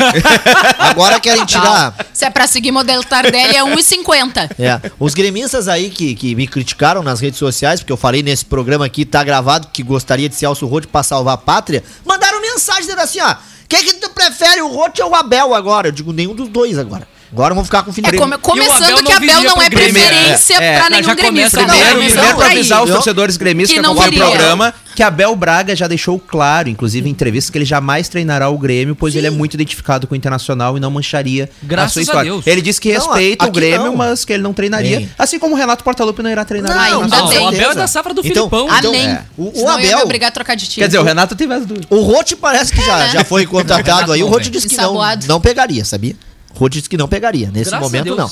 agora 0.80 1.20
querem 1.20 1.46
tirar. 1.46 1.94
Se 2.14 2.24
é 2.24 2.30
pra 2.30 2.48
seguir 2.48 2.72
modelo 2.72 3.04
Tardelli, 3.04 3.56
é 3.58 3.64
1,50. 3.64 4.52
É, 4.58 4.80
os 5.00 5.14
gremistas 5.14 5.68
aí 5.68 5.90
que, 5.90 6.16
que 6.16 6.34
me 6.34 6.48
criticaram 6.48 7.04
nas 7.04 7.20
redes 7.20 7.38
sociais, 7.40 7.82
porque 7.82 7.92
eu 7.92 7.98
falei 7.98 8.24
nesse 8.24 8.46
programa 8.46 8.86
aqui, 8.86 9.04
tá 9.06 9.24
gravado, 9.24 9.65
que 9.72 9.84
gostaria 9.84 10.30
de 10.30 10.36
ser 10.36 10.46
Alcio 10.46 10.68
Roth 10.68 10.88
pra 10.88 11.04
salvar 11.04 11.36
a 11.36 11.38
pátria, 11.38 11.84
mandaram 12.06 12.42
mensagem 12.42 12.84
dizendo 12.84 13.02
assim, 13.02 13.20
ó, 13.20 13.36
quem 13.68 13.84
que 13.84 13.94
tu 13.96 14.10
prefere, 14.12 14.62
o 14.62 14.68
Roth 14.68 15.00
ou 15.00 15.12
o 15.12 15.16
Abel 15.16 15.54
agora? 15.54 15.88
Eu 15.88 15.92
digo, 15.92 16.14
nenhum 16.14 16.36
dos 16.36 16.50
dois 16.50 16.78
agora. 16.78 17.08
Agora 17.36 17.54
vamos 17.54 17.68
ficar 17.68 17.84
com 17.84 17.90
o 17.90 17.92
É 17.92 17.96
Felipe. 17.96 18.18
come- 18.18 18.34
Abel 18.36 18.40
começando 18.40 18.90
não 18.92 19.04
que 19.04 19.12
Abel 19.12 19.44
não 19.44 19.54
pro 19.56 19.62
é 19.64 19.70
Grêmio. 19.70 19.94
preferência 19.94 20.54
É, 20.56 20.66
é, 20.76 20.80
pra 20.80 20.90
nenhum 20.90 21.16
gremista. 21.16 21.58
primeiro- 21.58 21.86
Não, 21.86 22.06
Primeiro, 22.06 22.36
pra 22.38 22.48
avisar 22.48 22.84
os 22.84 22.90
torcedores 22.90 23.36
gremistas 23.36 23.72
que 23.76 23.82
que 23.82 23.86
não 23.86 23.92
acompanham 23.94 24.26
o 24.28 24.30
programa 24.32 24.74
que 24.96 25.04
Abel 25.04 25.36
Braga 25.36 25.76
já 25.76 25.86
deixou 25.88 26.18
claro, 26.18 26.70
inclusive 26.70 27.10
em 27.10 27.12
entrevistas, 27.12 27.50
que 27.50 27.58
ele 27.58 27.66
jamais 27.66 28.08
treinará 28.08 28.48
o 28.48 28.58
Grêmio, 28.58 28.96
pois 28.96 29.14
ele 29.14 29.28
é 29.28 29.30
muito 29.30 29.54
identificado 29.56 30.08
com 30.08 30.14
o 30.14 30.16
Internacional 30.18 30.78
e 30.78 30.80
não 30.80 30.90
mancharia 30.90 31.50
Graças 31.62 31.90
a 31.90 31.94
sua 31.94 32.00
a 32.00 32.04
história. 32.04 32.32
Deus. 32.32 32.48
Ele 32.48 32.62
disse 32.62 32.80
que 32.80 32.94
Não, 32.94 33.00
respeita 33.06 33.46
o 33.46 33.52
Grêmio, 33.52 33.88
não. 33.88 33.96
mas 33.98 34.24
que 34.24 34.32
ele 34.32 34.42
não 34.42 34.54
treinaria. 34.54 35.00
Bem. 35.00 35.10
Assim 35.20 35.38
como 35.38 35.54
o 35.56 35.58
Renato 35.58 35.84
Portaluppi 35.84 36.24
não 36.24 36.30
irá 36.30 36.46
treinar 36.46 36.72
Não, 36.72 37.00
o 37.00 37.04
ainda. 37.04 37.18
Não, 37.18 37.28
bem. 37.28 37.40
o 37.40 37.48
Abel 37.50 37.72
é 37.72 37.76
da 37.76 37.88
safra 37.88 38.14
do 38.14 38.22
Então- 38.22 38.50
Filipão. 38.50 38.68
então- 38.78 38.92
Amém. 38.92 39.08
é. 39.10 39.22
O- 39.38 39.64
o 39.64 39.70
Abel- 39.70 40.00
obrigar 40.00 40.30
a 40.30 40.32
trocar 40.32 40.56
de 40.56 40.66
time. 40.66 40.82
Quer 40.84 40.88
dizer, 40.88 41.00
o 41.00 41.04
Renato 41.04 41.36
teve 41.36 41.54
as 41.54 41.66
dúvidas. 41.66 41.88
O 41.90 42.00
Roth 42.02 42.32
parece 42.40 42.72
que 42.72 42.82
já, 42.82 42.98
É, 43.02 43.08
né? 43.08 43.10
já 43.16 43.24
foi 43.26 43.46
contratado 43.46 44.14
aí. 44.14 44.22
O 44.24 44.26
Não, 44.28 44.32
Roth 44.32 44.44
velho. 44.44 44.52
disse 44.52 44.70
que 44.70 44.78
não, 44.78 44.96
não 45.28 45.42
pegaria, 45.42 45.84
sabia? 45.84 46.16
O 46.56 46.60
Roth 46.60 46.72
disse 46.74 46.90
que 46.90 46.98
não 46.98 47.08
pegaria. 47.08 47.50
Nesse 47.52 47.70
Graças 47.70 47.92
momento, 47.92 48.16
não. 48.16 48.30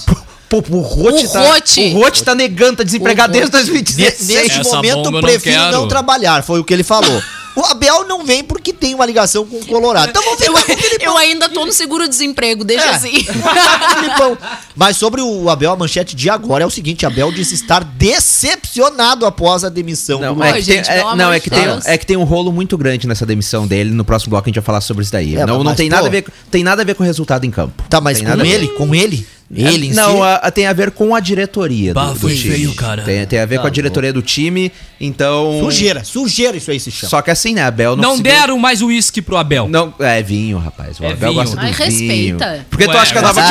Pô, 0.49 0.57
o 0.69 0.79
Rote 0.81 1.25
O 1.25 1.29
tá, 1.29 1.39
Roth- 1.41 1.77
o 1.77 1.97
Roth 1.99 2.21
tá 2.21 2.35
negando, 2.35 2.77
tá 2.77 2.83
desempregado 2.83 3.31
O- 3.31 3.33
desde 3.33 3.51
Ne- 3.51 3.57
2016. 3.57 4.27
Nesse 4.47 4.59
Essa 4.59 4.75
momento, 4.75 5.09
não 5.11 5.19
prefiro 5.21 5.57
não, 5.59 5.71
quero. 5.71 5.87
trabalhar, 5.87 6.43
foi 6.43 6.59
o 6.59 6.63
que 6.63 6.73
ele 6.73 6.83
falou. 6.83 7.21
O 7.55 7.61
Abel 7.65 8.07
não 8.07 8.25
vem 8.25 8.43
porque 8.43 8.73
tem 8.73 8.95
uma 8.95 9.05
ligação 9.05 9.45
com 9.45 9.57
o 9.57 9.65
Colorado. 9.65 10.09
Então 10.09 10.23
vamos 10.23 10.41
Eu, 10.41 10.53
com 10.53 10.59
o 10.59 10.63
Filipão. 10.77 11.05
eu 11.07 11.17
ainda 11.17 11.47
tô 11.49 11.65
no 11.65 11.71
seguro-desemprego, 11.71 12.63
deixa 12.63 12.85
É. 12.85 12.89
assim. 12.95 13.13
Mas 14.75 14.97
sobre 14.97 15.21
o 15.21 15.49
Abel, 15.49 15.71
a 15.71 15.75
manchete 15.75 16.15
de 16.15 16.29
agora 16.29 16.63
é 16.63 16.67
o 16.67 16.69
seguinte: 16.69 17.05
Abel 17.05 17.31
disse 17.31 17.53
estar 17.53 17.83
decepcionado 17.83 19.25
após 19.25 19.63
a 19.63 19.69
demissão 19.69 20.19
Não, 20.19 20.35
do 20.35 20.43
é 20.43 20.51
Ô, 20.51 20.53
que, 20.55 20.61
gente, 20.61 20.87
tem, 20.87 20.97
é- 20.97 21.15
não 21.15 21.31
é, 21.31 21.39
que 21.39 21.49
tem, 21.49 21.63
é 21.85 21.97
que 21.97 22.05
tem 22.05 22.17
um 22.17 22.23
rolo 22.23 22.51
muito 22.51 22.77
grande 22.77 23.07
nessa 23.07 23.25
demissão 23.25 23.67
dele. 23.67 23.91
No 23.91 24.03
próximo 24.03 24.31
bloco 24.31 24.47
a 24.47 24.49
gente 24.49 24.55
vai 24.55 24.63
falar 24.65 24.81
sobre 24.81 25.03
isso 25.03 25.11
daí. 25.11 25.35
É, 25.35 25.45
não 25.45 25.57
mas, 25.57 25.65
não 25.65 25.75
tem, 25.75 25.89
pô- 25.89 25.95
nada 25.95 26.07
a 26.07 26.11
ver, 26.11 26.25
tem 26.49 26.63
nada 26.63 26.81
a 26.81 26.85
ver 26.85 26.95
com 26.95 27.03
o 27.03 27.05
resultado 27.05 27.45
em 27.45 27.51
campo. 27.51 27.83
Tá, 27.89 28.01
mas 28.01 28.19
Tem 28.19 28.27
com 28.27 28.43
ele, 28.45 28.67
com 28.69 28.95
ele, 28.95 29.27
ele 29.61 29.87
em 29.87 29.93
não, 29.93 30.17
si. 30.17 30.21
a- 30.21 30.35
a- 30.35 30.51
tem 30.51 30.65
a 30.67 30.73
ver 30.73 30.91
com 30.91 31.13
a 31.15 31.19
diretoria 31.19 31.93
Bah, 31.93 32.05
do, 32.07 32.13
do 32.13 32.19
foi 32.19 32.35
time. 32.35 32.53
feio, 32.55 32.73
cara. 32.73 33.03
Tem, 33.03 33.25
tem 33.25 33.39
a 33.39 33.45
ver 33.45 33.55
Tá 33.55 33.61
com 33.61 33.67
a 33.67 33.69
diretoria 33.69 34.11
do 34.13 34.21
time, 34.21 34.71
então... 34.99 35.59
Sujeira, 35.63 36.03
sujeira 36.03 36.57
isso 36.57 36.71
aí 36.71 36.79
se 36.79 36.91
chama. 36.91 37.09
Só 37.09 37.21
que 37.21 37.29
assim, 37.31 37.53
né, 37.53 37.63
Abel 37.63 37.95
não 37.95 38.03
Não 38.03 38.09
conseguiu- 38.11 38.31
deram 38.33 38.59
mais 38.59 38.81
uísque 38.81 39.21
pro 39.21 39.37
Abel. 39.37 39.67
Não, 39.67 39.93
é 39.99 40.21
vinho, 40.21 40.57
rapaz. 40.57 40.99
O 40.99 41.03
É 41.03 41.11
Abel 41.11 41.31
vinho. 41.31 41.33
gosta 41.43 41.55
do 41.55 41.61
Ai, 41.61 41.71
vinho. 41.71 41.85
respeita. 41.85 42.65
Porque 42.69 42.85
tu 42.85 42.91
Ué, 42.91 42.97
acha 42.99 43.11
que 43.11 43.17
a 43.17 43.21
nova 43.21 43.43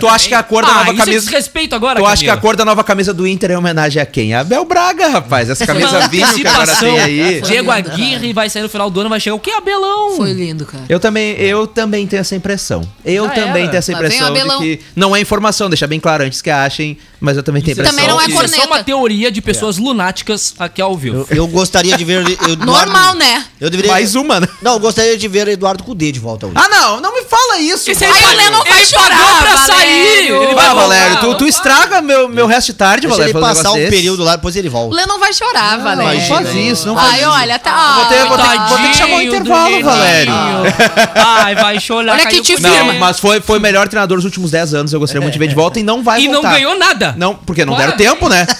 tu 0.00 0.08
acha 0.08 0.28
que 0.28 0.34
a 0.34 0.42
cor 0.42 0.64
da 0.64 0.70
Ah, 0.70 0.74
nova 0.84 0.90
é 0.92 0.96
camisa 0.96 1.20
desrespeito 1.20 1.74
agora, 1.74 2.00
Tu 2.00 2.06
acha 2.06 2.24
que 2.24 2.30
a 2.30 2.36
cor 2.36 2.56
da 2.56 2.64
nova 2.64 2.82
camisa 2.84 3.12
do 3.12 3.26
Inter 3.26 3.50
é 3.52 3.58
homenagem 3.58 4.00
a 4.00 4.06
quem? 4.06 4.34
A 4.34 4.40
Abel 4.40 4.64
Braga, 4.64 5.08
rapaz. 5.08 5.50
Essa 5.50 5.66
camisa 5.66 6.08
vinho 6.08 6.26
que 6.34 6.46
agora 6.46 6.74
tem 6.76 6.98
aí. 6.98 7.40
Diego. 7.42 7.70
Aguirre 7.70 8.32
vai 8.32 8.48
sair 8.50 8.62
no 8.62 8.68
final 8.68 8.90
do 8.90 9.00
ano, 9.00 9.10
vai 9.10 9.20
chegar 9.20 9.34
o 9.36 9.40
que 9.40 9.50
Abelão? 9.50 10.16
Foi 10.16 10.32
lindo, 10.32 10.64
cara. 10.66 10.84
Eu 10.88 10.98
também, 11.00 11.32
eu 11.38 11.66
também 11.66 12.06
tenho 12.06 12.20
essa 12.20 12.34
impressão. 12.34 12.82
Eu 13.04 13.24
Já 13.26 13.30
também 13.30 13.66
tenho 13.66 13.78
essa 13.78 13.92
impressão 13.92 14.32
de 14.32 14.40
que 14.58 14.80
não 14.96 15.14
é 15.14 15.20
informação 15.20 15.49
informação, 15.50 15.68
deixar 15.68 15.86
bem 15.86 16.00
claro 16.00 16.24
antes 16.24 16.40
que 16.40 16.48
achem, 16.50 16.96
mas 17.20 17.36
eu 17.36 17.42
também 17.42 17.60
tenho 17.62 17.72
Isso 17.74 17.80
é 17.82 17.84
Também 17.84 18.04
impressão. 18.04 18.16
não 18.16 18.22
é 18.24 18.28
Isso 18.28 18.32
é 18.42 18.48
só 18.48 18.62
corneta. 18.62 18.66
uma 18.78 18.84
teoria 18.84 19.30
de 19.30 19.42
pessoas 19.42 19.76
lunáticas 19.76 20.54
aqui 20.58 20.80
ao 20.80 20.96
vivo. 20.96 21.26
Eu, 21.30 21.36
eu 21.38 21.46
gostaria 21.48 21.96
de 21.96 22.04
ver. 22.04 22.20
Eduardo, 22.48 22.64
Normal, 22.66 23.14
né? 23.16 23.44
Eu 23.60 23.68
deveria. 23.68 23.90
Mais 23.92 24.14
uma, 24.14 24.40
né? 24.40 24.48
Não, 24.62 24.74
eu 24.74 24.78
gostaria 24.80 25.16
de 25.18 25.28
ver 25.28 25.48
Eduardo 25.48 25.82
Cudê 25.84 26.10
de 26.12 26.20
volta 26.20 26.46
hoje. 26.46 26.54
Ah, 26.56 26.68
não, 26.68 27.00
não 27.00 27.14
me 27.14 27.22
fala 27.24 27.58
isso. 27.58 27.90
Esse 27.90 28.04
Aí 28.04 28.10
o 28.10 28.36
Lennon 28.36 28.62
vai 28.64 28.78
Ele 28.78 28.86
chorar, 28.86 29.08
pagou 29.08 29.36
pra 29.38 29.56
Valério. 29.56 29.66
sair, 29.66 30.30
ele 30.30 30.54
vai 30.54 30.66
Ah. 30.66 30.74
Valério, 30.74 31.20
tu, 31.20 31.34
tu 31.34 31.46
estraga 31.46 32.00
meu, 32.00 32.28
meu 32.28 32.46
resto 32.46 32.68
de 32.68 32.74
tarde, 32.74 33.02
Deixa 33.06 33.16
Valério. 33.16 33.36
ele 33.38 33.40
passar 33.46 33.72
um 33.72 33.74
desse. 33.74 33.90
período 33.90 34.22
lá, 34.24 34.36
depois 34.36 34.54
ele 34.56 34.68
O 34.68 34.70
volta. 34.70 34.94
Lennon 34.96 35.18
vai 35.18 35.32
chorar, 35.32 35.78
Valério. 35.78 36.20
Não 36.20 36.26
faz 36.28 36.54
isso, 36.54 36.86
não 36.86 36.94
faz 36.94 37.12
Ai, 37.12 37.20
isso. 37.20 37.28
olha, 37.30 37.58
tá. 37.58 37.94
Vou 37.96 38.04
ter- 38.06 38.24
vou 38.26 38.36
ter- 38.38 38.68
vou 38.68 38.78
ter 38.78 38.88
que 38.90 38.96
chamar 38.96 39.16
o 39.16 39.22
intervalo. 39.22 39.82
Valério. 39.82 40.32
Ai, 41.14 41.54
vai 41.54 41.80
chorar. 41.80 42.12
Olha 42.12 42.26
que 42.26 42.40
te 42.40 42.56
firma. 42.56 42.92
mas 42.94 43.18
foi, 43.18 43.40
foi 43.40 43.58
o 43.58 43.60
melhor 43.60 43.88
treinador 43.88 44.16
dos 44.18 44.24
últimos 44.24 44.50
10 44.50 44.74
anos. 44.74 44.92
Eu 44.92 45.00
gostaria 45.00 45.20
muito 45.20 45.32
de 45.32 45.38
ver 45.40 45.48
de 45.48 45.54
volta 45.54 45.80
e 45.80 45.82
não 45.82 46.02
vai 46.02 46.20
E 46.22 46.26
não 46.28 46.34
voltar. 46.34 46.52
ganhou 46.52 46.78
nada. 46.78 47.14
Não, 47.18 47.34
porque 47.34 47.64
não 47.64 47.74
Claro. 47.74 47.96
deram 47.96 48.14
tempo, 48.14 48.28
né? 48.28 48.46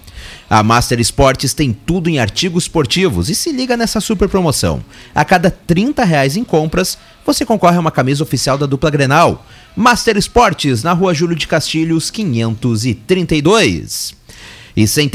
A 0.49 0.63
Master 0.63 0.99
Esportes 0.99 1.53
tem 1.53 1.73
tudo 1.73 2.09
em 2.09 2.19
artigos 2.19 2.63
esportivos 2.63 3.29
e 3.29 3.35
se 3.35 3.51
liga 3.51 3.75
nessa 3.75 3.99
super 3.99 4.29
promoção. 4.29 4.81
A 5.13 5.25
cada 5.25 5.51
30 5.51 6.05
reais 6.05 6.37
em 6.37 6.43
compras, 6.43 6.97
você 7.25 7.45
concorre 7.45 7.75
a 7.75 7.81
uma 7.81 7.91
camisa 7.91 8.23
oficial 8.23 8.57
da 8.57 8.65
dupla 8.65 8.89
Grenal. 8.89 9.45
Master 9.75 10.15
Esportes, 10.15 10.83
na 10.83 10.93
rua 10.93 11.13
Júlio 11.13 11.35
de 11.35 11.47
Castilhos, 11.47 12.09
532. 12.09 14.15
E 14.77 14.87
sem 14.87 15.09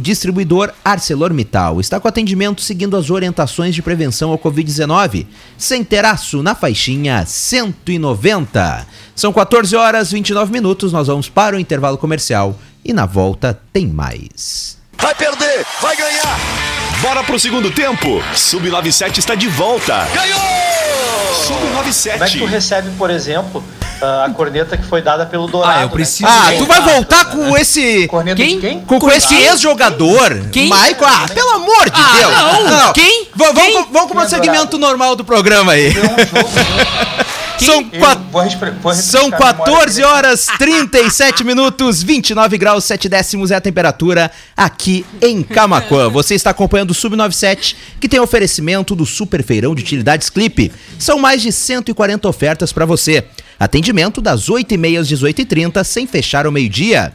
distribuidor 0.00 0.72
ArcelorMittal 0.82 1.78
está 1.80 2.00
com 2.00 2.08
atendimento 2.08 2.62
seguindo 2.62 2.96
as 2.96 3.10
orientações 3.10 3.74
de 3.74 3.82
prevenção 3.82 4.30
ao 4.30 4.38
Covid-19. 4.38 5.26
Sem 5.58 5.84
na 6.42 6.54
faixinha 6.54 7.26
190. 7.26 8.86
São 9.14 9.30
14 9.30 9.76
horas 9.76 10.08
e 10.08 10.14
29 10.14 10.50
minutos, 10.50 10.94
nós 10.94 11.08
vamos 11.08 11.28
para 11.28 11.56
o 11.56 11.60
intervalo 11.60 11.98
comercial 11.98 12.58
e 12.84 12.92
na 12.92 13.06
volta 13.06 13.58
tem 13.72 13.86
mais. 13.86 14.76
Vai 14.98 15.14
perder, 15.14 15.64
vai 15.80 15.96
ganhar. 15.96 16.38
Bora 17.00 17.24
pro 17.24 17.38
segundo 17.38 17.70
tempo. 17.70 18.22
Sub97 18.34 19.18
está 19.18 19.34
de 19.34 19.48
volta. 19.48 20.06
Ganhou! 20.14 20.40
Sub97. 21.46 22.12
Como 22.12 22.24
é 22.24 22.28
que 22.30 22.38
tu 22.38 22.46
recebe, 22.46 22.90
por 22.96 23.10
exemplo, 23.10 23.64
a 24.00 24.30
corneta 24.30 24.76
que 24.76 24.84
foi 24.84 25.02
dada 25.02 25.26
pelo 25.26 25.48
Dourado? 25.48 25.72
Ah, 25.78 25.82
eu 25.82 25.88
né? 25.88 25.92
preciso- 25.92 26.28
Ah, 26.28 26.52
tu 26.56 26.64
vai 26.66 26.80
voltar 26.82 27.24
com 27.26 27.56
esse. 27.58 28.06
Corneta 28.06 28.36
Quem? 28.36 28.56
de 28.56 28.60
quem? 28.60 28.80
Com, 28.82 29.00
com 29.00 29.10
esse 29.10 29.34
ex-jogador? 29.34 30.40
Quem? 30.52 30.68
Maico, 30.68 31.04
ah, 31.04 31.26
pelo 31.34 31.50
amor 31.50 31.90
de 31.90 32.00
Ah, 32.00 32.12
Deus! 32.16 32.70
não. 32.70 32.92
Quem? 32.92 33.24
V- 33.24 33.30
vamos, 33.34 33.54
Quem? 33.62 33.72
vamos, 33.74 33.88
vamos 33.92 34.08
pro 34.08 34.16
Quem 34.18 34.26
é 34.26 34.28
segmento 34.28 34.78
normal 34.78 35.16
do 35.16 35.24
programa 35.24 35.72
aí. 35.72 35.92
Deu 35.92 36.04
um 36.04 36.06
jogo, 36.06 36.48
né? 36.54 37.24
São 37.58 37.80
Eu 37.92 38.00
quatro. 38.00 38.24
vou 38.30 38.42
respre- 38.42 38.70
vou 38.82 38.92
São 38.94 39.24
refrescar 39.24 39.48
a 39.50 39.52
memória 39.52 39.72
14 39.74 40.02
aqui. 40.02 40.10
horas 40.12 40.46
37 40.58 41.44
minutos, 41.44 42.02
29 42.02 42.58
graus 42.58 42.84
7 42.84 43.08
décimos 43.08 43.50
é 43.50 43.54
a 43.56 43.60
temperatura 43.60 44.30
aqui 44.56 45.04
em 45.20 45.42
Camaquã. 45.42 46.08
Você 46.10 46.34
está 46.34 46.50
acompanhando 46.50 46.90
o 46.90 46.94
Sub97, 46.94 47.76
que 48.00 48.08
tem 48.08 48.18
oferecimento 48.20 48.94
do 48.96 49.06
Super 49.06 49.42
Feirão 49.44 49.74
de 49.74 49.82
Utilidades 49.82 50.28
Clipe. 50.28 50.72
São 50.98 51.18
mais 51.18 51.40
de 51.42 51.52
140 51.52 52.28
ofertas 52.28 52.72
para 52.72 52.84
você. 52.86 53.24
Atendimento 53.60 54.20
das 54.20 54.48
8h30 54.48 54.98
às 54.98 55.08
18h30, 55.08 55.84
sem 55.84 56.06
fechar 56.06 56.46
ao 56.46 56.52
meio-dia. 56.52 57.12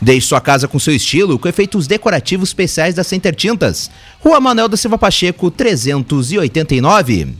Deixe 0.00 0.26
sua 0.26 0.40
casa 0.40 0.66
com 0.66 0.78
seu 0.80 0.94
estilo, 0.94 1.38
com 1.38 1.48
efeitos 1.48 1.86
decorativos 1.86 2.48
especiais 2.48 2.94
da 2.94 3.04
Center 3.04 3.34
Tintas. 3.34 3.90
Rua 4.20 4.40
Manuel 4.40 4.68
da 4.68 4.76
Silva 4.76 4.96
Pacheco, 4.98 5.50
389. 5.50 7.34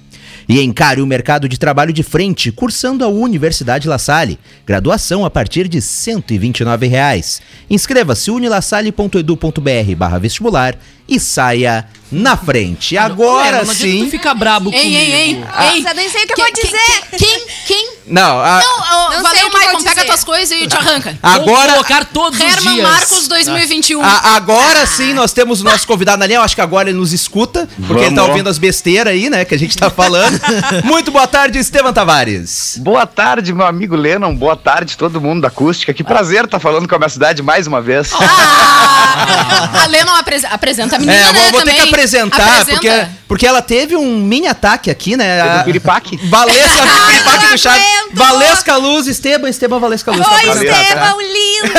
E 0.49 0.61
encare 0.61 1.01
o 1.01 1.07
mercado 1.07 1.49
de 1.49 1.57
trabalho 1.59 1.93
de 1.93 2.03
frente, 2.03 2.51
cursando 2.53 3.05
a 3.05 3.09
Universidade 3.09 3.89
La 3.89 3.99
Salle. 3.99 4.39
Graduação 4.67 5.25
a 5.25 5.31
partir 5.31 5.69
de 5.69 5.81
129 5.81 6.87
reais. 6.87 7.41
Inscreva-se 7.71 8.31
unilasalle.edu.br 8.31 9.95
barra 9.97 10.19
vestibular 10.19 10.77
e 11.09 11.19
saia 11.19 11.87
na 12.11 12.37
frente. 12.37 12.97
Agora 12.97 13.59
Leno, 13.59 13.67
não 13.67 13.75
sim. 13.75 14.05
tu 14.05 14.11
ficar 14.11 14.35
brabo 14.35 14.71
Ei, 14.73 14.79
comigo. 14.81 14.97
ei, 14.97 15.13
ei, 15.13 15.21
ei. 15.29 15.35
Nossa, 15.35 15.91
eu 15.91 15.95
nem 15.95 16.09
sei 16.09 16.25
o 16.25 16.27
que 16.27 16.33
eu 16.33 16.37
vou 16.37 16.53
Quem- 16.53 16.65
dizer. 16.65 16.79
Quem? 17.11 17.19
Quem? 17.19 17.47
quem? 17.67 17.93
Não, 18.07 18.39
a- 18.41 18.61
Não, 18.61 18.79
Não 19.05 19.13
sei 19.13 19.23
valeu, 19.23 19.51
Maicon, 19.53 19.73
vou 19.73 19.83
pega 19.85 20.05
tuas 20.05 20.25
coisas 20.25 20.59
e 20.61 20.67
te 20.67 20.77
arranca. 20.77 21.17
Vou 21.23 21.31
agora. 21.31 21.73
colocar 21.73 22.05
todos 22.07 22.39
os 22.39 22.45
Herman 22.45 22.75
dias. 22.75 22.89
Marcos 22.91 23.29
2021. 23.29 24.03
A- 24.03 24.37
agora 24.37 24.87
sim, 24.87 25.13
nós 25.13 25.33
temos 25.33 25.61
o 25.61 25.65
nosso 25.65 25.87
convidado 25.87 26.25
linha. 26.25 26.39
Eu 26.39 26.43
acho 26.43 26.55
que 26.55 26.61
agora 26.61 26.89
ele 26.91 26.99
nos 26.99 27.13
escuta, 27.13 27.69
porque 27.87 28.03
ele 28.05 28.11
tá 28.15 28.23
Vamos. 28.23 28.31
ouvindo 28.31 28.49
as 28.49 28.59
besteiras 28.59 29.13
aí, 29.13 29.29
né, 29.31 29.45
que 29.45 29.55
a 29.55 29.59
gente 29.59 29.77
tá 29.77 29.89
falando. 29.91 30.32
Muito 30.85 31.11
boa 31.11 31.27
tarde, 31.27 31.59
Estevam 31.59 31.93
Tavares. 31.93 32.77
Boa 32.79 33.07
tarde, 33.07 33.53
meu 33.53 33.67
amigo 33.67 33.95
Lennon. 33.97 34.35
Boa 34.35 34.57
tarde, 34.57 34.97
todo 34.97 35.21
mundo 35.21 35.43
da 35.43 35.49
acústica. 35.49 35.93
Que 35.95 36.03
prazer 36.05 36.45
estar 36.45 36.59
falando 36.61 36.89
com 36.89 36.95
a 36.95 36.99
minha 36.99 37.09
cidade 37.09 37.43
mais 37.43 37.67
uma 37.67 37.81
vez. 37.81 38.11
Ah, 38.15 39.85
a 39.85 40.19
apresen- 40.19 40.51
apresenta 40.51 40.97
a 40.97 40.99
menina, 40.99 41.17
É, 41.19 41.33
né, 41.33 41.41
vou, 41.43 41.51
vou 41.53 41.63
ter 41.63 41.75
que 41.75 41.81
apresentar, 41.81 42.61
Apresenta. 42.61 42.71
porque, 42.73 43.07
porque 43.29 43.47
ela 43.47 43.63
teve 43.63 43.97
um 43.97 44.19
mini 44.19 44.47
ataque 44.47 44.91
aqui, 44.91 45.17
né? 45.17 45.41
A- 45.41 45.63
piripaque. 45.65 46.17
Valesca, 46.29 46.83
piripaque 47.07 47.47
do 47.49 47.59
Chaves. 47.59 47.83
Valesca 48.15 48.77
Luz, 48.77 49.07
Esteban, 49.07 49.49
Esteban 49.49 49.79
Valesca 49.79 50.11
Luz. 50.13 50.27
tá 50.27 50.35
Oi, 50.35 50.43
tá? 50.67 50.83
Estevão, 50.83 51.21
lindo! 51.21 51.73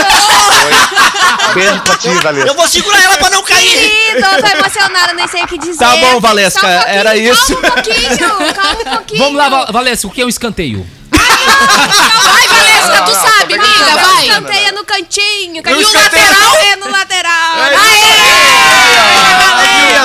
Beijo 1.54 1.82
pra 1.82 1.96
ti, 1.98 2.10
Valeu. 2.10 2.48
Eu 2.48 2.56
vou 2.56 2.68
segurar 2.68 3.02
ela 3.04 3.18
pra 3.18 3.30
não 3.30 3.44
cair. 3.44 4.14
Lindo, 4.16 4.26
eu 4.26 4.42
tô 4.42 4.58
emocionada, 4.58 5.14
nem 5.14 5.28
sei 5.28 5.44
o 5.44 5.48
que 5.48 5.58
dizer. 5.58 5.78
Tá 5.78 5.96
bom, 5.98 6.20
Valesca, 6.20 6.66
um 6.68 6.70
era 6.70 7.16
isso. 7.16 7.56
Calma 7.56 7.68
um 7.68 7.72
pouquinho, 7.84 8.18
calma 8.54 8.80
um 8.82 8.96
pouquinho. 8.98 9.20
Vamos 9.24 9.38
lá, 9.38 9.50
Val- 9.50 9.68
Valência, 9.72 10.08
o 10.08 10.12
que 10.12 10.22
é 10.22 10.26
um 10.26 10.30
escanteio? 10.30 10.86
Vai, 11.12 12.48
Valesca, 12.48 13.02
tu 13.06 13.14
sabe, 13.14 13.54
amiga, 13.54 13.96
vai. 13.96 14.28
Escanteia 14.28 14.72
no 14.72 14.84
cantinho. 14.84 15.56
No 15.56 15.64
cantinho 15.64 15.82
escanteio. 15.88 16.24
lateral? 16.24 16.56
É 16.58 16.76
no 16.76 16.90
lateral. 16.92 17.58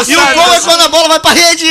E 0.06 0.16
o 0.16 0.34
gol 0.34 0.54
é 0.54 0.60
quando 0.60 0.80
a 0.82 0.88
bola 0.88 1.08
vai 1.08 1.20
pra 1.20 1.32
rede. 1.32 1.66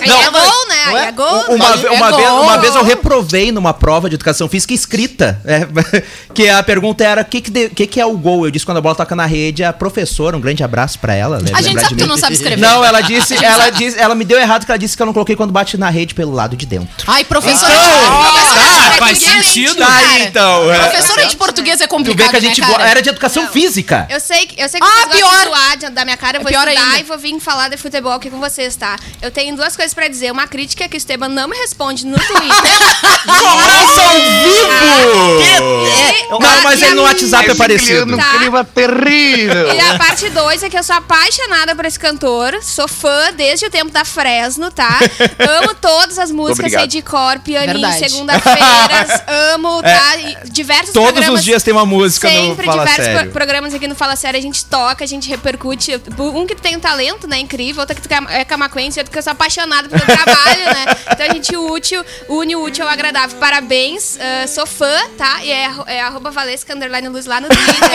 Aí 0.00 0.08
é 0.10 0.30
gol, 0.30 0.68
né? 0.68 0.84
Aí 0.86 0.96
é 1.08 1.12
gol. 1.12 1.44
Uma, 1.48 1.64
É 1.74 1.90
uma 1.90 2.10
vez, 2.12 2.28
gol. 2.28 2.40
uma 2.42 2.56
vez 2.58 2.74
eu 2.76 2.84
reprovei 2.84 3.50
numa 3.50 3.74
prova 3.74 4.08
de 4.08 4.14
educação 4.14 4.48
física 4.48 4.72
escrita. 4.72 5.40
é, 5.44 5.66
que 6.32 6.48
a 6.48 6.62
pergunta 6.62 7.02
era: 7.02 7.22
o 7.22 7.24
que, 7.24 7.40
que, 7.40 7.50
de- 7.50 7.68
que, 7.70 7.86
que 7.86 8.00
é 8.00 8.06
o 8.06 8.16
gol? 8.16 8.44
Eu 8.46 8.50
disse 8.50 8.64
quando 8.64 8.76
a 8.76 8.80
bola 8.80 8.94
toca 8.94 9.16
na 9.16 9.26
rede, 9.26 9.64
a 9.64 9.72
professora, 9.72 10.36
um 10.36 10.40
grande 10.40 10.62
abraço 10.62 10.98
pra 11.00 11.14
ela. 11.14 11.38
A 11.52 11.62
gente 11.62 11.80
sabe 11.80 11.96
que 11.96 12.02
tu 12.02 12.06
não 12.06 12.16
sabe 12.16 12.34
escrever. 12.34 12.58
Não, 12.60 12.84
ela 12.84 13.00
disse, 13.02 13.34
ela 13.44 13.70
disse, 13.70 13.98
ela 13.98 14.14
me 14.14 14.24
deu 14.24 14.38
errado 14.38 14.64
que 14.64 14.70
ela 14.70 14.78
disse 14.78 14.96
que 14.96 15.02
eu 15.02 15.06
não 15.06 15.12
coloquei 15.12 15.34
quando 15.34 15.50
bate 15.52 15.76
na 15.76 15.88
rede 15.90 16.14
pelo 16.14 16.32
lado 16.32 16.56
de 16.56 16.64
dentro. 16.66 16.88
Ai, 17.06 17.24
professora, 17.24 17.72
Então, 17.72 18.22
tá, 18.22 18.92
faz 18.98 19.18
sentido. 19.18 19.76
Tá, 19.76 20.18
então, 20.20 20.72
é. 20.72 20.78
Professora 20.90 21.26
de 21.26 21.36
português 21.36 21.80
é 21.80 21.86
Tu 21.86 21.90
complicado, 21.90 22.26
vê 22.26 22.30
que 22.30 22.36
a 22.36 22.40
gente 22.40 22.60
né, 22.60 22.66
go- 22.68 22.72
cara? 22.74 22.88
era 22.88 23.02
de 23.02 23.08
educação 23.08 23.48
física. 23.48 24.06
Eu 24.10 24.20
sei, 24.20 24.46
que- 24.46 24.62
eu 24.62 24.68
sei 24.68 24.80
que 24.80 24.86
Ah, 24.86 25.06
pior. 25.08 25.30
de 25.40 25.44
zoar, 25.48 25.92
da 25.92 26.04
minha 26.04 26.16
cara, 26.16 26.36
eu 26.36 26.40
É 26.40 26.42
vou 26.44 26.52
pior 26.52 26.68
estudar 26.68 26.84
ainda. 26.86 26.98
e 27.00 27.02
vou 27.02 27.18
vir 27.18 27.30
em 27.38 27.40
falar 27.40 27.68
de 27.68 27.76
futebol 27.76 28.12
aqui 28.12 28.28
com 28.30 28.38
vocês, 28.40 28.74
tá? 28.76 28.96
Eu 29.22 29.30
tenho 29.30 29.56
duas 29.56 29.76
coisas 29.76 29.94
pra 29.94 30.08
dizer. 30.08 30.30
Uma 30.32 30.46
crítica 30.46 30.84
é 30.84 30.88
que 30.88 30.96
o 30.96 30.98
Esteban 30.98 31.28
não 31.28 31.48
me 31.48 31.56
responde 31.56 32.04
no 32.06 32.18
Twitter. 32.18 32.48
Nossa, 33.26 34.02
ao 34.02 35.38
vivo! 35.38 35.86
E- 35.86 36.28
Não, 36.30 36.62
mas 36.62 36.80
e 36.80 36.84
ele 36.84 36.92
a- 36.92 36.94
no 36.94 37.02
WhatsApp 37.02 37.50
é 37.50 37.54
parecido. 37.54 38.04
clima- 38.06 38.22
Tá. 38.22 38.38
clima 38.38 38.64
terrível. 38.64 39.68
E 39.78 39.80
a 39.80 39.96
parte 39.98 40.28
2 40.28 40.62
é 40.62 40.68
que 40.70 40.76
eu 40.78 40.82
sou 40.82 40.96
apaixonada 40.96 41.74
por 41.74 41.84
esse 41.84 41.98
cantor. 41.98 42.58
Sou 42.62 42.88
fã 42.88 43.32
desde 43.32 43.66
o 43.66 43.70
tempo 43.70 43.90
da 43.90 44.04
Fresno, 44.04 44.70
tá? 44.70 44.98
Amo 45.62 45.74
todas 45.74 46.18
as 46.18 46.30
músicas, 46.30 46.58
Obrigado. 46.60 46.80
sei 46.80 46.88
de 46.88 47.02
cor, 47.02 47.38
pianinho, 47.40 47.92
segunda-feiras. 47.92 49.22
Amo, 49.54 49.82
tá? 49.82 50.16
E 50.16 50.36
diversos 50.50 50.90
É. 50.90 50.92
Todos 50.92 51.10
programas. 51.12 51.38
os 51.40 51.44
dias 51.44 51.62
tem 51.62 51.72
uma 51.72 51.86
música 51.86 52.28
no 52.28 52.34
Sempre, 52.34 52.66
Fala 52.66 52.82
diversos 52.84 53.04
Sério. 53.04 53.22
pro- 53.22 53.32
programas 53.32 53.74
aqui 53.74 53.86
no 53.88 53.94
Fala 53.94 54.16
Sério, 54.16 54.38
a 54.38 54.42
gente 54.42 54.64
toca, 54.64 55.04
a 55.04 55.06
gente 55.06 55.28
repercute. 55.28 56.00
Um 56.18 56.46
que 56.46 56.54
tem 56.54 56.76
um 56.76 56.80
talento, 56.80 57.27
né, 57.28 57.38
incrível, 57.38 57.80
outro 57.82 57.94
que 58.00 58.08
é 58.30 58.44
camacuense, 58.44 58.98
outro 58.98 59.12
que 59.12 59.18
eu 59.18 59.22
sou 59.22 59.32
apaixonada 59.32 59.88
pelo 59.88 60.00
trabalho, 60.04 60.64
né? 60.64 60.86
Então 61.12 61.26
a 61.26 61.32
gente 61.32 61.56
útil, 61.56 62.04
une 62.28 62.56
o 62.56 62.62
útil 62.64 62.84
ao 62.84 62.90
agradável. 62.90 63.38
Parabéns, 63.38 64.18
ah, 64.20 64.46
sou 64.46 64.66
fã, 64.66 64.92
tá? 65.16 65.40
E 65.42 65.50
é, 65.50 65.70
é 65.86 66.00
arroba 66.00 66.30
Valesca, 66.30 66.74
underline 66.74 67.08
luz 67.08 67.26
lá 67.26 67.40
no 67.40 67.48
Twitter, 67.48 67.90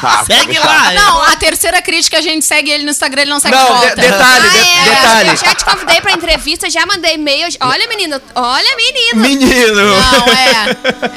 tá? 0.00 0.24
Segue 0.26 0.58
lá. 0.58 0.92
Não, 0.92 1.22
a 1.22 1.36
terceira 1.36 1.80
crítica 1.82 2.18
a 2.18 2.20
gente 2.20 2.44
segue 2.44 2.70
ele 2.70 2.84
no 2.84 2.90
Instagram, 2.90 3.22
ele 3.22 3.30
não 3.30 3.40
segue 3.40 3.54
Não, 3.54 3.64
de- 3.64 3.70
volta. 3.72 3.96
detalhe, 3.96 4.46
Ah, 4.46 4.50
de- 4.50 4.58
é, 4.58 4.94
detalhe. 4.94 5.28
Eu 5.30 5.36
já 5.36 5.54
te 5.54 5.64
convidei 5.64 6.00
pra 6.00 6.12
entrevista, 6.12 6.68
já 6.70 6.84
mandei 6.86 7.14
e-mail. 7.14 7.48
Olha, 7.60 7.86
menino, 7.88 8.20
olha, 8.34 8.76
menino. 8.76 9.20
Menino! 9.20 9.74
Não, 9.74 10.26
é. 10.32 10.48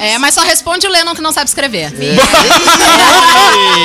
É, 0.14 0.18
mas 0.18 0.34
só 0.34 0.42
responde 0.42 0.86
o 0.88 0.90
Lennon 0.90 1.14
que 1.14 1.22
não 1.22 1.32
sabe 1.32 1.48
escrever. 1.48 1.92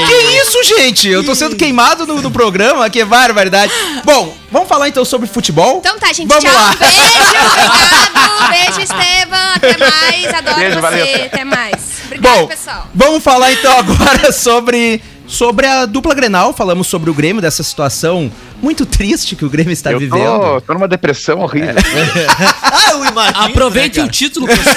Que 0.06 0.14
isso, 0.42 0.62
gente? 0.64 1.08
Eu 1.08 1.24
tô 1.24 1.34
sendo 1.34 1.56
queimado 1.56 2.06
no, 2.06 2.20
no 2.22 2.30
programa, 2.30 2.88
que 2.88 3.04
barbaridade. 3.46 3.72
Bom, 4.04 4.34
vamos 4.50 4.68
falar 4.68 4.88
então 4.88 5.04
sobre 5.04 5.26
futebol? 5.28 5.78
Então 5.78 5.98
tá, 5.98 6.12
gente. 6.12 6.28
Vamos 6.28 6.44
tchau. 6.44 6.52
lá. 6.52 6.74
Beijo, 6.74 7.20
obrigado. 7.20 8.50
Beijo, 8.50 8.80
Esteban. 8.80 9.52
Até 9.54 9.76
mais. 9.78 10.34
Adoro 10.34 10.56
Beijo, 10.56 10.74
você. 10.74 10.80
Valesca. 10.80 11.24
Até 11.26 11.44
mais. 11.44 11.74
Obrigado, 12.06 12.34
Bom, 12.34 12.46
pessoal. 12.46 12.86
vamos 12.94 13.22
falar 13.22 13.52
então 13.52 13.72
agora 13.78 14.32
sobre, 14.32 15.02
sobre 15.26 15.66
a 15.66 15.86
dupla 15.86 16.14
Grenal. 16.14 16.52
Falamos 16.52 16.86
sobre 16.86 17.10
o 17.10 17.14
Grêmio, 17.14 17.40
dessa 17.42 17.62
situação 17.62 18.30
muito 18.62 18.86
triste 18.86 19.36
que 19.36 19.44
o 19.44 19.50
Grêmio 19.50 19.72
está 19.72 19.92
Eu 19.92 19.98
vivendo. 19.98 20.40
tô, 20.40 20.60
tô 20.62 20.74
numa 20.74 20.88
depressão 20.88 21.40
horrível. 21.40 21.74
Ah, 22.62 22.90
eu 22.92 23.04
imagino. 23.04 23.44
Aproveite 23.46 23.98
né, 23.98 24.04
o 24.04 24.08
título, 24.08 24.46
pessoal. 24.46 24.76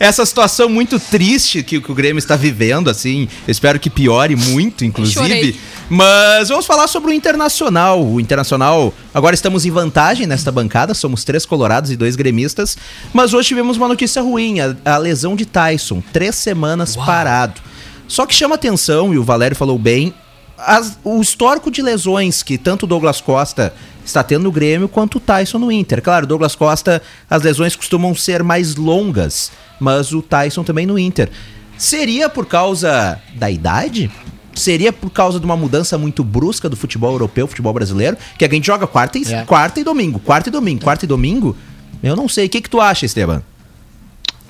Essa 0.00 0.24
situação 0.24 0.68
muito 0.68 1.00
triste 1.00 1.62
que, 1.62 1.80
que 1.80 1.90
o 1.90 1.94
Grêmio 1.94 2.18
está 2.18 2.36
vivendo, 2.36 2.88
assim. 2.88 3.28
Espero 3.48 3.80
que 3.80 3.90
piore 3.90 4.36
muito, 4.36 4.84
inclusive. 4.84 5.18
Chorei. 5.18 5.56
Mas 5.90 6.48
vamos 6.50 6.66
falar 6.66 6.86
sobre 6.86 7.10
o 7.10 7.14
Internacional. 7.14 8.04
O 8.04 8.20
Internacional, 8.20 8.94
agora 9.12 9.34
estamos 9.34 9.64
em 9.64 9.70
vantagem 9.70 10.26
nesta 10.26 10.52
bancada, 10.52 10.94
somos 10.94 11.24
três 11.24 11.44
colorados 11.44 11.90
e 11.90 11.96
dois 11.96 12.14
gremistas. 12.14 12.76
Mas 13.12 13.34
hoje 13.34 13.48
tivemos 13.48 13.76
uma 13.76 13.88
notícia 13.88 14.22
ruim: 14.22 14.60
a, 14.60 14.76
a 14.84 14.98
lesão 14.98 15.34
de 15.34 15.44
Tyson, 15.44 16.02
três 16.12 16.36
semanas 16.36 16.94
parado. 16.94 17.60
Só 18.06 18.24
que 18.24 18.34
chama 18.34 18.54
atenção, 18.54 19.12
e 19.12 19.18
o 19.18 19.24
Valério 19.24 19.56
falou 19.56 19.78
bem, 19.78 20.14
as- 20.56 20.98
o 21.04 21.20
histórico 21.20 21.70
de 21.70 21.82
lesões 21.82 22.42
que 22.42 22.56
tanto 22.56 22.86
Douglas 22.86 23.20
Costa 23.20 23.74
está 24.08 24.22
tendo 24.22 24.44
no 24.44 24.52
Grêmio 24.52 24.88
quanto 24.88 25.16
o 25.16 25.20
Tyson 25.20 25.58
no 25.58 25.70
Inter. 25.70 26.02
Claro, 26.02 26.24
o 26.24 26.28
Douglas 26.28 26.54
Costa, 26.54 27.02
as 27.28 27.42
lesões 27.42 27.76
costumam 27.76 28.14
ser 28.14 28.42
mais 28.42 28.74
longas, 28.76 29.52
mas 29.78 30.12
o 30.12 30.20
Tyson 30.22 30.64
também 30.64 30.86
no 30.86 30.98
Inter. 30.98 31.30
Seria 31.76 32.28
por 32.28 32.46
causa 32.46 33.20
da 33.34 33.50
idade? 33.50 34.10
Seria 34.54 34.92
por 34.92 35.10
causa 35.10 35.38
de 35.38 35.44
uma 35.44 35.56
mudança 35.56 35.96
muito 35.96 36.24
brusca 36.24 36.68
do 36.68 36.76
futebol 36.76 37.12
europeu, 37.12 37.46
futebol 37.46 37.72
brasileiro, 37.72 38.16
que 38.36 38.44
a 38.44 38.48
gente 38.48 38.66
joga 38.66 38.86
quarta 38.86 39.18
e, 39.18 39.32
É. 39.32 39.44
quarta 39.44 39.78
e 39.78 39.84
domingo, 39.84 40.18
quarta 40.18 40.48
e 40.48 40.52
domingo, 40.52 40.82
quarta 40.82 41.04
e 41.04 41.08
domingo? 41.08 41.56
Eu 42.02 42.16
não 42.16 42.28
sei. 42.28 42.46
O 42.46 42.48
que, 42.48 42.60
que 42.60 42.70
tu 42.70 42.80
acha, 42.80 43.06
Esteban? 43.06 43.42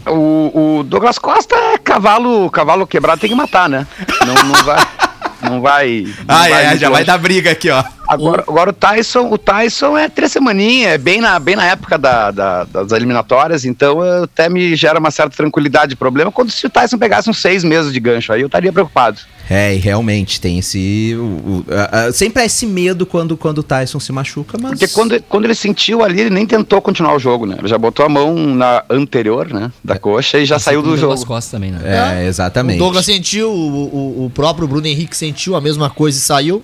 O, 0.07 0.79
o 0.79 0.83
Douglas 0.85 1.18
Costa 1.18 1.55
é 1.55 1.77
cavalo, 1.79 2.49
cavalo 2.51 2.87
quebrado, 2.87 3.21
tem 3.21 3.29
que 3.29 3.37
matar, 3.37 3.68
né? 3.68 3.87
Não, 4.27 4.35
não 4.44 4.64
vai. 4.64 4.79
Não 5.42 5.61
vai. 5.61 6.05
não 6.27 6.35
Ah, 6.37 6.48
é, 6.48 6.66
muito 6.68 6.81
já 6.81 6.88
vai 6.88 7.01
longe. 7.01 7.05
dar 7.07 7.18
briga 7.18 7.51
aqui, 7.53 7.70
ó. 7.70 7.83
Agora, 8.09 8.42
agora 8.48 8.70
o 8.70 8.72
Tyson, 8.72 9.29
o 9.31 9.37
Tyson 9.38 9.96
é 9.96 10.09
três 10.09 10.33
semaninhas, 10.33 10.92
é 10.92 10.98
bem 10.98 11.20
na, 11.20 11.38
bem 11.38 11.55
na 11.55 11.64
época 11.64 11.96
da- 11.98 12.31
da- 12.31 12.64
das 12.64 12.90
eliminatórias, 12.92 13.64
então 13.64 14.03
eu 14.05 14.24
até 14.24 14.48
me 14.48 14.74
gera 14.74 14.98
uma 14.98 15.11
certa 15.11 15.37
tranquilidade. 15.37 15.94
O 15.94 15.96
problema 15.96 16.31
é 16.31 16.33
quando 16.33 16.51
se 16.51 16.66
o 16.66 16.70
Tyson 16.70 16.98
pegasse 16.98 17.29
uns 17.31 17.40
seis 17.40 17.62
meses 17.62 17.92
de 17.92 18.01
gancho, 18.01 18.33
aí 18.33 18.40
eu 18.40 18.46
estaria 18.46 18.72
preocupado. 18.72 19.20
É, 19.50 19.74
e 19.74 19.78
realmente 19.78 20.40
tem 20.40 20.58
esse. 20.58 21.14
o- 21.18 21.22
o- 21.22 21.64
a- 21.72 22.06
a- 22.08 22.12
sempre 22.12 22.42
há 22.42 22.44
esse 22.46 22.66
medo 22.66 23.06
quando, 23.06 23.37
quando 23.37 23.58
o 23.58 23.62
Tyson 23.62 23.98
se 23.98 24.12
machuca, 24.12 24.58
mas. 24.61 24.72
Porque 24.72 24.88
quando, 24.88 25.22
quando 25.22 25.44
ele 25.46 25.54
sentiu 25.54 26.02
ali, 26.04 26.20
ele 26.20 26.30
nem 26.30 26.44
tentou 26.46 26.82
continuar 26.82 27.14
o 27.14 27.18
jogo, 27.18 27.46
né? 27.46 27.56
Ele 27.58 27.68
já 27.68 27.78
botou 27.78 28.04
a 28.04 28.08
mão 28.08 28.34
na 28.54 28.84
anterior, 28.90 29.48
né? 29.52 29.72
Da 29.82 29.98
coxa 29.98 30.38
e 30.38 30.44
já 30.44 30.58
saiu 30.58 30.82
do 30.82 30.96
jogo. 30.96 31.24
Costa 31.24 31.56
também, 31.56 31.70
né? 31.70 31.80
É, 31.82 32.24
O 32.24 32.28
exatamente. 32.28 32.78
Douglas 32.78 33.04
sentiu, 33.06 33.50
o, 33.50 34.20
o- 34.22 34.24
o 34.26 34.30
próprio 34.30 34.68
Bruno 34.68 34.87
Henrique 34.87 35.16
sentiu 35.16 35.56
a 35.56 35.61
mesma 35.61 35.88
coisa 35.88 36.18
e 36.18 36.20
saiu. 36.20 36.62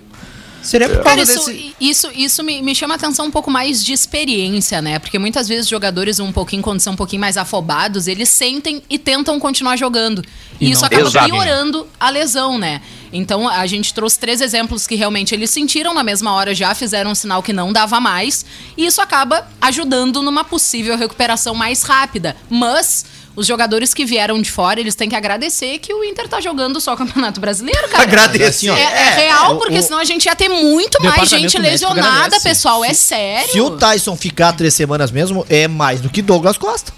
Seria 0.65 0.89
por 0.89 1.03
Cara, 1.03 1.17
causa 1.17 1.33
isso, 1.35 1.47
desse. 1.47 1.77
isso, 1.79 2.11
isso 2.15 2.43
me, 2.43 2.63
me 2.63 2.75
chama 2.75 2.95
a 2.95 2.97
atenção 2.97 3.27
um 3.27 3.31
pouco 3.31 3.51
mais 3.51 3.85
de 3.85 3.93
experiência, 3.93 4.81
né? 4.81 4.99
Porque 4.99 5.19
muitas 5.19 5.47
vezes 5.47 5.69
jogadores 5.69 6.19
um 6.19 6.33
pouquinho, 6.33 6.63
quando 6.63 6.81
são 6.81 6.95
um 6.95 6.97
pouquinho 6.97 7.21
mais 7.21 7.37
afobados, 7.37 8.09
eles 8.09 8.31
sentem 8.31 8.83
e 8.89 8.99
tentam 8.99 9.39
continuar 9.39 9.77
jogando. 9.77 10.25
E, 10.59 10.67
E 10.69 10.73
isso 10.73 10.81
não 10.81 10.87
acaba 10.87 11.07
Exato. 11.07 11.27
piorando 11.27 11.87
a 12.01 12.09
lesão, 12.09 12.57
né? 12.59 12.81
Então 13.13 13.47
a 13.47 13.67
gente 13.67 13.93
trouxe 13.93 14.19
três 14.19 14.41
exemplos 14.41 14.87
que 14.87 14.95
realmente 14.95 15.35
eles 15.35 15.51
sentiram 15.51 15.93
na 15.93 16.03
mesma 16.03 16.33
hora, 16.33 16.55
já 16.55 16.75
fizeram 16.75 17.11
um 17.11 17.15
sinal 17.15 17.43
que 17.43 17.53
não 17.53 17.71
dava 17.71 18.01
mais. 18.01 18.45
E 18.77 18.87
isso 18.87 19.03
acaba 19.03 19.47
ajudando 19.61 20.23
numa 20.23 20.45
possível 20.45 20.97
recuperação 20.97 21.55
mais 21.55 21.83
rápida. 21.83 22.35
Mas. 22.49 23.05
Os 23.37 23.47
jogadores 23.47 23.93
que 23.93 24.05
vieram 24.05 24.41
de 24.41 24.51
fora, 24.51 24.79
eles 24.79 24.95
têm 24.95 25.09
que 25.09 25.17
agradecer 25.17 25.79
que 25.81 25.93
o 25.93 26.05
Inter 26.05 26.29
tá 26.29 26.41
jogando 26.41 26.81
só 26.81 26.95
o 26.95 26.97
Campeonato 26.97 27.41
Brasileiro, 27.41 27.89
cara. 27.89 28.05
Agradecer. 28.05 28.45
Assim, 28.45 28.69
ó, 28.71 28.77
É, 28.77 28.83
é 28.83 29.15
real, 29.27 29.57
o- 29.57 29.59
porque 29.59 29.79
o- 29.79 29.83
senão 29.83 29.99
a 29.99 30.05
gente 30.05 30.27
ia 30.27 30.37
ter 30.37 30.49
muito 30.49 31.03
mais 31.03 31.29
gente 31.29 31.59
lesionada, 31.59 32.09
agradece. 32.09 32.49
pessoal. 32.49 32.85
É 32.85 32.93
sério. 32.95 33.51
Se 33.51 33.61
o 33.61 33.71
Tyson 33.73 34.17
ficar 34.17 34.53
três 34.53 34.73
semanas 34.75 35.11
mesmo, 35.11 35.45
é 35.51 35.67
mais 35.67 36.01
do 36.01 36.09
que 36.09 36.23
Douglas 36.23 36.57
Costa. 36.57 36.93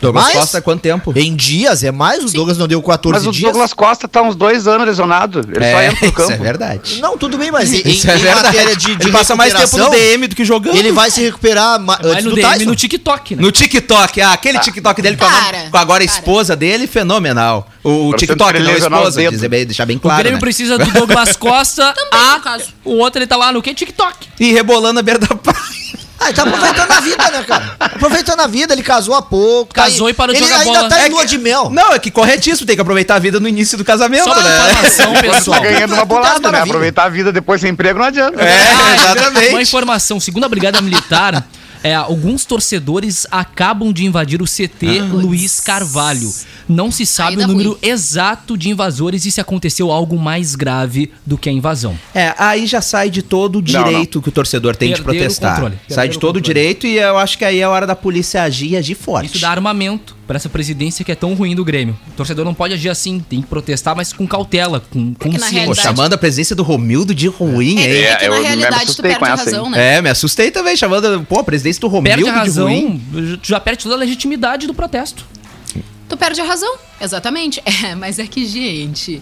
Douglas 0.00 0.24
Mas- 0.24 0.34
Costa, 0.36 0.60
quanto 0.62 0.80
tempo? 0.80 1.12
Em 1.14 1.34
dias 1.34 1.84
é 1.84 1.90
mais, 1.92 2.24
o 2.24 2.32
Douglas 2.32 2.56
não 2.56 2.66
deu 2.66 2.82
14 2.82 3.18
Mas 3.18 3.26
o 3.26 3.32
dias. 3.32 3.52
Douglas 3.52 3.72
Costa 3.74 4.08
tá 4.08 4.22
uns 4.22 4.34
dois 4.34 4.66
anos 4.66 4.86
lesionado. 4.86 5.40
Ele 5.40 5.70
só 5.72 5.82
entra 5.82 5.98
no 6.00 6.06
isso 6.06 6.12
campo. 6.12 6.32
é 6.32 6.36
verdade. 6.36 7.00
Não, 7.00 7.18
tudo 7.18 7.36
bem, 7.36 7.50
mas 7.50 7.72
em, 7.72 7.82
Isso 7.88 8.06
em 8.06 8.10
é 8.10 8.16
verdade. 8.16 8.46
matéria 8.46 8.76
de, 8.76 8.96
de 8.96 9.02
ele 9.04 9.12
passa 9.12 9.36
mais 9.36 9.52
tempo 9.52 9.76
no 9.76 9.90
DM 9.90 10.26
do 10.26 10.34
que 10.36 10.44
jogando. 10.44 10.76
Ele 10.76 10.90
vai 10.92 11.10
se 11.10 11.20
recuperar 11.20 11.78
ma- 11.78 11.98
antes 12.02 12.24
no 12.24 12.30
do 12.30 12.36
DM 12.36 12.48
Tyson. 12.50 12.64
no 12.70 12.74
TikTok, 12.76 13.36
né? 13.36 13.42
No 13.42 13.52
TikTok, 13.52 14.20
ah, 14.22 14.32
aquele 14.32 14.58
TikTok 14.58 15.02
dele 15.02 15.16
com, 15.16 15.24
a, 15.24 15.30
Cara, 15.30 15.68
com 15.70 15.76
agora 15.76 16.02
a 16.02 16.06
esposa 16.06 16.56
dele, 16.56 16.86
fenomenal. 16.86 17.68
O, 17.84 18.08
o 18.08 18.14
TikTok 18.16 18.58
não 18.58 18.70
a 18.70 18.72
lesionar 18.74 18.98
esposa, 19.00 19.30
dizer 19.30 19.48
bem- 19.48 19.66
deixar 19.66 19.86
bem 19.86 19.96
O 19.96 20.00
claro. 20.00 20.18
Grêmio 20.18 20.36
né? 20.36 20.40
precisa 20.40 20.78
do 20.78 20.90
Douglas 20.92 21.36
Costa. 21.36 21.92
Também, 21.94 22.26
a, 22.28 22.34
no 22.36 22.40
caso. 22.42 22.64
O 22.84 22.96
outro 22.96 23.18
ele 23.20 23.26
tá 23.26 23.36
lá 23.36 23.52
no 23.52 23.60
quê? 23.62 23.74
TikTok. 23.74 24.28
E 24.38 24.52
rebolando 24.52 25.00
a 25.00 25.02
beira 25.02 25.18
da 25.20 25.28
praia. 25.36 25.79
Ah, 26.22 26.26
ele 26.26 26.34
tá 26.34 26.42
aproveitando 26.42 26.90
a 26.92 27.00
vida, 27.00 27.30
né, 27.30 27.42
cara? 27.44 27.76
Aproveitando 27.80 28.40
a 28.40 28.46
vida, 28.46 28.74
ele 28.74 28.82
casou 28.82 29.14
há 29.14 29.22
pouco. 29.22 29.72
tá 29.72 29.84
Casou 29.84 30.06
aí- 30.06 30.12
e 30.12 30.14
parou 30.14 30.34
de 30.34 30.40
ele 30.40 30.46
jogar 30.48 30.60
ainda 30.60 30.78
bola. 30.80 30.88
tá 30.90 31.00
É 31.00 31.06
em 31.08 31.10
lua 31.10 31.22
que- 31.22 31.26
de 31.28 31.38
mel. 31.38 31.70
Não, 31.70 31.92
é 31.94 31.98
que 31.98 32.10
corretíssimo, 32.10 32.66
tem 32.66 32.76
que 32.76 32.82
aproveitar 32.82 33.14
a 33.14 33.18
vida 33.18 33.40
no 33.40 33.48
início 33.48 33.78
do 33.78 33.84
casamento, 33.84 34.24
Só 34.24 34.32
uma 34.34 34.42
né? 34.42 34.70
informação, 34.70 35.12
Tá 35.14 35.20
pessoal. 35.22 35.60
ganhando 35.62 35.94
uma 35.94 36.02
é 36.02 36.04
bolada, 36.04 36.52
né? 36.52 36.60
Aproveitar 36.60 37.04
a 37.04 37.08
vida 37.08 37.32
depois 37.32 37.60
sem 37.62 37.70
emprego 37.70 37.98
não 37.98 38.06
adianta. 38.06 38.38
É, 38.40 38.72
Uma 38.74 38.94
exatamente. 39.14 39.62
informação, 39.62 40.20
segundo 40.20 40.44
a 40.44 40.48
Brigada 40.48 40.80
Militar, 40.82 41.42
é, 41.82 41.94
alguns 41.94 42.44
torcedores 42.44 43.26
acabam 43.30 43.92
de 43.92 44.04
invadir 44.04 44.42
o 44.42 44.44
CT 44.44 45.00
Luiz 45.12 45.60
Carvalho. 45.60 46.30
Não 46.68 46.90
se 46.90 47.04
sabe 47.06 47.42
o 47.42 47.46
número 47.46 47.70
ruim. 47.70 47.78
exato 47.82 48.56
de 48.56 48.68
invasores 48.68 49.24
e 49.26 49.30
se 49.30 49.40
aconteceu 49.40 49.90
algo 49.90 50.18
mais 50.18 50.54
grave 50.54 51.10
do 51.24 51.36
que 51.38 51.48
a 51.48 51.52
invasão. 51.52 51.98
É, 52.14 52.34
aí 52.38 52.66
já 52.66 52.80
sai 52.80 53.10
de 53.10 53.22
todo 53.22 53.56
o 53.56 53.58
Não, 53.58 53.84
direito 53.84 54.20
que 54.20 54.28
o 54.28 54.32
torcedor 54.32 54.76
tem 54.76 54.92
de 54.92 55.02
protestar. 55.02 55.54
controle, 55.54 55.78
Sai 55.88 56.08
de 56.08 56.18
todo 56.18 56.36
o 56.36 56.40
direito 56.40 56.86
e 56.86 56.96
eu 56.98 57.18
acho 57.18 57.36
que 57.38 57.44
aí 57.44 57.58
é 57.60 57.64
a 57.64 57.70
hora 57.70 57.86
da 57.86 57.96
polícia 57.96 58.42
agir 58.42 58.70
e 58.72 58.76
agir 58.76 58.94
forte. 58.94 59.26
Isso 59.32 59.40
dá 59.40 59.50
armamento 59.50 60.16
pra 60.30 60.36
essa 60.36 60.48
presidência 60.48 61.04
que 61.04 61.10
é 61.10 61.16
tão 61.16 61.34
ruim 61.34 61.56
do 61.56 61.64
Grêmio. 61.64 61.98
O 62.06 62.12
torcedor 62.12 62.44
não 62.44 62.54
pode 62.54 62.72
agir 62.72 62.88
assim, 62.88 63.18
tem 63.18 63.40
que 63.42 63.48
protestar, 63.48 63.96
mas 63.96 64.12
com 64.12 64.28
cautela, 64.28 64.78
com 64.78 65.00
na 65.00 65.14
consciência. 65.18 65.48
Pô, 65.48 65.54
realidade- 65.56 65.82
chamando 65.82 66.12
a 66.12 66.16
presença 66.18 66.54
do 66.54 66.62
Romildo 66.62 67.12
de 67.12 67.26
ruim, 67.26 67.80
É, 67.80 67.82
hein? 67.82 68.04
é 68.04 68.14
que 68.14 68.24
eu 68.26 68.30
na 68.30 68.36
me 68.38 68.42
realidade 68.46 68.74
tu 68.76 68.82
assustei 68.84 69.02
perde 69.10 69.18
com 69.18 69.24
a 69.24 69.28
essa, 69.30 69.42
hein? 69.50 69.56
razão, 69.56 69.70
né? 69.70 69.96
É, 69.96 70.02
me 70.02 70.08
assustei 70.08 70.52
também, 70.52 70.76
chamando, 70.76 71.26
pô, 71.28 71.40
a 71.40 71.42
presidência 71.42 71.80
do 71.80 71.88
Romildo 71.88 72.16
Perde 72.22 72.30
a 72.30 72.32
de 72.32 72.38
razão, 72.38 72.68
ruim. 72.68 73.02
tu 73.42 73.48
já 73.48 73.58
perde 73.58 73.82
toda 73.82 73.96
a 73.96 73.98
legitimidade 73.98 74.68
do 74.68 74.72
protesto. 74.72 75.26
Tu 76.08 76.16
perde 76.16 76.40
a 76.40 76.44
razão, 76.44 76.76
exatamente. 77.00 77.60
É, 77.84 77.96
mas 77.96 78.20
é 78.20 78.26
que, 78.28 78.46
gente. 78.46 79.20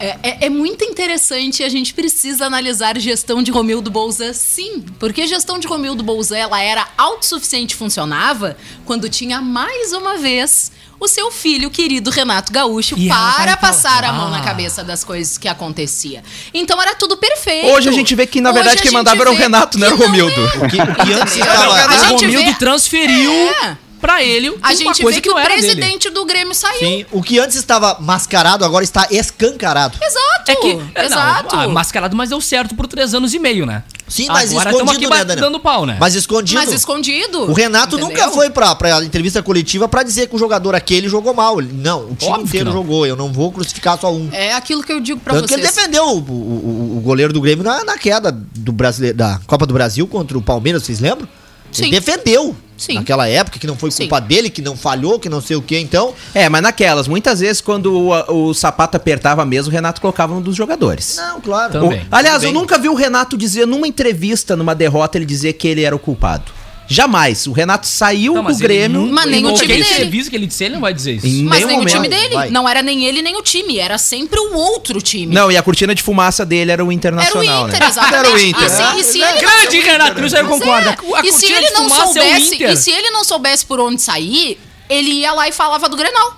É, 0.00 0.16
é- 0.22 0.46
é 0.46 0.48
muito 0.50 0.84
interessante 0.84 1.60
e 1.60 1.64
a 1.64 1.68
gente 1.68 1.92
precisa 1.92 2.46
analisar 2.46 2.96
gestão 2.98 3.42
de 3.42 3.50
Romildo 3.50 3.90
Bolzan, 3.90 4.32
sim. 4.32 4.84
Porque 4.98 5.22
a 5.22 5.26
gestão 5.26 5.58
de 5.58 5.66
Romildo 5.66 6.02
Bolzan, 6.04 6.36
ela 6.36 6.60
era 6.62 6.86
autossuficiente 6.96 7.74
e 7.74 7.76
funcionava 7.76 8.56
quando 8.84 9.08
tinha, 9.08 9.40
mais 9.40 9.92
uma 9.92 10.16
vez, 10.16 10.70
o 11.00 11.06
seu 11.08 11.30
filho 11.30 11.70
querido 11.70 12.10
Renato 12.10 12.52
Gaúcho 12.52 12.94
E 12.98 13.08
para 13.08 13.56
passar 13.56 14.02
a 14.04 14.12
mão 14.12 14.30
na 14.30 14.40
cabeça 14.40 14.82
das 14.84 15.02
coisas 15.04 15.36
que 15.38 15.46
acontecia. 15.48 16.22
Então 16.54 16.80
era 16.80 16.94
tudo 16.94 17.16
perfeito. 17.16 17.68
Hoje 17.68 17.88
a 17.88 17.92
gente 17.92 18.14
vê 18.14 18.26
que, 18.26 18.40
na 18.40 18.52
verdade, 18.52 18.82
quem 18.82 18.90
mandava 18.90 19.20
era 19.20 19.30
o 19.30 19.34
Renato, 19.34 19.78
não 19.78 19.86
era 19.86 19.94
o 19.94 19.98
que 19.98 20.04
Romildo. 20.04 20.40
é. 20.40 20.44
O 20.58 20.68
que, 20.68 20.80
o 20.80 20.94
que 21.06 21.12
antes 21.12 21.36
estava. 21.36 21.62
A 21.82 22.12
o 22.12 22.16
Romildo 22.16 22.46
vê- 22.52 22.54
transferiu 22.54 23.32
É. 23.64 23.76
ele 24.22 24.54
A 24.62 24.74
gente 24.74 25.02
coisa 25.02 25.16
vê 25.16 25.20
que, 25.22 25.28
não 25.28 25.36
o 25.36 25.38
era 25.38 25.48
dele. 25.54 25.62
presidente 25.62 26.10
do 26.10 26.24
Grêmio 26.24 26.54
saiu. 26.54 26.78
Sim, 26.78 27.06
o 27.12 27.22
que 27.22 27.38
antes 27.38 27.56
estava 27.56 27.98
mascarado 28.00 28.64
agora 28.64 28.84
está 28.84 29.06
escancarado. 29.10 29.98
Exato. 30.02 30.50
É 30.50 30.54
que, 30.56 30.78
é, 30.94 31.04
exato. 31.04 31.54
Não, 31.56 31.62
ah, 31.62 31.68
mascarado, 31.68 32.16
mas 32.16 32.30
deu 32.30 32.40
certo 32.40 32.74
por 32.74 32.86
três 32.86 33.14
anos 33.14 33.34
e 33.34 33.38
meio, 33.38 33.66
né? 33.66 33.82
Sim, 34.08 34.26
mas 34.28 34.50
Agora 34.52 34.70
escondido, 34.70 35.06
aqui 35.06 35.18
né, 35.18 35.24
Daniel? 35.24 35.46
dando 35.46 35.60
pau, 35.60 35.84
né? 35.84 35.98
Mas 36.00 36.14
escondido. 36.14 36.58
Mas 36.58 36.72
escondido. 36.72 37.42
O 37.42 37.52
Renato 37.52 37.96
entendeu? 37.96 38.08
nunca 38.16 38.30
foi 38.30 38.48
pra, 38.48 38.74
pra 38.74 39.04
entrevista 39.04 39.42
coletiva 39.42 39.86
pra 39.86 40.02
dizer 40.02 40.28
que 40.28 40.34
o 40.34 40.38
jogador 40.38 40.74
aquele 40.74 41.10
jogou 41.10 41.34
mal. 41.34 41.60
Ele- 41.60 41.72
Não, 41.74 42.04
o 42.10 42.14
time 42.14 42.30
Óbvio 42.30 42.44
que 42.44 42.56
inteiro 42.56 42.72
jogou. 42.72 43.06
Eu 43.06 43.16
não 43.16 43.30
vou 43.30 43.52
crucificar 43.52 44.00
só 44.00 44.10
um. 44.10 44.30
É 44.32 44.54
aquilo 44.54 44.82
que 44.82 44.90
eu 44.90 44.98
digo 45.00 45.20
pra 45.20 45.34
Tanto 45.34 45.46
que 45.48 45.52
vocês. 45.54 45.66
ele 45.66 45.74
defendeu 45.76 46.04
o, 46.04 46.16
o- 46.20 46.20
o- 46.22 46.96
o 46.96 47.00
goleiro 47.02 47.34
do 47.34 47.40
Grêmio 47.42 47.62
na, 47.62 47.84
na 47.84 47.98
queda 47.98 48.32
do 48.32 48.72
brasileiro, 48.72 49.14
da 49.18 49.38
Copa 49.46 49.66
do 49.66 49.74
Brasil 49.74 50.06
contra 50.06 50.38
o 50.38 50.42
Palmeiras, 50.42 50.84
vocês 50.84 51.00
lembram? 51.00 51.28
Sim. 51.70 51.82
Ele 51.88 52.00
defendeu. 52.00 52.56
Sim. 52.78 52.94
Naquela 52.94 53.28
época, 53.28 53.58
que 53.58 53.66
não 53.66 53.76
foi 53.76 53.90
Sim. 53.90 54.04
culpa 54.04 54.20
dele, 54.20 54.48
que 54.48 54.62
não 54.62 54.76
falhou, 54.76 55.18
que 55.18 55.28
não 55.28 55.40
sei 55.42 55.56
o 55.56 55.60
que, 55.62 55.76
então. 55.78 56.14
É, 56.32 56.48
mas 56.48 56.62
naquelas, 56.62 57.08
muitas 57.08 57.40
vezes, 57.40 57.60
quando 57.60 57.92
o, 57.92 58.48
o 58.50 58.54
sapato 58.54 58.96
apertava 58.96 59.44
mesmo, 59.44 59.70
o 59.70 59.74
Renato 59.74 60.00
colocava 60.00 60.32
um 60.32 60.40
dos 60.40 60.54
jogadores. 60.56 61.16
Não, 61.16 61.40
claro. 61.40 61.72
Também. 61.72 62.00
O- 62.02 62.06
aliás, 62.10 62.36
Tudo 62.42 62.46
eu 62.46 62.52
nunca 62.52 62.78
vi 62.78 62.88
o 62.88 62.94
Renato 62.94 63.36
dizer 63.36 63.66
numa 63.66 63.86
entrevista, 63.86 64.54
numa 64.56 64.74
derrota, 64.74 65.18
ele 65.18 65.26
dizer 65.26 65.54
que 65.54 65.66
ele 65.66 65.82
era 65.82 65.94
o 65.94 65.98
culpado. 65.98 66.52
Jamais. 66.88 67.46
O 67.46 67.52
Renato 67.52 67.86
saiu 67.86 68.34
Não, 68.34 68.42
do 68.44 68.50
ele 68.50 68.58
Grêmio. 68.58 69.06
Mas 69.12 69.26
nem 69.26 69.42
em 69.42 69.46
o 69.46 69.52
time 69.52 69.68
dele. 69.68 69.82
entrevista 69.82 70.30
que 70.30 70.36
ele 70.36 70.46
disser, 70.46 70.66
ele 70.68 70.74
não 70.76 70.80
vai 70.80 70.94
dizer 70.94 71.16
isso. 71.16 71.26
Em 71.26 71.44
Mas 71.44 71.64
nem 71.66 71.78
o 71.78 71.84
time 71.84 71.96
momento. 71.96 72.10
dele. 72.10 72.34
Vai. 72.34 72.50
Não 72.50 72.68
era 72.68 72.82
nem 72.82 73.04
ele 73.04 73.20
nem 73.20 73.36
o 73.36 73.42
time, 73.42 73.78
era 73.78 73.98
sempre 73.98 74.40
o 74.40 74.54
outro 74.54 75.00
time. 75.02 75.34
Não, 75.34 75.52
e 75.52 75.56
a 75.56 75.62
cortina 75.62 75.94
de 75.94 76.02
fumaça 76.02 76.46
dele 76.46 76.72
era 76.72 76.82
o 76.82 76.86
era 76.86 76.88
o 76.88 76.92
Internacional, 76.92 77.68
Inter, 77.68 77.80
né? 77.80 77.86
exatamente. 77.88 78.14
Era 78.26 78.30
o 78.32 78.38
Inter. 78.38 78.64
E 78.64 78.70
se, 78.70 78.82
e 79.00 79.04
se 79.04 79.20
ele 79.20 79.38
Grande 79.40 79.80
Renato, 79.80 80.24
isso 80.24 80.36
aí 80.36 80.42
eu 80.42 80.48
concordo. 80.48 80.88
é, 80.88 80.92
A 80.92 81.20
e 81.26 81.32
se 81.32 81.46
cortina 81.46 81.58
ele 81.58 81.66
de 81.66 81.72
não 81.74 81.82
fumaça 81.88 82.02
é 82.02 82.04
o 82.04 82.12
soubesse, 82.24 82.54
Inter. 82.54 82.70
e 82.70 82.76
se 82.76 82.90
ele 82.90 83.10
não 83.10 83.24
soubesse 83.24 83.66
por 83.66 83.80
onde 83.80 84.00
sair, 84.00 84.58
ele 84.88 85.10
ia 85.10 85.32
lá 85.34 85.46
e 85.46 85.52
falava 85.52 85.88
do 85.88 85.96
Grenal. 85.96 86.36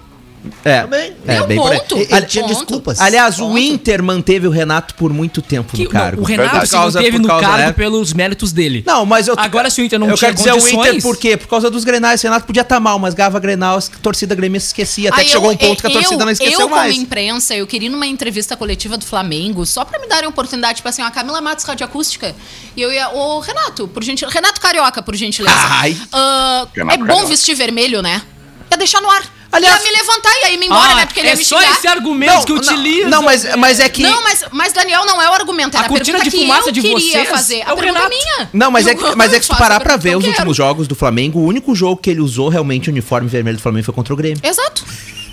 É, 0.64 0.80
Também. 0.82 1.12
é 1.26 1.34
Deu 1.36 1.46
bem 1.46 1.58
ponto. 1.58 1.96
Ele, 1.98 2.08
ele 2.10 2.26
tinha 2.26 2.44
Ponto. 2.44 2.54
desculpas. 2.56 3.00
Aliás, 3.00 3.38
o 3.38 3.42
Ponto. 3.48 3.58
Inter 3.58 4.02
manteve 4.02 4.46
o 4.46 4.50
Renato 4.50 4.94
por 4.94 5.12
muito 5.12 5.42
tempo 5.42 5.76
Que- 5.76 5.84
no 5.84 5.90
cargo. 5.90 6.16
não, 6.16 6.22
o 6.22 6.26
Renato 6.26 6.48
Verdade. 6.48 6.66
se 6.66 6.72
Por 6.74 6.80
causa- 6.80 6.98
manteve 6.98 7.16
por 7.18 7.22
no 7.22 7.28
cargo 7.40 7.56
né? 7.58 7.72
pelos 7.72 8.12
méritos 8.14 8.50
dele. 8.52 8.82
Não, 8.86 9.04
mas 9.04 9.28
eu. 9.28 9.34
Agora, 9.36 9.68
se 9.68 9.82
o 9.82 9.84
Inter 9.84 9.98
não 9.98 10.08
eu 10.08 10.16
tinha 10.16 10.32
quero 10.32 10.38
dizer 10.38 10.52
o 10.52 10.68
Inter 10.80 11.02
por 11.02 11.16
quê? 11.18 11.36
Por 11.36 11.46
causa 11.46 11.68
dos 11.70 11.84
grenais. 11.84 12.20
O 12.22 12.24
Renato 12.26 12.46
podia 12.46 12.62
estar 12.62 12.80
mal, 12.80 12.98
mas 12.98 13.12
ganhava 13.12 13.38
grenal, 13.38 13.76
a 13.78 13.82
torcida 14.02 14.34
gremista 14.34 14.68
esquecia. 14.68 15.10
Até 15.10 15.20
Aí 15.20 15.26
que 15.26 15.32
chegou 15.32 15.50
eu- 15.50 15.54
um 15.54 15.56
ponto 15.58 15.80
que 15.80 15.86
a 15.86 15.90
eu- 15.90 15.94
torcida 15.94 16.24
não 16.24 16.32
esqueceu 16.32 16.60
eu, 16.60 16.68
mais. 16.70 16.92
como 16.94 17.02
imprensa, 17.04 17.54
eu 17.54 17.66
queria 17.66 17.90
numa 17.90 18.06
entrevista 18.06 18.56
coletiva 18.56 18.96
do 18.96 19.04
Flamengo, 19.04 19.66
só 19.66 19.84
pra 19.84 19.98
me 19.98 20.06
darem 20.08 20.24
a 20.26 20.28
oportunidade, 20.30 20.76
tipo 20.76 20.88
assim, 20.88 21.02
a 21.02 21.10
Camila 21.10 21.40
Matos 21.42 21.64
Radioacústica. 21.66 22.34
E 22.76 22.80
eu 22.80 22.90
ia, 22.92 23.10
ô 23.10 23.40
Renato, 23.40 23.86
por 23.88 24.02
gentileza. 24.02 24.34
Renato 24.34 24.60
Carioca, 24.60 25.02
por 25.02 25.14
gentileza. 25.14 25.54
Ai. 25.54 25.96
Ah, 26.12 26.66
é 26.74 26.80
bom 26.82 26.86
Carioca. 26.86 27.26
vestir 27.26 27.54
vermelho, 27.54 28.00
né? 28.00 28.22
Ia 28.70 28.78
deixar 28.78 29.00
no 29.02 29.10
ar. 29.10 29.22
Aliás- 29.52 29.82
ia 30.52 30.58
me 30.58 30.66
e 30.66 30.68
me 30.68 30.74
embora, 30.74 30.92
Ah, 30.92 30.94
né? 30.96 31.06
Porque 31.06 31.20
ele 31.20 31.28
ia 31.28 31.34
é 31.34 31.36
me 31.36 31.44
só 31.44 31.58
xingar. 31.60 31.72
esse 31.76 31.86
argumento 31.88 32.44
que 32.46 32.52
utiliza. 32.52 33.08
Não, 33.08 33.22
mas, 33.22 33.56
mas 33.56 33.80
é 33.80 33.88
que. 33.88 34.02
Não, 34.02 34.22
mas, 34.22 34.44
mas 34.52 34.72
Daniel 34.72 35.04
não 35.06 35.20
é 35.20 35.28
o 35.28 35.32
argumento, 35.32 35.74
era 35.76 35.84
A 35.84 35.86
a, 35.86 35.88
cortina 35.88 36.18
de 36.20 36.30
que 36.30 36.38
fumaça 36.40 36.68
eu 36.68 36.72
de 36.72 36.80
queria 36.80 36.98
vocês 36.98 37.28
fazer. 37.28 37.56
é 37.58 37.64
A 37.70 37.74
o 37.74 37.76
pergunta 37.76 38.04
é 38.04 38.08
minha. 38.08 38.50
Não, 38.52 38.70
mas 38.70 38.86
é 38.86 38.94
que, 38.96 39.16
mas 39.16 39.32
é 39.32 39.38
que 39.38 39.44
se 39.46 39.50
tu 39.50 39.56
parar 39.56 39.80
pra 39.80 39.96
ver 39.96 40.16
os 40.16 40.24
últimos 40.24 40.56
jogos 40.56 40.86
do 40.88 40.94
Flamengo, 40.94 41.38
o 41.40 41.44
único 41.46 41.74
jogo 41.74 41.96
que 42.00 42.10
ele 42.10 42.20
usou 42.20 42.48
realmente 42.48 42.88
o 42.88 42.92
uniforme 42.92 43.28
vermelho 43.28 43.56
do 43.56 43.62
Flamengo 43.62 43.84
foi 43.84 43.94
contra 43.94 44.12
o 44.12 44.16
Grêmio. 44.16 44.38
Exato. 44.42 44.84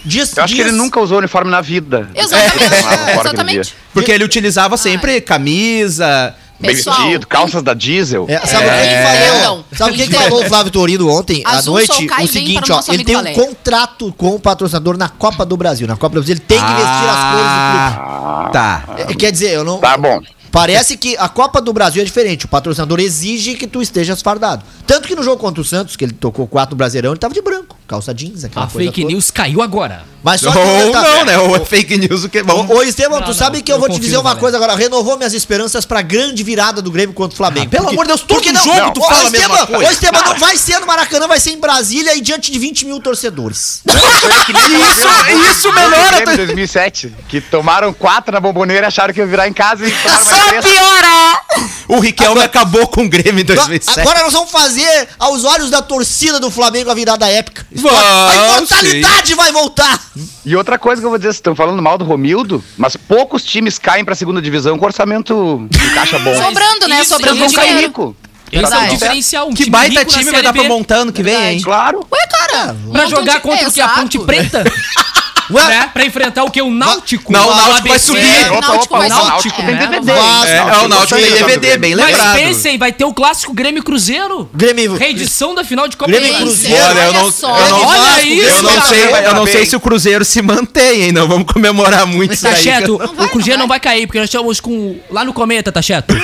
Dias, 0.05 0.37
Eu 0.37 0.43
acho 0.43 0.55
que 0.55 0.61
ele 0.61 0.71
nunca 0.71 1.01
usou 1.01 1.17
uniforme 1.17 1.51
na 1.51 1.59
vida. 1.59 2.09
Exatamente. 2.15 2.63
É, 3.09 3.19
Exatamente. 3.19 3.75
Porque 3.93 4.09
ele 4.11 4.23
utilizava 4.23 4.77
sempre 4.77 5.19
camisa. 5.19 6.33
Bem 6.59 6.75
Pessoal, 6.75 6.97
vestido, 7.03 7.27
calças 7.27 7.61
da 7.61 7.73
diesel. 7.75 8.25
É, 8.27 8.39
sabe 8.39 8.65
o 8.65 8.69
que 8.71 8.75
ele 8.77 8.95
Entendam. 8.95 9.43
falou? 9.43 9.65
Sabe 9.75 9.91
o 9.91 9.95
que, 9.95 10.07
que 10.07 10.13
falou 10.15 10.41
o 10.43 10.45
Flávio 10.47 10.71
Torino 10.71 11.09
ontem 11.11 11.43
à 11.45 11.51
Azul 11.57 11.75
noite? 11.75 11.87
só 11.93 12.05
cai 12.07 12.25
O 12.25 12.27
seguinte, 12.27 12.71
ó, 12.71 12.81
ele 12.89 13.03
tem 13.03 13.15
um 13.15 13.19
Valério. 13.19 13.45
contrato 13.45 14.11
com 14.17 14.33
o 14.33 14.39
patrocinador 14.39 14.97
na 14.97 15.07
Copa 15.07 15.45
do 15.45 15.55
Brasil. 15.55 15.87
Na 15.87 15.95
Copa 15.95 16.15
do 16.15 16.21
Brasil 16.21 16.33
ele 16.33 16.39
tem 16.39 16.57
que 16.59 16.65
vestir 16.65 17.09
as 17.09 17.31
cores 17.31 18.47
do 18.47 18.51
Tá. 18.51 18.83
clube. 18.87 19.01
É, 19.01 19.15
Quer 19.15 19.31
dizer, 19.31 19.51
eu 19.51 19.63
não. 19.63 19.77
Tá 19.79 19.95
bom. 19.97 20.19
Parece 20.51 20.97
que 20.97 21.15
a 21.17 21.29
Copa 21.29 21.61
do 21.61 21.71
Brasil 21.71 22.01
é 22.01 22.05
diferente. 22.05 22.45
O 22.45 22.47
patrocinador 22.47 22.99
exige 22.99 23.53
que 23.53 23.67
tu 23.67 23.79
estejas 23.79 24.23
fardado. 24.23 24.63
Tanto 24.87 25.07
que 25.07 25.15
no 25.15 25.21
jogo 25.21 25.37
contra 25.37 25.61
o 25.61 25.63
Santos, 25.63 25.95
que 25.95 26.03
ele 26.05 26.13
tocou 26.13 26.47
quatro 26.47 26.73
no 26.73 26.77
Brasileirão, 26.77 27.11
ele 27.11 27.19
tava 27.19 27.35
de 27.35 27.41
branco. 27.43 27.76
Calça 27.87 28.13
jeans, 28.13 28.43
aquela 28.43 28.65
A 28.65 28.69
coisa 28.69 28.89
fake 28.89 29.01
toda. 29.01 29.13
news 29.13 29.31
caiu 29.31 29.61
agora. 29.61 30.03
Mas 30.21 30.41
só 30.41 30.49
Ou 30.49 30.53
que 30.53 30.85
detalhe- 30.87 31.07
não, 31.19 31.25
né? 31.25 31.37
Ou 31.37 31.55
é 31.55 31.59
fake 31.63 31.97
news 31.97 32.25
o 32.25 32.29
que 32.29 32.43
vamos. 32.43 32.69
Ô, 32.69 32.79
ô 32.79 32.83
Esteban, 32.83 33.15
Não, 33.15 33.21
tu 33.21 33.27
não, 33.29 33.33
sabe 33.33 33.61
que 33.61 33.71
eu 33.71 33.77
eu 33.77 33.79
vou 33.79 33.89
te 33.89 33.97
dizer 33.97 34.17
uma 34.17 34.35
coisa 34.35 34.57
agora. 34.57 34.75
Renovou 34.75 35.15
minhas 35.15 35.33
esperanças 35.33 35.85
pra 35.85 36.01
grande 36.01 36.43
virada 36.43 36.81
do 36.81 36.91
Grêmio 36.91 37.13
contra 37.15 37.33
o 37.33 37.37
Flamengo. 37.37 37.67
Ah, 37.67 37.69
pelo 37.77 37.87
amor 37.89 38.03
de 38.03 38.07
Deus, 38.09 38.21
todo 38.21 38.27
porque 38.35 38.51
não, 38.51 38.61
jogo 38.61 38.77
não. 38.77 38.91
tu 38.91 38.99
Ô, 38.99 39.03
fala 39.07 39.21
a 39.21 39.23
Esteban, 39.23 39.47
mesma 39.47 39.67
coisa. 39.67 39.85
Ô, 39.87 39.91
Esteban, 39.91 40.21
não 40.21 40.37
vai 40.37 40.57
ser 40.57 40.79
no 40.79 40.87
Maracanã, 40.87 41.27
vai 41.29 41.39
ser 41.39 41.51
em 41.51 41.59
Brasília 41.59 42.13
e 42.15 42.19
diante 42.19 42.51
de 42.51 42.59
20 42.59 42.85
mil 42.85 42.99
torcedores. 42.99 43.81
Isso, 43.87 45.51
isso 45.51 45.73
melhora. 45.73 46.21
Em 46.33 46.35
2007, 46.35 47.13
que 47.29 47.39
tomaram 47.39 47.93
quatro 47.93 48.33
na 48.33 48.39
bomboneira 48.39 48.85
e 48.85 48.89
acharam 48.89 49.13
que 49.13 49.19
ia 49.19 49.25
virar 49.25 49.47
em 49.47 49.53
casa 49.53 49.87
e 49.87 49.91
tomaram 49.91 50.25
três. 50.49 50.65
piora! 50.65 51.41
O 51.87 51.99
Riquelme 51.99 52.41
acabou 52.41 52.87
com 52.87 53.05
o 53.05 53.09
Grêmio 53.09 53.41
em 53.41 53.45
2007. 53.45 53.99
Agora 54.01 54.21
nós 54.23 54.33
vamos 54.33 54.51
fazer 54.51 55.07
aos 55.17 55.45
olhos 55.45 55.69
da 55.69 55.81
torcida 55.81 56.39
do 56.39 56.51
Flamengo 56.51 56.89
a 56.91 56.93
virada 56.93 57.27
épica. 57.29 57.65
Vamos, 57.81 57.99
a 57.99 58.55
imortalidade 58.57 59.33
vai 59.35 59.51
voltar. 59.51 59.99
E 60.45 60.55
outra 60.55 60.77
coisa 60.79 61.01
que 61.01 61.05
eu 61.05 61.09
vou 61.09 61.17
dizer, 61.17 61.27
vocês 61.29 61.37
estão 61.37 61.55
falando 61.55 61.81
mal 61.81 61.97
do 61.97 62.05
Romildo, 62.05 62.63
mas 62.77 62.95
poucos 62.97 63.43
times 63.43 63.77
caem 63.77 64.03
pra 64.03 64.15
segunda 64.15 64.41
divisão 64.41 64.77
com 64.77 64.85
orçamento 64.85 65.67
de 65.69 65.89
caixa 65.93 66.17
bom. 66.19 66.33
Sobrando, 66.41 66.87
né? 66.87 67.01
Isso, 67.01 67.09
Sobrando 67.13 67.37
eles 67.39 67.51
Vão 67.53 67.61
cair 67.61 67.67
dinheiro. 67.69 67.87
rico. 67.87 68.15
Esse 68.51 68.63
é 68.63 68.65
o 68.65 68.69
Verdade. 68.69 68.93
diferencial. 68.93 69.47
Um 69.47 69.53
Que 69.53 69.63
time 69.63 69.69
baita 69.71 70.05
time 70.05 70.31
vai 70.31 70.41
dar 70.41 70.53
pra 70.53 70.61
B. 70.63 70.67
montar 70.69 70.95
ano 70.99 71.11
que 71.11 71.21
vem, 71.21 71.35
hein? 71.35 71.61
Claro. 71.61 71.99
Ué, 72.09 72.27
cara. 72.27 72.75
Pra 72.91 73.05
jogar 73.07 73.41
contra 73.41 73.67
o 73.67 73.71
que? 73.73 73.81
A. 73.81 73.89
Ponte 73.89 74.17
Preta? 74.19 74.63
Ué, 75.49 75.63
né? 75.67 75.89
Pra 75.93 76.05
enfrentar 76.05 76.43
o 76.43 76.51
que? 76.51 76.61
O 76.61 76.69
Náutico? 76.69 77.31
Não, 77.31 77.49
o 77.49 77.55
Náutico 77.55 77.87
vai 77.87 77.99
subir. 77.99 78.19
É, 78.25 78.49
Náutico 78.59 78.95
opa, 78.95 78.97
vai 78.99 79.09
o 79.09 79.13
subir. 79.13 79.27
Náutico 79.29 79.55
tem 79.61 79.75
É, 79.75 79.77
DVD. 79.77 80.13
Vasco. 80.13 80.45
É, 80.47 80.57
é, 80.57 80.77
o 80.77 80.87
Náutico 80.87 81.19
tem 81.21 81.31
DVD, 81.31 81.77
bem 81.77 81.95
Mas 81.95 82.05
lembrado. 82.07 82.35
pensem, 82.35 82.77
vai 82.77 82.91
ter 82.91 83.05
o 83.05 83.13
clássico 83.13 83.53
Grêmio 83.53 83.83
Cruzeiro. 83.83 84.49
Grêmio. 84.53 84.95
Reedição 84.95 85.55
da 85.55 85.63
final 85.63 85.87
de 85.87 85.95
Copa 85.95 86.11
Grêmio. 86.11 86.35
Cruzeiro. 86.37 86.83
Olha, 86.83 86.99
eu 86.99 87.13
não, 87.13 87.27
eu 87.27 87.69
não, 87.69 87.85
Olha 87.87 88.21
isso, 88.23 88.47
eu 88.49 88.63
não 88.63 88.73
cara. 88.73 88.85
sei, 88.87 89.03
eu 89.03 89.33
não 89.35 89.47
sei 89.47 89.65
se 89.65 89.75
o 89.75 89.79
Cruzeiro 89.79 90.25
se 90.25 90.41
mantém, 90.41 91.03
hein? 91.03 91.11
Não 91.11 91.27
vamos 91.27 91.51
comemorar 91.51 92.05
muito 92.05 92.33
isso 92.33 92.43
Tá 92.43 92.49
aí. 92.49 92.55
Tacheto, 92.55 92.97
vai, 92.97 93.25
o 93.25 93.29
Cruzeiro 93.29 93.59
não 93.59 93.67
vai 93.67 93.79
cair, 93.79 94.05
porque 94.07 94.19
nós 94.19 94.27
estamos 94.27 94.59
com. 94.59 94.97
Lá 95.09 95.23
no 95.23 95.33
Cometa, 95.33 95.71
Tacheto. 95.71 96.13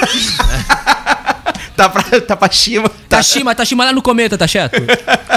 Tá 1.76 1.90
pra, 1.90 2.04
tá 2.22 2.36
pra 2.38 2.52
cima. 2.52 2.88
Tá. 2.88 3.18
Tashima, 3.18 3.56
Tashima 3.56 3.86
lá 3.86 3.92
no 3.92 4.02
Cometa, 4.02 4.38
Tacheto. 4.38 4.76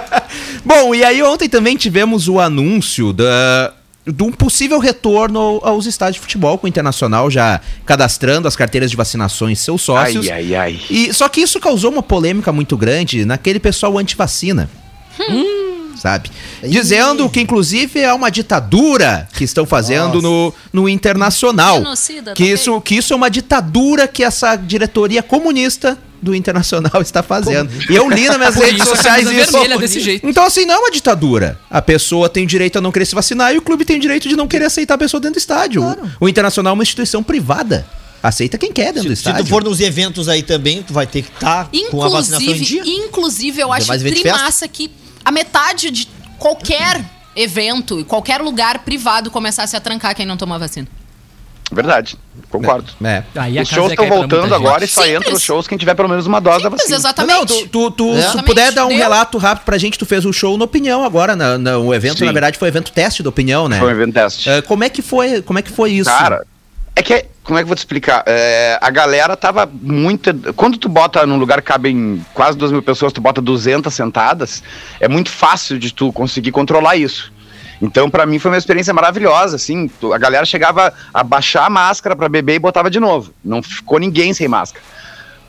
Bom, 0.65 0.95
e 0.95 1.03
aí 1.03 1.23
ontem 1.23 1.49
também 1.49 1.77
tivemos 1.77 2.29
o 2.29 2.39
anúncio 2.39 3.13
da, 3.13 3.73
de 4.07 4.23
um 4.23 4.31
possível 4.31 4.79
retorno 4.79 5.39
ao- 5.39 5.69
aos 5.69 5.87
estádios 5.87 6.17
de 6.17 6.21
futebol 6.21 6.57
com 6.59 6.67
o 6.67 6.69
Internacional 6.69 7.29
já 7.31 7.61
cadastrando 7.85 8.47
as 8.47 8.55
carteiras 8.55 8.91
de 8.91 8.97
vacinações 8.97 9.59
seus 9.59 9.83
sócios. 9.83 10.27
Ai, 10.31 10.33
ai, 10.33 10.55
ai. 10.55 10.81
E, 10.89 11.13
só 11.13 11.29
que 11.29 11.41
isso 11.41 11.59
causou 11.59 11.91
uma 11.91 12.03
polêmica 12.03 12.53
muito 12.53 12.77
grande 12.77 13.25
naquele 13.25 13.59
pessoal 13.59 13.99
anti-vacina. 13.99 14.71
Sabe? 15.97 16.31
Dizendo 16.63 17.29
que, 17.29 17.41
inclusive, 17.41 18.01
é 18.01 18.13
uma 18.13 18.31
ditadura 18.31 19.29
que 19.35 19.45
estão 19.45 19.65
fazendo 19.67 20.21
no, 20.21 20.53
no 20.73 20.89
internacional. 20.89 21.79
Genocida, 21.79 22.33
Que 22.35 22.45
isso, 22.45 22.81
que 22.81 22.97
isso 22.97 23.13
é 23.13 23.17
uma 23.17 23.31
ditadura 23.31 24.07
que 24.07 24.23
essa 24.23 24.57
diretoria 24.57 25.23
comunista 25.23 25.99
do 26.21 26.35
Internacional 26.35 27.01
está 27.03 27.23
fazendo. 27.23 27.71
E 27.91 27.95
eu 27.95 28.09
li 28.09 28.27
nas 28.27 28.37
minhas 28.37 28.55
Por 28.55 28.65
redes 28.65 28.83
isso 28.83 28.91
sociais 28.97 29.31
isso. 29.31 29.53
vermelha 29.53 29.79
desse 29.79 30.01
jeito. 30.01 30.27
Então, 30.29 30.45
assim, 30.45 30.65
não 30.65 30.75
é 30.75 30.79
uma 30.79 30.91
ditadura. 30.91 31.59
A 31.71 31.81
pessoa 31.83 32.29
tem 32.29 32.47
direito 32.47 32.79
a 32.79 32.81
não 32.81 32.91
querer 32.93 33.05
se 33.07 33.15
vacinar 33.15 33.55
e 33.55 33.59
o 33.59 33.63
clube 33.63 33.85
tem 33.85 33.99
direito 33.99 34.29
de 34.29 34.37
não 34.37 34.49
querer 34.49 34.65
aceitar 34.67 34.95
a 34.95 34.99
pessoa 34.99 35.21
dentro 35.21 35.35
do 35.35 35.39
estádio. 35.39 35.83
O 36.21 36.29
Internacional 36.29 36.73
é 36.73 36.75
uma 36.75 36.83
instituição 36.83 37.23
privada. 37.23 37.87
Aceita 38.23 38.59
quem 38.59 38.73
quer 38.73 38.93
dentro 38.93 39.09
do 39.09 39.17
Se, 39.17 39.23
se 39.23 39.29
estádio. 39.29 39.45
tu 39.45 39.49
for 39.49 39.63
nos 39.63 39.79
eventos 39.79 40.29
aí 40.29 40.43
também, 40.43 40.83
tu 40.83 40.93
vai 40.93 41.07
ter 41.07 41.23
que 41.23 41.29
estar 41.33 41.69
com 41.91 42.03
a 42.03 42.09
vacinação 42.09 42.49
em 42.49 42.61
dia. 42.61 42.81
Inclusive, 42.81 43.07
inclusive, 43.07 43.61
eu 43.61 43.73
acho 43.73 43.87
trimassa 43.87 44.67
que 44.67 44.91
a 45.27 45.33
metade 45.33 45.91
de 45.91 46.09
qualquer 46.39 47.05
evento 47.35 47.99
e 47.99 48.05
qualquer 48.05 48.41
lugar 48.41 48.79
privado 48.79 49.31
começasse 49.31 49.77
a 49.77 49.81
trancar 49.81 50.15
quem 50.15 50.25
não 50.25 50.37
toma 50.37 50.57
vacina. 50.59 50.87
Verdade, 51.73 52.17
concordo. 52.49 52.93
É. 53.03 53.25
A 53.35 53.49
Os 53.63 53.69
shows 53.69 53.91
estão 53.91 54.07
pra 54.07 54.17
voltando 54.17 54.55
agora 54.55 54.85
e 54.85 54.87
só 54.89 55.03
Simples. 55.03 55.17
entra 55.21 55.35
os 55.35 55.43
shows 55.43 55.67
quem 55.67 55.77
tiver 55.77 55.97
pelo 55.97 56.09
menos 56.09 56.25
uma 56.25 56.41
dose 56.41 56.59
da 56.63 56.71
Simples, 56.71 56.83
vacina. 56.83 56.97
exatamente. 56.99 57.37
Não, 57.39 57.45
tu, 57.45 57.69
tu, 57.69 57.91
tu- 57.91 58.23
se 58.23 58.43
puder 58.45 58.71
dar 58.71 58.87
um 58.87 58.91
Deu. 58.91 58.99
relato 58.99 59.37
rápido 59.37 59.65
pra 59.65 59.77
gente, 59.77 59.99
tu 59.99 60.07
fez 60.07 60.25
o 60.25 60.33
show 60.33 60.57
no 60.57 60.65
Opinião 60.65 61.05
agora, 61.05 61.35
na, 61.35 61.59
na- 61.59 61.77
o 61.79 61.93
evento, 61.93 62.19
Sim. 62.21 62.27
na 62.27 62.31
verdade, 62.33 62.57
foi 62.57 62.69
evento 62.69 62.93
teste 62.93 63.21
do 63.21 63.31
Opinião, 63.31 63.69
né? 63.69 63.81
Foi 63.81 63.89
um 63.89 63.91
evento 63.91 64.15
teste. 64.15 64.49
É, 64.49 64.63
como 64.63 64.85
é 64.85 64.89
que 64.89 65.03
foi, 65.03 65.43
como 65.43 65.59
é 65.59 65.63
que 65.63 65.73
foi 65.73 65.91
isso? 65.91 66.09
Cara, 66.09 66.47
É 66.95 67.03
que, 67.03 67.27
como 67.47 67.59
é 67.59 67.63
que 67.63 67.65
eu 67.65 67.69
vou 67.69 67.77
te 67.77 67.79
explicar? 67.79 68.25
É, 68.27 68.77
a 68.81 68.91
galera 68.91 69.37
tava 69.37 69.71
muito. 69.73 70.35
Quando 70.55 70.77
tu 70.77 70.89
bota 70.89 71.25
num 71.25 71.39
lugar 71.39 71.63
que 71.63 71.69
cabem 71.69 72.25
quase 72.35 72.59
duas 72.59 72.73
mil 72.73 72.83
pessoas, 72.83 73.13
tu 73.13 73.21
bota 73.21 73.41
200 73.41 73.95
sentadas, 73.95 74.65
é 74.99 75.07
muito 75.07 75.31
fácil 75.31 75.79
de 75.79 75.95
tu 75.95 76.13
conseguir 76.13 76.51
controlar 76.51 76.97
isso. 76.97 77.33
Então, 77.81 78.11
pra 78.11 78.27
mim, 78.27 78.41
foi 78.41 78.51
uma 78.51 78.57
experiência 78.57 78.93
maravilhosa, 78.93 79.55
assim. 79.55 79.89
A 80.13 80.19
galera 80.19 80.45
chegava 80.45 80.93
a 81.15 81.23
baixar 81.23 81.67
a 81.67 81.71
máscara 81.71 82.17
pra 82.17 82.29
beber 82.29 82.55
e 82.55 82.59
botava 82.59 82.91
de 82.91 82.99
novo. 82.99 83.33
Não 83.45 83.63
ficou 83.63 84.01
ninguém 84.01 84.35
sem 84.35 84.49
máscara. 84.49 84.85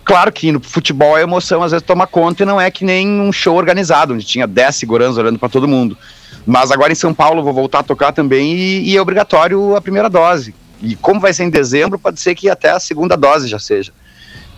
Claro 0.04 0.32
que 0.32 0.52
no 0.52 0.62
futebol 0.62 1.16
a 1.16 1.22
emoção 1.22 1.64
às 1.64 1.72
vezes 1.72 1.86
toma 1.86 2.06
conta 2.06 2.44
e 2.44 2.46
não 2.46 2.62
é 2.62 2.70
que 2.70 2.86
nem 2.86 3.20
um 3.20 3.32
show 3.34 3.56
organizado, 3.58 4.14
onde 4.14 4.26
tinha 4.26 4.46
10 4.46 4.76
seguranças 4.76 5.18
olhando 5.18 5.40
pra 5.40 5.50
todo 5.50 5.68
mundo. 5.68 5.98
Mas 6.46 6.72
agora 6.72 6.92
em 6.92 6.96
São 6.96 7.14
Paulo 7.14 7.44
vou 7.44 7.54
voltar 7.54 7.80
a 7.80 7.84
tocar 7.84 8.14
também 8.14 8.54
e, 8.54 8.92
e 8.92 8.96
é 8.96 9.02
obrigatório 9.02 9.76
a 9.76 9.82
primeira 9.82 10.10
dose. 10.10 10.54
E 10.82 10.96
como 10.96 11.20
vai 11.20 11.34
ser 11.34 11.44
em 11.44 11.50
dezembro, 11.50 11.98
pode 11.98 12.20
ser 12.20 12.36
que 12.36 12.50
até 12.50 12.70
a 12.70 12.80
segunda 12.80 13.16
dose 13.16 13.48
já 13.48 13.60
seja. 13.60 13.92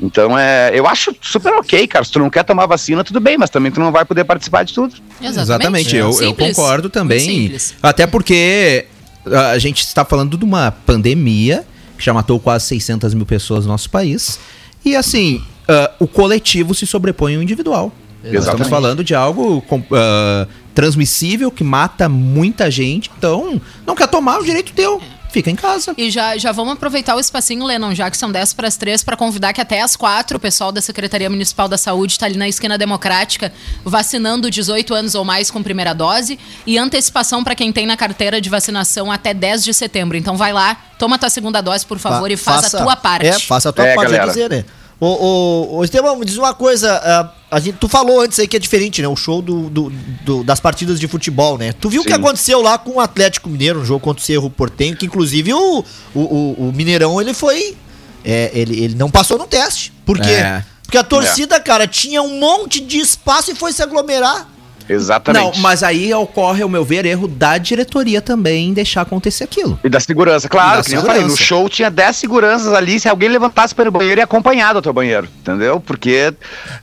Então 0.02 0.38
é, 0.38 0.72
eu 0.74 0.88
acho 0.88 1.14
super 1.22 1.54
ok, 1.56 1.86
cara. 1.88 2.06
Se 2.06 2.12
tu 2.12 2.20
não 2.20 2.30
quer 2.30 2.44
tomar 2.44 2.66
vacina, 2.66 3.04
tudo 3.04 3.20
bem, 3.20 3.38
mas 3.38 3.50
também 3.50 3.72
tu 3.72 3.80
não 3.80 3.92
vai 3.92 4.06
poder 4.06 4.24
participar 4.24 4.64
de 4.64 4.74
tudo. 4.74 4.96
Exatamente, 5.22 5.96
eu, 5.96 6.08
eu 6.08 6.14
Simples. 6.14 6.56
concordo 6.56 6.90
também. 6.90 7.56
Até 7.82 8.08
porque 8.08 8.86
a 9.26 9.58
gente 9.58 9.82
está 9.82 10.06
falando 10.06 10.38
de 10.38 10.46
uma 10.46 10.72
pandemia 10.72 11.66
que 11.98 12.06
já 12.06 12.14
matou 12.14 12.40
quase 12.40 12.66
600 12.68 13.14
mil 13.14 13.26
pessoas 13.26 13.66
no 13.66 13.72
nosso 13.72 13.90
país. 13.90 14.40
E 14.86 14.96
assim, 14.96 15.44
ah, 15.68 15.92
o 16.00 16.08
coletivo 16.08 16.74
se 16.74 16.88
sobrepõe 16.88 17.36
ao 17.36 17.44
individual. 17.44 17.92
Nós 18.24 18.34
estamos 18.34 18.44
Exatamente. 18.44 18.70
falando 18.70 19.04
de 19.04 19.14
algo 19.14 19.64
ah, 19.92 20.48
transmissível 20.74 21.52
que 21.52 21.64
mata 21.64 22.10
muita 22.10 22.72
gente. 22.72 23.12
Então, 23.18 23.62
não 23.86 23.96
quer 23.96 24.08
tomar 24.08 24.40
o 24.40 24.44
direito 24.44 24.74
teu. 24.74 25.02
Fica 25.32 25.50
em 25.52 25.56
casa. 25.56 25.94
E 25.98 26.10
já, 26.10 26.38
já 26.38 26.52
vamos 26.52 26.74
aproveitar 26.74 27.16
o 27.16 27.20
espacinho, 27.20 27.64
Lennon, 27.66 27.94
já 27.94 28.10
que 28.10 28.18
são 28.18 28.32
10 28.32 28.54
para 28.54 28.68
as 28.68 28.76
3, 28.78 29.04
para 29.04 29.16
convidar 29.16 29.54
que 29.54 29.62
até 29.62 29.82
às 29.82 29.96
4 29.96 30.38
o 30.38 30.40
pessoal 30.40 30.72
da 30.72 30.82
Secretaria 30.82 31.30
Municipal 31.30 31.68
da 31.68 31.78
Saúde 31.78 32.14
está 32.14 32.26
ali 32.26 32.36
na 32.38 32.48
esquina 32.48 32.78
democrática, 32.78 33.54
vacinando 33.86 34.50
18 34.50 34.94
anos 34.94 35.16
ou 35.16 35.24
mais 35.24 35.52
com 35.52 35.62
primeira 35.62 35.94
dose 35.94 36.40
e 36.66 36.78
antecipação 36.78 37.44
para 37.44 37.54
quem 37.56 37.72
tem 37.72 37.86
na 37.86 37.96
carteira 37.96 38.42
de 38.42 38.50
vacinação 38.50 39.12
até 39.12 39.34
10 39.34 39.64
de 39.64 39.74
setembro. 39.74 40.18
Então 40.18 40.36
vai 40.36 40.52
lá, 40.52 40.76
toma 40.98 41.18
tua 41.20 41.30
segunda 41.30 41.62
dose, 41.62 41.86
por 41.86 42.00
favor, 42.00 42.28
Fa- 42.30 42.34
e 42.34 42.38
faz 42.38 42.62
faça- 42.64 42.78
a 42.80 42.84
tua 42.84 42.96
parte. 42.96 43.28
É, 43.28 43.40
faça 43.40 43.70
a 43.70 43.72
tua 43.72 43.88
É, 43.88 43.96
parte, 43.96 44.12
galera. 44.12 44.26
quer 44.26 44.32
dizer, 44.32 44.50
né? 44.50 44.66
Ô, 45.00 45.08
ô, 45.08 45.78
ô, 45.78 45.84
Estevão, 45.84 46.16
me 46.18 46.26
diz 46.26 46.36
uma 46.38 46.54
coisa. 46.54 47.32
a 47.50 47.60
gente, 47.60 47.78
tu 47.78 47.88
falou 47.88 48.20
antes 48.22 48.38
aí 48.38 48.48
que 48.48 48.58
é 48.58 48.60
diferente, 48.60 49.02
né? 49.02 49.08
O 49.08 49.16
show 49.16 49.42
do, 49.42 49.70
do- 49.70 49.90
do- 50.26 50.44
das 50.44 50.60
partidas 50.60 51.00
de 51.00 51.08
futebol, 51.08 51.58
né? 51.58 51.72
Tu 51.74 51.90
viu 51.90 52.02
o 52.02 52.06
que 52.06 52.12
aconteceu 52.14 52.62
lá 52.62 52.78
com 52.78 52.92
o 52.96 53.00
Atlético 53.00 53.50
Mineiro, 53.50 53.80
um 53.80 53.86
jogo 53.86 54.02
contra 54.02 54.22
o 54.22 54.26
Cerro 54.26 54.50
Portenho, 54.50 54.96
que 54.98 55.06
inclusive 55.06 55.54
o, 55.54 55.86
o, 56.14 56.20
o- 56.20 56.70
o 56.70 56.74
Mineirão, 56.74 57.20
ele 57.22 57.34
foi... 57.34 57.78
é, 58.26 58.52
ele, 58.54 58.84
ele 58.84 58.96
não 58.96 59.10
passou 59.10 59.38
no 59.38 59.48
teste. 59.48 59.94
Por 60.06 60.20
quê? 60.20 60.30
É. 60.32 60.64
Porque 60.84 60.98
a 60.98 61.04
torcida, 61.04 61.60
cara, 61.60 61.88
tinha 61.88 62.22
um 62.22 62.40
monte 62.40 62.80
de 62.82 62.98
espaço 63.00 63.52
e 63.52 63.56
foi 63.56 63.72
se 63.72 63.82
aglomerar. 63.82 64.50
Exatamente. 64.90 65.44
Não, 65.44 65.62
mas 65.62 65.84
aí 65.84 66.14
ocorre, 66.14 66.64
ao 66.64 66.70
meu 66.70 66.84
ver, 66.84 67.06
erro 67.06 67.28
da 67.28 67.58
diretoria 67.58 68.22
também 68.22 68.70
em 68.70 68.74
deixar 68.74 69.02
acontecer 69.02 69.44
aquilo. 69.44 69.80
E 69.84 69.90
da 69.90 70.00
segurança, 70.00 70.50
claro, 70.50 70.78
da 70.78 70.84
que 70.84 70.90
nem 70.90 71.00
eu 71.00 71.06
falei, 71.06 71.22
no 71.22 71.30
segurança. 71.30 71.44
show 71.44 71.70
tinha 71.70 71.92
10 71.92 72.16
seguranças 72.16 72.74
ali, 72.74 73.00
se 73.00 73.08
alguém 73.08 73.30
levantasse 73.30 73.76
para 73.76 73.88
o 73.88 73.92
banheiro 73.92 74.20
e 74.20 74.24
acompanhado 74.24 74.78
ao 74.80 74.82
teu 74.82 74.92
banheiro, 74.92 75.28
entendeu? 75.42 75.80
Porque 75.80 76.34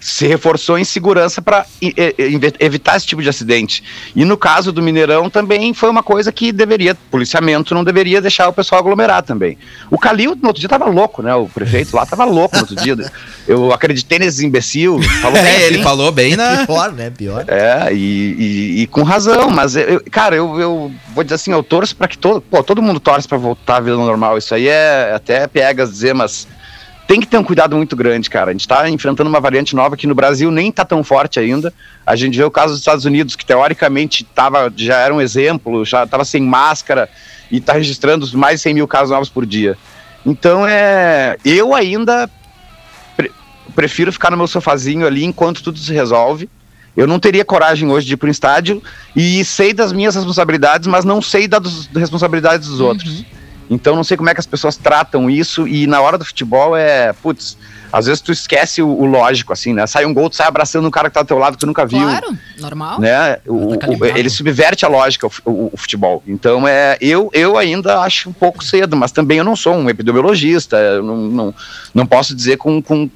se 0.01 0.27
reforçou 0.27 0.79
em 0.79 0.85
segurança 0.85 1.43
para 1.43 1.67
evitar 2.59 2.97
esse 2.97 3.07
tipo 3.07 3.23
de 3.23 3.29
acidente. 3.29 3.83
E 4.15 4.25
no 4.25 4.37
caso 4.37 4.73
do 4.73 4.83
Mineirão 4.83 5.29
também 5.29 5.75
foi 5.75 5.91
uma 5.91 6.03
coisa 6.03 6.31
que 6.31 6.53
deveria, 6.53 6.95
policiamento 7.11 7.75
não 7.75 7.83
deveria 7.85 8.21
deixar 8.21 8.49
o 8.49 8.53
pessoal 8.53 8.81
aglomerar 8.81 9.23
também. 9.23 9.59
O 9.91 9.99
Calil 9.99 10.37
no 10.41 10.49
outro 10.49 10.61
dia 10.61 10.69
tava 10.69 10.87
louco, 10.87 11.23
né? 11.23 11.35
O 11.35 11.47
prefeito 11.49 11.95
lá 11.97 12.07
tava 12.07 12.25
louco 12.25 12.55
no 12.57 12.63
outro 12.63 12.77
dia. 12.77 12.97
Eu 13.47 13.73
acreditei 13.73 14.19
nesses 14.19 14.41
imbecil, 14.41 15.01
falou 15.21 15.33
bem 15.43 15.47
É, 15.47 15.63
ele 15.67 15.75
assim. 15.77 15.83
falou 15.83 16.13
bem 16.13 16.37
na. 16.37 16.67
Pior, 16.67 16.93
né? 16.93 17.11
Pior. 17.11 17.45
É, 17.49 17.93
e, 17.97 18.35
e- 18.79 18.83
e 18.83 18.87
com 18.87 19.03
razão, 19.03 19.51
mas, 19.51 19.75
eu, 19.77 20.03
cara, 20.11 20.37
eu, 20.37 20.61
eu 20.61 20.93
vou 21.15 21.25
dizer 21.25 21.35
assim, 21.37 21.53
eu 21.53 21.63
torço 21.63 21.97
pra 21.97 22.07
que 22.09 22.19
todo, 22.19 22.41
pô, 22.41 22.63
todo 22.63 22.83
mundo 22.83 23.01
torce 23.01 23.27
pra 23.27 23.39
voltar 23.39 23.77
à 23.77 23.81
vida 23.81 23.97
normal, 23.97 24.37
isso 24.39 24.55
aí 24.55 24.69
é 24.69 25.13
até 25.15 25.47
piegas 25.47 25.91
dizer, 25.91 26.15
mas 26.15 26.47
tem 27.09 27.21
que 27.21 27.27
ter 27.27 27.39
um 27.39 27.45
cuidado 27.45 27.77
muito 27.77 27.95
grande, 27.95 28.29
cara, 28.29 28.51
a 28.51 28.53
gente 28.53 28.67
tá 28.67 28.89
enfrentando 28.91 29.29
uma 29.31 29.41
variante 29.41 29.77
nova 29.77 29.97
que 29.97 30.07
no 30.07 30.15
Brasil 30.15 30.51
nem 30.51 30.73
tá 30.73 30.85
tão 30.85 31.05
forte 31.05 31.39
ainda, 31.39 31.73
a 32.05 32.17
gente 32.17 32.37
vê 32.37 32.45
o 32.45 32.51
caso 32.51 32.73
dos 32.73 32.81
Estados 32.81 33.05
Unidos, 33.05 33.37
que 33.37 33.47
teoricamente 33.47 34.25
tava, 34.25 34.73
já 34.77 34.97
era 34.99 35.15
um 35.15 35.21
exemplo, 35.21 35.85
já 35.85 36.07
tava 36.07 36.25
sem 36.25 36.43
máscara 36.43 37.09
e 37.51 37.61
tá 37.61 37.75
registrando 37.75 38.27
mais 38.37 38.57
de 38.57 38.63
100 38.63 38.75
mil 38.75 38.89
casos 38.89 39.11
novos 39.11 39.29
por 39.29 39.47
dia, 39.47 39.77
então 40.25 40.67
é, 40.67 41.37
eu 41.45 41.73
ainda 41.75 42.29
pre- 43.17 43.31
prefiro 43.75 44.13
ficar 44.13 44.31
no 44.33 44.37
meu 44.37 44.49
sofazinho 44.49 45.07
ali 45.07 45.25
enquanto 45.25 45.63
tudo 45.63 45.79
se 45.79 45.93
resolve, 45.93 46.49
eu 46.97 47.07
não 47.07 47.19
teria 47.19 47.45
coragem 47.45 47.91
hoje 47.91 48.07
de 48.07 48.15
ir 48.15 48.17
para 48.17 48.29
um 48.29 48.31
estádio 48.31 48.83
e 49.15 49.45
sei 49.45 49.73
das 49.73 49.93
minhas 49.93 50.15
responsabilidades, 50.15 50.87
mas 50.89 51.05
não 51.05 51.21
sei 51.21 51.47
das 51.47 51.87
responsabilidades 51.95 52.69
dos 52.69 52.81
outros. 52.81 53.25
Então 53.69 53.97
não 53.97 54.05
sei 54.05 54.17
como 54.17 54.31
é 54.31 54.35
que 54.35 54.41
as 54.41 54.47
pessoas 54.47 54.77
tratam 54.77 55.29
isso 55.29 55.67
e 55.67 55.87
na 55.89 56.01
hora 56.01 56.17
do 56.17 56.25
futebol 56.25 56.77
é, 56.77 57.13
putz, 57.13 57.59
às 57.93 58.07
vezes 58.07 58.21
tu 58.21 58.31
esquece 58.31 58.81
o, 58.81 58.87
o 58.89 59.05
lógico, 59.07 59.53
assim, 59.53 59.73
né? 59.73 59.87
Sai 59.89 60.05
um 60.07 60.15
gol, 60.15 60.31
tu 60.31 60.37
sai 60.37 60.47
abraçando 60.47 60.87
um 60.87 60.91
cara 60.91 61.09
que 61.09 61.15
tá 61.15 61.23
do 61.23 61.27
teu 61.27 61.39
lado 61.39 61.55
que 61.55 61.61
tu 61.61 61.67
nunca 61.67 61.85
viu. 61.85 62.01
Claro, 62.01 62.37
normal. 62.61 63.01
Né? 63.01 63.39
O, 63.47 63.73
o- 63.75 64.05
ele 64.19 64.31
subverte 64.31 64.85
a 64.85 64.89
lógica, 64.89 65.27
o, 65.27 65.31
fu- 65.31 65.43
o- 65.45 65.71
o 65.73 65.77
futebol. 65.77 66.23
Então, 66.29 66.67
é, 66.69 66.97
eu, 67.01 67.29
eu 67.33 67.59
ainda 67.59 68.01
acho 68.01 68.29
um 68.29 68.33
pouco 68.33 68.63
cedo, 68.63 68.97
mas 68.97 69.11
também 69.13 69.39
eu 69.39 69.45
não 69.45 69.57
sou 69.57 69.75
um 69.75 69.89
epidemiologista, 69.91 70.77
eu 70.77 71.03
não, 71.03 71.17
não, 71.17 71.55
não 71.95 72.07
posso 72.07 72.35
dizer 72.37 72.59
com, 72.59 72.81
com 72.83 73.09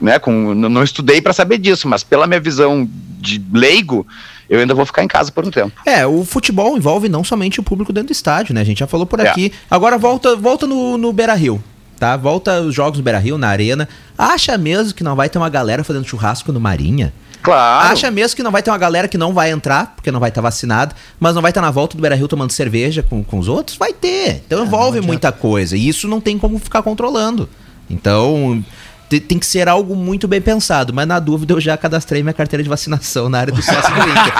né, 0.00 0.18
com, 0.18 0.54
não 0.54 0.82
estudei 0.82 1.20
para 1.20 1.32
saber 1.32 1.58
disso, 1.58 1.88
mas 1.88 2.02
pela 2.02 2.26
minha 2.26 2.40
visão 2.40 2.88
de 3.18 3.42
leigo, 3.52 4.06
eu 4.48 4.60
ainda 4.60 4.74
vou 4.74 4.86
ficar 4.86 5.04
em 5.04 5.08
casa 5.08 5.30
por 5.30 5.46
um 5.46 5.50
tempo. 5.50 5.72
É, 5.84 6.06
o 6.06 6.24
futebol 6.24 6.76
envolve 6.76 7.08
não 7.08 7.22
somente 7.22 7.60
o 7.60 7.62
público 7.62 7.92
dentro 7.92 8.08
do 8.08 8.12
estádio, 8.12 8.54
né? 8.54 8.62
A 8.62 8.64
gente 8.64 8.78
já 8.78 8.86
falou 8.86 9.06
por 9.06 9.20
É. 9.20 9.28
aqui. 9.28 9.52
Agora 9.70 9.98
volta, 9.98 10.34
volta 10.36 10.66
no, 10.66 10.96
no 10.96 11.12
Beira 11.12 11.34
Rio, 11.34 11.62
tá? 11.98 12.16
Volta 12.16 12.60
os 12.60 12.74
jogos 12.74 12.98
no 12.98 13.04
Beira 13.04 13.18
Rio, 13.18 13.36
na 13.38 13.48
arena. 13.48 13.88
Acha 14.16 14.56
mesmo 14.56 14.94
que 14.94 15.04
não 15.04 15.14
vai 15.14 15.28
ter 15.28 15.38
uma 15.38 15.48
galera 15.50 15.84
fazendo 15.84 16.06
churrasco 16.06 16.50
no 16.50 16.58
Marinha? 16.60 17.12
Claro. 17.42 17.92
Acha 17.92 18.10
mesmo 18.10 18.36
que 18.36 18.42
não 18.42 18.50
vai 18.50 18.62
ter 18.62 18.70
uma 18.70 18.76
galera 18.76 19.08
que 19.08 19.16
não 19.16 19.32
vai 19.32 19.50
entrar, 19.50 19.94
porque 19.96 20.10
não 20.10 20.20
vai 20.20 20.28
estar 20.28 20.42
vacinada, 20.42 20.94
mas 21.18 21.34
não 21.34 21.40
vai 21.40 21.50
estar 21.50 21.62
na 21.62 21.70
volta 21.70 21.96
do 21.96 22.00
Beira 22.00 22.14
Rio 22.14 22.28
tomando 22.28 22.52
cerveja 22.52 23.02
com, 23.02 23.22
com 23.24 23.38
os 23.38 23.48
outros? 23.48 23.78
Vai 23.78 23.92
ter. 23.94 24.42
Então 24.46 24.64
envolve 24.64 25.00
muita 25.00 25.30
coisa. 25.32 25.76
E 25.76 25.88
isso 25.88 26.06
não 26.08 26.20
tem 26.20 26.38
como 26.38 26.58
ficar 26.58 26.82
controlando. 26.82 27.48
Então. 27.88 28.62
Te- 29.10 29.20
Tem 29.20 29.38
que 29.38 29.44
ser 29.44 29.68
algo 29.68 29.94
muito 29.94 30.26
bem 30.26 30.40
pensado, 30.40 30.94
mas 30.94 31.06
na 31.06 31.18
dúvida 31.18 31.52
eu 31.52 31.60
já 31.60 31.76
cadastrei 31.76 32.22
minha 32.22 32.32
carteira 32.32 32.62
de 32.62 32.68
vacinação 32.68 33.28
na 33.28 33.38
área 33.40 33.52
do 33.52 33.60
sócio 33.60 33.92
do 33.94 34.00
Inter. 34.00 34.30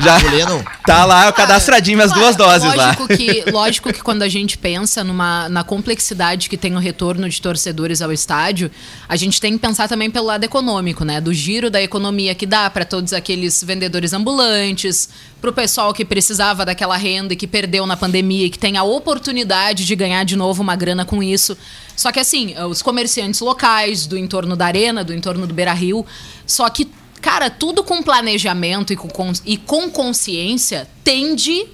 Já 0.00 0.18
Juliano, 0.18 0.64
tá 0.86 1.04
lá, 1.04 1.26
eu 1.26 1.32
cadastradinho 1.32 1.96
minhas 1.98 2.12
duas 2.12 2.34
doses 2.34 2.74
lá. 2.74 2.86
lógico 2.86 3.08
Que, 3.08 3.44
lógico 3.50 3.92
que 3.92 4.02
quando 4.02 4.22
a 4.22 4.28
gente 4.28 4.56
pensa 4.58 5.04
numa, 5.04 5.48
na 5.48 5.62
complexidade 5.62 6.48
que 6.48 6.56
tem 6.56 6.74
o 6.74 6.78
retorno 6.78 7.28
de 7.28 7.40
torcedores 7.40 8.00
ao 8.02 8.10
estádio, 8.12 8.70
a 9.08 9.14
gente 9.16 9.40
tem 9.40 9.52
que 9.52 9.58
pensar 9.58 9.88
também 9.88 10.10
pelo 10.10 10.26
lado 10.26 10.42
econômico, 10.44 11.04
né? 11.04 11.20
Do 11.20 11.32
giro 11.32 11.70
da 11.70 11.80
economia 11.82 12.34
que 12.34 12.46
dá 12.46 12.68
para 12.70 12.84
todos 12.84 13.12
aqueles 13.12 13.62
vendedores 13.62 14.12
ambulantes, 14.12 15.08
para 15.40 15.50
o 15.50 15.52
pessoal 15.52 15.92
que 15.92 16.04
precisava 16.04 16.64
daquela 16.64 16.96
renda 16.96 17.34
e 17.34 17.36
que 17.36 17.46
perdeu 17.46 17.86
na 17.86 17.96
pandemia 17.96 18.46
e 18.46 18.50
que 18.50 18.58
tem 18.58 18.76
a 18.78 18.82
oportunidade 18.82 19.84
de 19.84 19.94
ganhar 19.94 20.24
de 20.24 20.36
novo 20.36 20.62
uma 20.62 20.74
grana 20.74 21.04
com 21.04 21.22
isso. 21.22 21.56
Só 21.96 22.10
que 22.10 22.20
assim, 22.20 22.54
os 22.68 22.82
comerciantes 22.82 23.40
locais 23.40 24.06
do 24.06 24.18
entorno 24.18 24.56
da 24.56 24.66
arena, 24.66 25.04
do 25.04 25.14
entorno 25.14 25.46
do 25.46 25.54
Beira 25.54 25.72
Rio, 25.72 26.04
só 26.46 26.68
que 26.68 26.90
Cara, 27.24 27.48
tudo 27.48 27.82
com 27.82 28.02
planejamento 28.02 28.92
e 28.92 28.96
com, 28.96 29.32
e 29.46 29.56
com 29.56 29.88
consciência 29.88 30.86
tende 31.02 31.66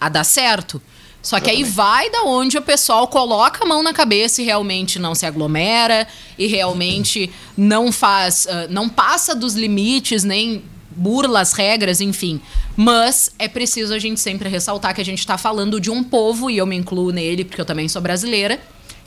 a 0.00 0.08
dar 0.08 0.22
certo. 0.22 0.80
Só 1.20 1.40
que 1.40 1.50
aí 1.50 1.64
vai 1.64 2.08
da 2.10 2.22
onde 2.22 2.56
o 2.56 2.62
pessoal 2.62 3.08
coloca 3.08 3.64
a 3.64 3.66
mão 3.66 3.82
na 3.82 3.92
cabeça 3.92 4.40
e 4.40 4.44
realmente 4.44 5.00
não 5.00 5.12
se 5.12 5.26
aglomera 5.26 6.06
e 6.38 6.46
realmente 6.46 7.28
não 7.56 7.90
faz, 7.90 8.46
ah, 8.46 8.68
não 8.70 8.88
passa 8.88 9.34
dos 9.34 9.54
limites, 9.54 10.22
nem 10.22 10.62
burla 10.92 11.40
as 11.40 11.54
regras, 11.54 12.00
enfim. 12.00 12.40
Mas 12.76 13.32
é 13.36 13.48
preciso 13.48 13.94
a 13.94 13.98
gente 13.98 14.20
sempre 14.20 14.48
ressaltar 14.48 14.94
que 14.94 15.00
a 15.00 15.04
gente 15.04 15.18
está 15.18 15.36
falando 15.36 15.80
de 15.80 15.90
um 15.90 16.04
povo, 16.04 16.48
e 16.48 16.58
eu 16.58 16.66
me 16.66 16.76
incluo 16.76 17.10
nele 17.10 17.44
porque 17.44 17.60
eu 17.60 17.64
também 17.64 17.88
sou 17.88 18.00
brasileira, 18.00 18.60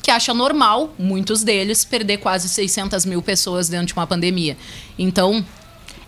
que 0.08 0.12
acha 0.12 0.34
normal, 0.34 0.94
muitos 0.98 1.44
deles, 1.44 1.84
perder 1.84 2.20
quase 2.20 2.48
600 2.48 3.04
mil 3.04 3.22
pessoas 3.22 3.68
dentro 3.68 3.88
de 3.88 3.94
uma 3.94 4.08
pandemia. 4.08 4.58
Então, 4.98 5.46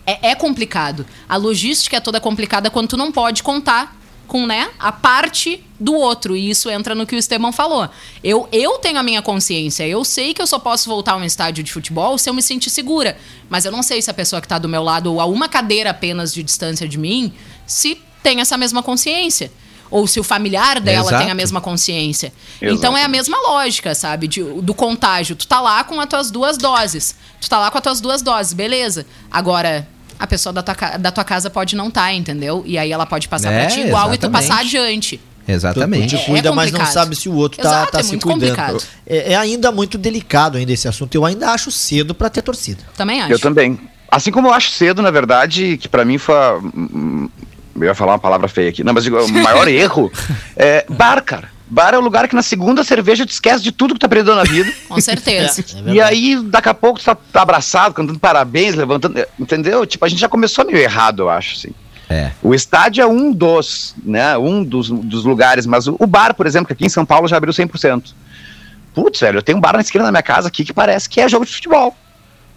é, 0.06 0.30
é 0.30 0.34
complicado. 0.34 1.04
A 1.28 1.36
logística 1.36 1.98
é 1.98 2.00
toda 2.00 2.18
complicada 2.18 2.70
quando 2.70 2.88
tu 2.88 2.96
não 2.96 3.12
pode 3.12 3.42
contar 3.42 3.94
com 4.26 4.46
né, 4.46 4.70
a 4.78 4.90
parte 4.90 5.62
do 5.78 5.92
outro. 5.92 6.34
E 6.34 6.48
isso 6.48 6.70
entra 6.70 6.94
no 6.94 7.06
que 7.06 7.14
o 7.14 7.18
Esteban 7.18 7.52
falou. 7.52 7.90
Eu, 8.24 8.48
eu 8.50 8.78
tenho 8.78 8.98
a 8.98 9.02
minha 9.02 9.20
consciência. 9.20 9.86
Eu 9.86 10.02
sei 10.02 10.32
que 10.32 10.40
eu 10.40 10.46
só 10.46 10.58
posso 10.58 10.88
voltar 10.88 11.12
a 11.12 11.16
um 11.16 11.24
estádio 11.24 11.62
de 11.62 11.70
futebol 11.70 12.16
se 12.16 12.30
eu 12.30 12.32
me 12.32 12.40
sentir 12.40 12.70
segura. 12.70 13.18
Mas 13.50 13.66
eu 13.66 13.70
não 13.70 13.82
sei 13.82 14.00
se 14.00 14.10
a 14.10 14.14
pessoa 14.14 14.40
que 14.40 14.46
está 14.46 14.58
do 14.58 14.66
meu 14.66 14.82
lado 14.82 15.12
ou 15.12 15.20
a 15.20 15.26
uma 15.26 15.46
cadeira 15.46 15.90
apenas 15.90 16.32
de 16.32 16.42
distância 16.42 16.88
de 16.88 16.96
mim, 16.96 17.34
se 17.66 18.00
tem 18.22 18.40
essa 18.40 18.56
mesma 18.56 18.82
consciência. 18.82 19.52
Ou 19.90 20.06
se 20.06 20.20
o 20.20 20.22
familiar 20.22 20.78
dela 20.80 21.08
Exato. 21.08 21.22
tem 21.22 21.30
a 21.30 21.34
mesma 21.34 21.60
consciência. 21.60 22.32
Exato. 22.60 22.76
Então 22.78 22.96
é 22.96 23.02
a 23.04 23.08
mesma 23.08 23.36
lógica, 23.48 23.94
sabe? 23.94 24.28
de- 24.28 24.42
do 24.42 24.72
contágio. 24.74 25.34
Tu 25.36 25.46
tá 25.46 25.60
lá 25.60 25.82
com 25.84 26.00
as 26.00 26.06
tuas 26.08 26.30
duas 26.30 26.56
doses. 26.56 27.16
Tu 27.40 27.48
tá 27.50 27.58
lá 27.58 27.70
com 27.70 27.78
as 27.78 27.82
tuas 27.82 28.00
duas 28.00 28.22
doses, 28.22 28.52
beleza. 28.52 29.04
Agora, 29.30 29.86
a 30.18 30.26
pessoa 30.26 30.52
da 30.52 30.62
tua, 30.62 30.74
da 30.98 31.10
tua 31.10 31.24
casa 31.24 31.48
pode 31.50 31.74
não 31.74 31.88
estar, 31.88 32.12
entendeu? 32.14 32.62
E 32.66 32.76
aí 32.78 32.92
ela 32.92 33.06
pode 33.06 33.26
passar 33.28 33.50
É, 33.52 33.60
pra 33.66 33.70
ti 33.74 33.80
igual 33.80 34.12
e 34.14 34.18
tu 34.18 34.26
exatamente. 34.26 34.48
passar 34.48 34.60
adiante. 34.60 35.16
Tu 35.46 35.52
Exatamente. 35.52 36.16
te 36.16 36.24
cuida, 36.26 36.50
É 36.50 36.52
mas 36.52 36.70
não 36.70 36.84
sabe 36.86 37.16
se 37.16 37.28
o 37.28 37.34
outro 37.34 37.60
tá, 37.60 37.68
Exato, 37.68 37.92
tá 37.92 37.98
é 38.00 38.02
se 38.02 38.10
muito 38.10 38.22
cuidando. 38.28 38.50
complicado. 38.56 38.82
É, 39.06 39.32
é 39.32 39.36
ainda 39.36 39.72
muito 39.72 39.98
delicado 39.98 40.58
ainda 40.58 40.70
esse 40.72 40.86
assunto. 40.86 41.14
Eu 41.14 41.24
ainda 41.24 41.50
acho 41.50 41.70
cedo 41.72 42.14
pra 42.14 42.28
ter 42.30 42.42
torcida. 42.42 42.84
Também 42.96 43.20
acho. 43.20 43.32
Eu 43.32 43.38
também. 43.40 43.80
Assim 44.12 44.30
como 44.30 44.48
eu 44.48 44.52
acho 44.52 44.70
cedo, 44.70 45.00
na 45.02 45.10
verdade, 45.10 45.76
que 45.78 45.88
pra 45.88 46.04
mim 46.04 46.18
foi. 46.18 46.34
Eu 47.80 47.88
ia 47.88 47.94
falar 47.94 48.12
uma 48.12 48.18
palavra 48.18 48.48
feia 48.48 48.68
aqui. 48.68 48.84
Não, 48.84 48.92
mas 48.92 49.04
digo, 49.04 49.18
o 49.22 49.32
maior 49.32 49.66
erro 49.68 50.10
é 50.56 50.84
bar, 50.88 51.22
cara. 51.22 51.48
Bar 51.68 51.94
é 51.94 51.98
o 51.98 52.00
lugar 52.00 52.26
que 52.26 52.34
na 52.34 52.42
segunda 52.42 52.82
cerveja 52.82 53.24
tu 53.24 53.30
esquece 53.30 53.62
de 53.62 53.70
tudo 53.70 53.94
que 53.94 54.00
tá 54.00 54.06
aprendendo 54.06 54.34
na 54.34 54.42
vida. 54.42 54.72
Com 54.88 55.00
certeza. 55.00 55.64
É 55.86 55.92
e 55.92 56.00
aí, 56.00 56.40
daqui 56.42 56.68
a 56.68 56.74
pouco, 56.74 56.98
tu 56.98 57.04
tá, 57.04 57.14
tá 57.14 57.42
abraçado, 57.42 57.94
cantando 57.94 58.18
parabéns, 58.18 58.74
levantando. 58.74 59.24
Entendeu? 59.38 59.86
Tipo, 59.86 60.04
a 60.04 60.08
gente 60.08 60.18
já 60.18 60.28
começou 60.28 60.64
meio 60.66 60.78
errado, 60.78 61.22
eu 61.22 61.30
acho, 61.30 61.56
assim. 61.56 61.74
É. 62.08 62.32
O 62.42 62.52
estádio 62.52 63.02
é 63.02 63.06
um 63.06 63.32
dos, 63.32 63.94
né? 64.04 64.36
Um 64.36 64.64
dos, 64.64 64.90
dos 64.90 65.24
lugares, 65.24 65.64
mas 65.64 65.86
o, 65.86 65.94
o 65.96 66.08
bar, 66.08 66.34
por 66.34 66.44
exemplo, 66.44 66.66
que 66.66 66.72
aqui 66.72 66.86
em 66.86 66.88
São 66.88 67.06
Paulo 67.06 67.28
já 67.28 67.36
abriu 67.36 67.52
100%. 67.52 68.12
Putz, 68.92 69.20
velho, 69.20 69.38
eu 69.38 69.42
tenho 69.42 69.58
um 69.58 69.60
bar 69.60 69.74
na 69.74 69.80
esquina 69.80 70.04
da 70.04 70.10
minha 70.10 70.22
casa 70.22 70.48
aqui 70.48 70.64
que 70.64 70.72
parece 70.72 71.08
que 71.08 71.20
é 71.20 71.28
jogo 71.28 71.46
de 71.46 71.52
futebol. 71.52 71.96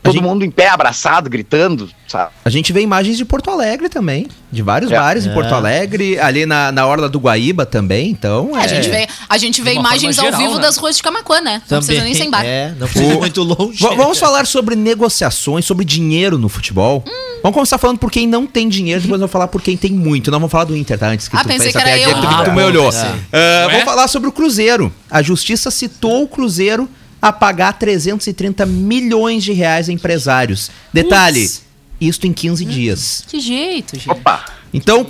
Todo 0.04 0.14
gente- 0.16 0.24
mundo 0.24 0.44
em 0.44 0.52
pé, 0.52 0.68
abraçado, 0.68 1.30
gritando, 1.30 1.90
sabe? 2.10 2.32
A 2.44 2.50
gente 2.50 2.74
vê 2.74 2.82
imagens 2.82 3.16
de 3.18 3.24
Porto 3.24 3.50
Alegre 3.50 3.88
também. 3.88 4.28
De 4.52 4.62
vários 4.62 4.92
É. 4.92 4.96
bares 4.98 5.26
em 5.26 5.30
É. 5.30 5.34
Porto 5.34 5.56
Alegre, 5.56 6.20
ali 6.20 6.46
na, 6.46 6.72
na 6.74 6.86
Orla 6.86 7.08
do 7.08 7.20
Guaíba 7.20 7.66
também, 7.66 8.10
então. 8.12 8.52
A 8.54 8.68
gente 8.68 8.90
vê, 8.90 9.08
a 9.30 9.38
gente 9.38 9.62
vê 9.62 9.74
imagens 9.74 10.16
forma 10.18 10.30
ao 10.30 10.36
geral, 10.38 10.48
vivo 10.50 10.60
né? 10.60 10.68
das 10.68 10.78
ruas 10.78 10.98
de 10.98 11.02
Camacuã, 11.04 11.40
né? 11.42 11.62
Não 11.70 11.78
precisa 11.80 12.04
nem 12.04 12.14
sem 12.14 12.30
bar. 12.30 12.44
É, 12.46 12.74
não 12.78 12.86
precisa 12.88 13.14
ir 13.14 13.18
muito 13.18 13.42
longe. 13.42 13.80
V- 13.80 13.96
vamos 13.96 14.20
falar 14.20 14.46
sobre 14.46 14.76
negociações, 14.76 15.66
sobre 15.66 15.86
dinheiro 15.86 16.38
no 16.38 16.50
futebol. 16.50 17.04
Hum. 17.08 17.40
Vamos 17.42 17.56
começar 17.56 17.78
falando 17.78 17.98
por 17.98 18.12
quem 18.12 18.26
não 18.28 18.46
tem 18.46 18.70
dinheiro, 18.70 19.02
depois 19.02 19.20
eu 19.20 19.28
vou 19.28 19.32
falar 19.32 19.48
por 19.48 19.62
quem 19.62 19.76
tem 19.76 19.92
muito. 19.92 20.30
Não 20.32 20.40
vamos 20.40 20.52
falar 20.52 20.64
do 20.66 20.76
Inter, 20.78 20.98
tá? 21.00 21.08
Antes 21.10 21.28
que 21.28 21.36
Ah, 21.36 21.42
tu 21.42 21.48
pensei 21.48 21.72
que 21.72 21.78
era 21.78 21.98
eu. 21.98 22.10
que 22.10 22.16
tu- 22.22 22.28
que 22.28 22.44
tu 22.46 22.52
Ah, 22.52 22.54
me 22.54 22.64
olhou. 22.64 22.90
Ah, 22.90 23.16
Não 23.32 23.40
é? 23.40 23.68
vamos 23.70 23.84
falar 23.84 24.08
sobre 24.08 24.30
o 24.30 24.32
Cruzeiro. 24.32 24.94
A 25.10 25.22
justiça 25.22 25.70
citou 25.72 26.24
o 26.24 26.28
Cruzeiro 26.28 26.88
a 27.24 27.32
pagar 27.32 27.72
330 27.80 28.66
milhões 28.66 29.44
de 29.44 29.54
reais 29.54 29.88
a 29.88 29.94
empresários. 29.94 30.70
Detalhe, 30.92 31.42
Putz. 31.44 31.62
isto 32.02 32.28
em 32.28 32.34
15 32.34 32.66
dias. 32.66 33.24
Que 33.28 33.40
jeito, 33.40 33.96
gente. 33.96 34.10
Opa! 34.12 34.44
Então, 34.74 35.06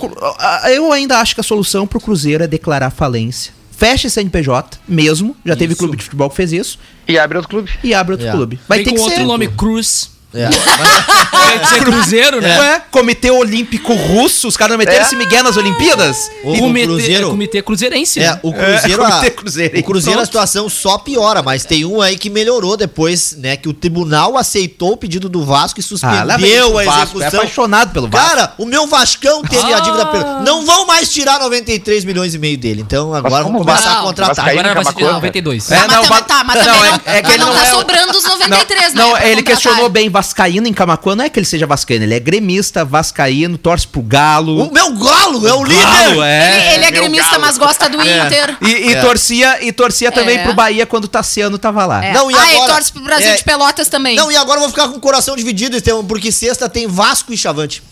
eu 0.70 0.92
ainda 0.92 1.18
acho 1.18 1.34
que 1.34 1.40
a 1.40 1.44
solução 1.44 1.86
pro 1.88 1.98
Cruzeiro 2.00 2.44
é 2.44 2.46
declarar 2.46 2.90
falência. 2.90 3.52
Fecha 3.76 4.06
esse 4.06 4.14
CNPJ 4.14 4.78
mesmo, 4.86 5.36
já 5.44 5.56
teve 5.56 5.72
Isso. 5.72 5.80
clube 5.80 5.96
de 5.96 6.04
futebol 6.04 6.30
que 6.30 6.36
fez 6.36 6.52
isso, 6.52 6.78
E 7.08 7.18
abre 7.18 7.36
outro 7.38 7.50
clube. 7.50 7.70
e 7.82 7.92
abre 7.92 8.12
outro 8.12 8.28
É. 8.28 8.30
clube. 8.30 8.60
Vai 8.68 8.78
Vem 8.78 8.84
ter 8.84 8.90
com 8.90 8.96
que 8.96 9.02
outro 9.02 9.16
ser. 9.18 9.24
nome, 9.26 9.48
Cruz. 9.48 10.10
É. 10.34 10.48
Vai 11.44 11.66
ser 11.66 11.84
Cruzeiro, 11.84 12.40
né? 12.40 12.58
Ué, 12.58 12.82
Comitê 12.90 13.30
Olímpico 13.30 13.92
Russo, 13.94 14.48
os 14.48 14.56
caras 14.56 14.72
não 14.72 14.78
meteram 14.78 14.98
É. 15.00 15.02
esse 15.02 15.14
Miguel 15.14 15.44
nas 15.44 15.56
Olimpíadas? 15.56 16.30
O, 16.42 16.56
comitê, 16.58 16.86
Cruzeiro. 16.86 17.30
comitê 17.30 17.62
Cruzeirense. 17.62 18.20
É, 18.20 18.30
né? 18.32 18.40
o 18.42 18.52
Cruzeiro, 18.52 19.02
É, 19.02 19.06
a, 19.06 19.10
Comitê 19.10 19.30
Cruzeiro. 19.30 19.78
o 19.78 19.82
Cruzeiro 19.84 20.20
a 20.20 20.24
situação 20.24 20.68
só 20.68 20.98
piora, 20.98 21.42
mas 21.42 21.64
tem 21.64 21.84
um 21.84 22.00
aí 22.00 22.16
que 22.16 22.30
melhorou 22.30 22.76
depois, 22.76 23.36
né? 23.38 23.56
Que 23.56 23.68
o 23.68 23.72
tribunal 23.74 24.36
aceitou 24.36 24.92
o 24.92 24.96
pedido 24.96 25.28
do 25.28 25.44
Vasco 25.44 25.78
e 25.78 25.82
Ah, 25.82 25.86
suspendeu 25.86 26.72
o 26.72 26.78
a 26.78 26.84
Vasco, 26.84 27.00
é 27.18 27.26
execução. 27.26 27.40
apaixonado 27.40 27.92
pelo 27.92 28.08
Vasco. 28.08 28.28
Cara, 28.28 28.54
o 28.58 28.64
meu 28.66 28.86
Vascão 28.86 29.42
teve 29.42 29.72
a 29.72 29.78
dívida 29.80 30.02
Ah. 30.02 30.06
perdida. 30.06 30.40
Não 30.40 30.64
vão 30.64 30.86
mais 30.86 31.12
tirar 31.12 31.38
93 31.38 32.04
milhões 32.04 32.34
e 32.34 32.38
meio 32.38 32.56
dele. 32.58 32.80
Então 32.82 33.14
agora 33.14 33.44
vamos 33.44 33.58
começar 33.60 33.90
vai? 33.90 33.98
a 33.98 34.02
contratar. 34.02 34.48
Agora 34.48 34.74
vai 34.74 34.84
ser 34.84 34.92
Camacuã, 34.94 35.12
92. 35.14 35.70
É, 35.70 35.76
Ah, 35.76 35.86
mas 35.88 36.08
não, 36.08 36.22
tá, 36.22 36.44
mas 36.44 36.66
não, 36.66 36.84
é- 36.84 36.88
não, 36.90 36.94
é 36.94 36.98
que 36.98 37.22
mas 37.22 37.34
ele 37.34 37.38
não 37.38 37.46
não 37.48 37.54
tá 37.60 37.66
é 37.66 37.70
sobrando 37.70 38.18
os 38.18 38.24
93, 38.24 38.94
né? 38.94 39.02
Não, 39.02 39.16
ele 39.18 39.42
questionou 39.42 39.88
bem 39.88 40.08
Vascaíno 40.24 40.66
em 40.66 40.72
Camacuã. 40.72 41.14
Não 41.14 41.24
é 41.24 41.28
que 41.28 41.38
ele 41.38 41.44
seja 41.46 41.66
vascaíno, 41.66 42.04
ele 42.04 42.14
é 42.14 42.18
gremista, 42.20 42.82
vascaíno, 42.84 43.58
torce 43.58 43.86
pro 43.86 44.00
Galo. 44.00 44.66
O 44.68 44.72
meu 44.72 44.90
galo 44.94 45.46
é 45.46 45.52
o 45.52 45.62
líder! 45.62 45.82
Galo, 45.82 46.22
é. 46.22 46.56
Ele, 46.56 46.74
ele 46.76 46.84
é 46.86 46.90
Meu 46.90 47.00
gremista, 47.02 47.30
galo. 47.32 47.42
mas 47.42 47.58
gosta 47.58 47.88
do 47.90 48.00
Inter. 48.00 48.56
E, 48.62 48.66
e 48.88 48.94
É. 48.94 49.00
torcia, 49.02 49.62
e 49.64 49.70
torcia 49.70 50.10
também 50.10 50.38
É. 50.38 50.42
pro 50.42 50.54
Bahia 50.54 50.86
quando 50.86 51.04
o 51.04 51.08
Tassiano 51.08 51.58
tava 51.58 51.84
lá. 51.84 52.02
É. 52.02 52.12
Não, 52.14 52.30
e 52.30 52.34
ah, 52.34 52.38
agora- 52.38 52.64
e 52.64 52.66
torce 52.74 52.92
pro 52.92 53.02
Brasil 53.02 53.28
é- 53.28 53.36
de 53.36 53.44
Pelotas 53.44 53.88
também. 53.88 54.16
Não, 54.16 54.32
e 54.32 54.36
agora 54.36 54.56
eu 54.56 54.62
vou 54.62 54.70
ficar 54.70 54.88
com 54.88 54.96
o 54.96 55.00
coração 55.00 55.36
dividido, 55.36 55.76
Estevam, 55.76 56.02
porque 56.04 56.32
sexta 56.32 56.68
tem 56.70 56.86
Vasco 56.86 57.32
e 57.32 57.36
Chavante. 57.36 57.82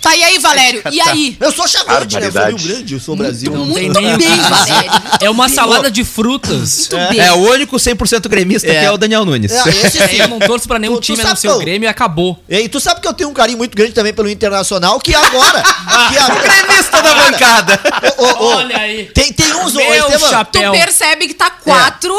Tá, 0.00 0.14
e 0.16 0.22
aí, 0.22 0.38
Valério? 0.38 0.82
E 0.92 1.00
aí? 1.00 1.36
Eu 1.40 1.52
sou 1.52 1.66
Chavante, 1.66 2.18
né? 2.20 2.26
Eu 2.28 2.32
sou 2.32 2.44
Rio. 2.46 2.56
Grande, 2.58 2.94
eu 2.94 3.00
sou 3.00 3.16
Brasil. 3.16 3.52
Muito 3.52 4.00
nem 4.00 4.14
o 4.14 4.18
que 4.18 4.26
bem. 4.26 4.36
Valério. 4.40 4.90
É 5.20 5.28
uma 5.30 5.48
salada 5.48 5.90
de 5.90 6.04
frutas. 6.04 6.88
Muito 6.90 7.10
bem. 7.10 7.20
É, 7.20 7.32
o 7.32 7.36
único 7.50 7.76
100% 7.76 8.28
gremista 8.28 8.68
É. 8.68 8.80
que 8.80 8.86
é 8.86 8.90
o 8.92 8.96
Daniel 8.98 9.24
Nunes. 9.24 9.50
É, 9.52 9.68
esse 9.68 10.08
sim. 10.08 10.16
Eu 10.20 10.28
não 10.28 10.38
torço 10.38 10.66
pra 10.68 10.78
nenhum 10.78 10.94
Tu- 10.94 11.00
tu 11.00 11.04
time 11.06 11.20
a 11.20 11.24
não 11.24 11.28
sabe 11.30 11.40
ser 11.40 11.48
que 11.48 11.52
o 11.52 11.56
eu- 11.56 11.60
Grêmio 11.60 11.86
e 11.86 11.88
acabou. 11.88 12.38
E 12.48 12.68
tu 12.68 12.78
sabe 12.80 13.00
que 13.00 13.08
eu 13.08 13.12
tenho 13.14 13.30
um 13.30 13.34
carinho 13.34 13.58
muito 13.58 13.76
grande 13.76 13.92
também 13.92 14.12
pelo 14.14 14.28
Internacional, 14.30 14.98
que 15.00 15.14
agora. 15.14 15.62
que 15.62 16.18
agora 16.18 16.42
gremista 16.48 17.02
da 17.02 17.14
bancada. 17.14 17.80
Olha 18.38 18.78
aí. 18.78 19.06
tem, 19.14 19.32
tem 19.32 19.52
uns. 19.54 19.74
Meu 19.74 20.10
Tu 20.10 20.18
chapéu. 20.30 20.72
percebe 20.72 21.26
que 21.28 21.34
tá 21.34 21.50
4 21.50 22.14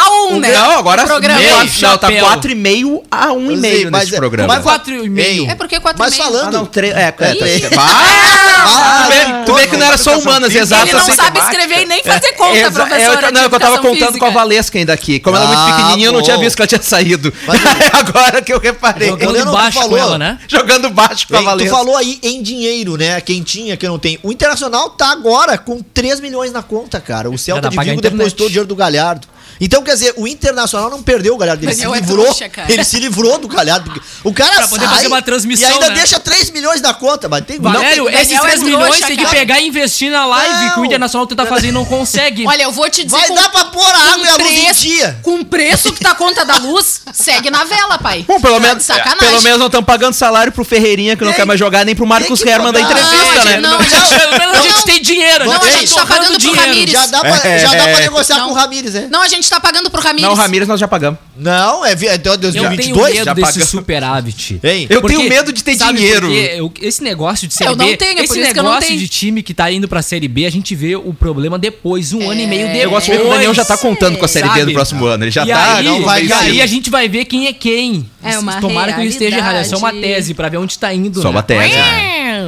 a 0.00 0.10
1, 0.34 0.40
né? 0.40 0.52
Não, 0.52 0.78
agora 0.78 1.02
O 1.02 1.06
programa. 1.06 1.38
meio, 1.40 1.50
não, 1.52 1.66
tá 1.66 1.68
chapéu. 1.68 2.24
4,5 2.26 3.02
a 3.10 3.26
1,5 3.28 3.60
Sei, 3.60 3.90
mas 3.90 4.00
nesse 4.02 4.14
é- 4.14 4.18
programa. 4.18 4.54
mas 4.54 4.62
Quatro 4.62 4.94
e 5.04 5.08
meio. 5.08 5.50
É 5.50 5.54
porque 5.54 5.78
4 5.80 5.98
Mas 5.98 6.14
Ah, 6.18 6.22
falando. 6.22 6.52
não, 6.52 6.66
tre- 6.66 6.90
é, 6.90 7.02
é, 7.02 7.12
três. 7.12 7.62
Ih. 7.62 7.68
Ah, 7.76 9.04
tu 9.06 9.08
vê, 9.12 9.44
tu 9.46 9.54
vê 9.54 9.66
que 9.66 9.76
não 9.76 9.86
era 9.86 9.96
só 9.98 10.18
humanas, 10.18 10.52
física. 10.52 10.62
exato. 10.62 10.82
Ele 10.84 10.92
não 10.92 11.00
assim. 11.00 11.12
sabe 11.14 11.38
escrever 11.38 11.82
e 11.82 11.86
nem 11.86 12.02
fazer 12.02 12.32
conta, 12.32 12.56
Exa- 12.56 12.70
professora. 12.86 13.26
é, 13.26 13.28
eu, 13.28 13.32
não, 13.32 13.40
eu 13.42 13.50
tava 13.50 13.78
contando 13.78 13.98
com 13.98 14.04
a 14.04 14.08
física. 14.08 14.30
Valesca 14.30 14.78
ainda 14.78 14.92
aqui. 14.92 15.18
Como 15.20 15.36
ela 15.36 15.44
é 15.44 15.48
muito 15.48 15.60
Ah, 15.60 15.66
pequenininha, 15.76 16.08
eu 16.08 16.12
não 16.12 16.22
tinha 16.22 16.38
visto 16.38 16.56
que 16.56 16.62
ela 16.62 16.66
tinha 16.68 16.82
saído. 16.82 17.32
Mas- 17.46 17.60
Agora 17.92 18.42
que 18.42 18.52
eu 18.52 18.58
reparei. 18.58 19.08
Jogando 19.08 19.52
baixo 19.52 19.80
com 19.80 19.96
ela, 19.96 20.18
né? 20.18 20.38
Jogando 20.48 20.90
baixo 20.90 21.26
com 21.28 21.34
a 21.34 21.38
Ei, 21.38 21.42
tu 21.44 21.46
Valesca. 21.46 21.76
falou 21.76 21.96
aí 21.96 22.18
em 22.22 22.42
dinheiro, 22.42 22.96
né? 22.96 23.20
Quem 23.20 23.42
tinha, 23.42 23.76
quem 23.76 23.88
não 23.88 23.98
tem. 23.98 24.18
O 24.22 24.30
Internacional 24.32 24.90
tá 24.90 25.10
agora 25.10 25.56
com 25.58 25.80
3 25.82 26.20
milhões 26.20 26.52
na 26.52 26.62
conta, 26.62 27.00
cara. 27.00 27.30
O 27.30 27.38
Celta 27.38 27.68
de 27.68 27.78
Vigo 27.78 28.00
depositou 28.00 28.46
o 28.46 28.50
dinheiro 28.50 28.68
do 28.68 28.76
Galhardo. 28.76 29.26
Então, 29.60 29.82
quer 29.82 29.92
dizer, 29.92 30.14
o 30.16 30.26
Internacional 30.26 30.88
não 30.88 31.02
perdeu 31.02 31.34
o 31.34 31.36
Galhardo, 31.36 31.62
ele 31.64 31.72
Daniel 31.72 31.90
se 31.92 31.96
é 31.96 32.00
livrou. 32.00 32.24
trouxa, 32.24 32.50
ele 32.68 32.82
se 32.84 32.98
livrou 32.98 33.38
do 33.38 33.46
Galhardo. 33.46 33.90
porque 33.90 34.00
O 34.24 34.32
cara 34.32 34.54
Pra 34.54 34.68
poder 34.68 34.86
sai 34.86 34.94
fazer 34.94 35.06
uma 35.08 35.20
transmissão, 35.22 35.68
e 35.68 35.72
ainda 35.72 35.88
né? 35.90 35.94
deixa 35.96 36.18
3 36.18 36.50
milhões 36.50 36.80
na 36.80 36.94
conta, 36.94 37.28
mas 37.28 37.44
tem 37.44 37.60
Valério, 37.60 38.04
Daniel 38.04 38.22
esses 38.22 38.36
é 38.36 38.40
3 38.40 38.62
milhões 38.62 38.84
trouxa, 38.86 39.06
tem 39.06 39.16
que 39.16 39.22
cara. 39.24 39.36
pegar 39.36 39.60
e 39.60 39.66
investir 39.68 40.10
na 40.10 40.24
live 40.24 40.64
Não. 40.66 40.70
que 40.74 40.80
o 40.80 40.84
Internacional 40.86 41.26
tenta 41.26 41.44
fazer 41.46 41.68
e 41.68 41.72
não 41.72 41.84
consegue. 41.84 42.46
Olha, 42.48 42.62
eu 42.62 42.72
vou 42.72 42.88
te 42.88 43.04
dizer. 43.04 43.16
Vai 43.18 43.28
com- 43.28 43.34
dar 43.34 43.50
pra 43.50 43.64
pôr 43.66 43.84
a 43.84 43.98
água 44.14 44.24
e 44.26 44.28
a 44.28 44.36
luz 44.36 44.50
em 44.58 44.72
dia. 44.72 45.18
Com 45.22 45.40
o 45.40 45.44
preço 45.44 45.92
que 45.92 46.00
tá 46.00 46.12
a 46.12 46.14
conta 46.14 46.44
da 46.44 46.56
luz, 46.56 47.02
segue 47.12 47.50
na 47.50 47.64
vela, 47.64 47.98
pai. 47.98 48.24
Bom, 48.26 48.40
pelo 48.40 48.54
Tá 48.54 48.60
menos, 48.60 48.82
Sacanagem. 48.84 49.18
pelo 49.28 49.42
menos 49.42 49.58
não 49.58 49.66
estão 49.66 49.82
pagando 49.82 50.14
salário 50.14 50.52
pro 50.52 50.64
Ferreirinha, 50.64 51.16
que 51.16 51.22
não 51.24 51.32
Tem- 51.32 51.40
quer 51.40 51.46
mais 51.46 51.58
jogar, 51.60 51.84
nem 51.84 51.94
pro 51.94 52.06
Marcos 52.06 52.38
tem 52.40 52.48
que 52.48 52.52
Herman 52.52 52.72
da 52.72 52.80
entrevista, 52.80 53.44
né? 53.44 53.60
não, 53.60 53.78
Pelo 54.20 54.38
menos 54.38 54.58
a 54.58 54.62
gente 54.62 54.84
tem 54.84 55.02
dinheiro, 55.02 55.44
Não, 55.44 55.52
a 55.52 55.58
tá 55.58 55.70
gente 55.70 55.94
tá 55.94 56.06
pagando 56.06 56.40
pro 56.40 56.52
Ramires. 56.54 56.92
Já 56.92 57.06
dá 57.06 57.20
pra, 57.20 57.36
É. 57.48 57.58
pra 57.92 58.00
negociar 58.00 58.40
com 58.40 58.50
o 58.50 58.54
Ramires, 58.54 58.94
né? 58.94 59.08
Não, 59.10 59.20
a 59.22 59.28
gente 59.28 59.49
tá 59.50 59.60
pagando 59.60 59.90
pro 59.90 60.00
Ramires. 60.00 60.22
Não, 60.26 60.32
o 60.32 60.36
Ramires 60.36 60.66
nós 60.68 60.78
já 60.80 60.88
pagamos. 60.88 61.18
Não, 61.36 61.84
é 61.84 61.92
é 61.92 61.94
Eu 61.94 62.18
tenho 62.18 62.36
2022? 62.38 63.12
medo 63.14 63.24
Já 63.24 63.34
desse 63.34 63.46
pagamos. 63.52 63.68
superávit. 63.68 64.60
Hein? 64.62 64.86
Eu 64.88 65.02
tenho 65.02 65.22
medo 65.28 65.52
de 65.52 65.62
ter 65.64 65.76
sabe 65.76 65.98
dinheiro. 65.98 66.30
Eu- 66.32 66.72
esse 66.80 67.02
negócio 67.02 67.46
de 67.48 67.54
Série 67.54 67.70
Eu 67.70 67.76
não 67.76 67.86
B, 67.86 67.96
tenho, 67.96 68.12
é 68.12 68.14
por 68.16 68.24
esse 68.24 68.40
isso 68.40 68.52
que 68.52 68.58
eu 68.58 68.62
não 68.62 68.70
negócio 68.70 68.88
tenho. 68.88 69.00
de 69.00 69.08
time 69.08 69.42
que 69.42 69.52
tá 69.54 69.70
indo 69.70 69.88
pra 69.88 70.02
Série 70.02 70.28
B, 70.28 70.46
a 70.46 70.50
gente 70.50 70.74
vê 70.74 70.96
o 70.96 71.12
problema 71.14 71.58
depois, 71.58 72.12
um 72.12 72.30
ano 72.30 72.40
e 72.40 72.46
meio 72.46 72.66
depois. 72.66 72.82
Eu 72.84 72.90
gosto 72.90 73.06
de 73.06 73.12
ver 73.12 73.18
que 73.22 73.26
o 73.26 73.30
Daniel 73.30 73.54
já 73.54 73.64
tá 73.64 73.76
contando 73.76 74.18
com 74.18 74.24
a 74.24 74.28
Série 74.28 74.48
B 74.48 74.54
Sabe? 74.60 74.64
do 74.66 74.72
próximo 74.72 75.04
ano. 75.06 75.24
Ele 75.24 75.30
já 75.30 75.44
e 75.44 75.48
tá. 75.48 75.74
aí, 75.76 75.84
não 75.84 76.02
vai 76.02 76.24
e 76.24 76.32
aí 76.32 76.62
a 76.62 76.66
gente 76.66 76.90
vai 76.90 77.08
ver 77.08 77.24
quem 77.24 77.46
é 77.46 77.52
quem. 77.52 78.08
É 78.22 78.38
uma 78.38 78.60
Tomara 78.60 78.92
que 78.92 79.00
eu 79.00 79.04
esteja 79.06 79.36
errado. 79.38 79.56
É 79.56 79.64
só 79.64 79.78
uma 79.78 79.88
realidade. 79.88 80.14
tese 80.14 80.34
pra 80.34 80.48
ver 80.48 80.58
onde 80.58 80.78
tá 80.78 80.92
indo. 80.92 81.18
Só 81.22 81.28
né? 81.28 81.30
uma 81.30 81.42
tese. 81.42 81.74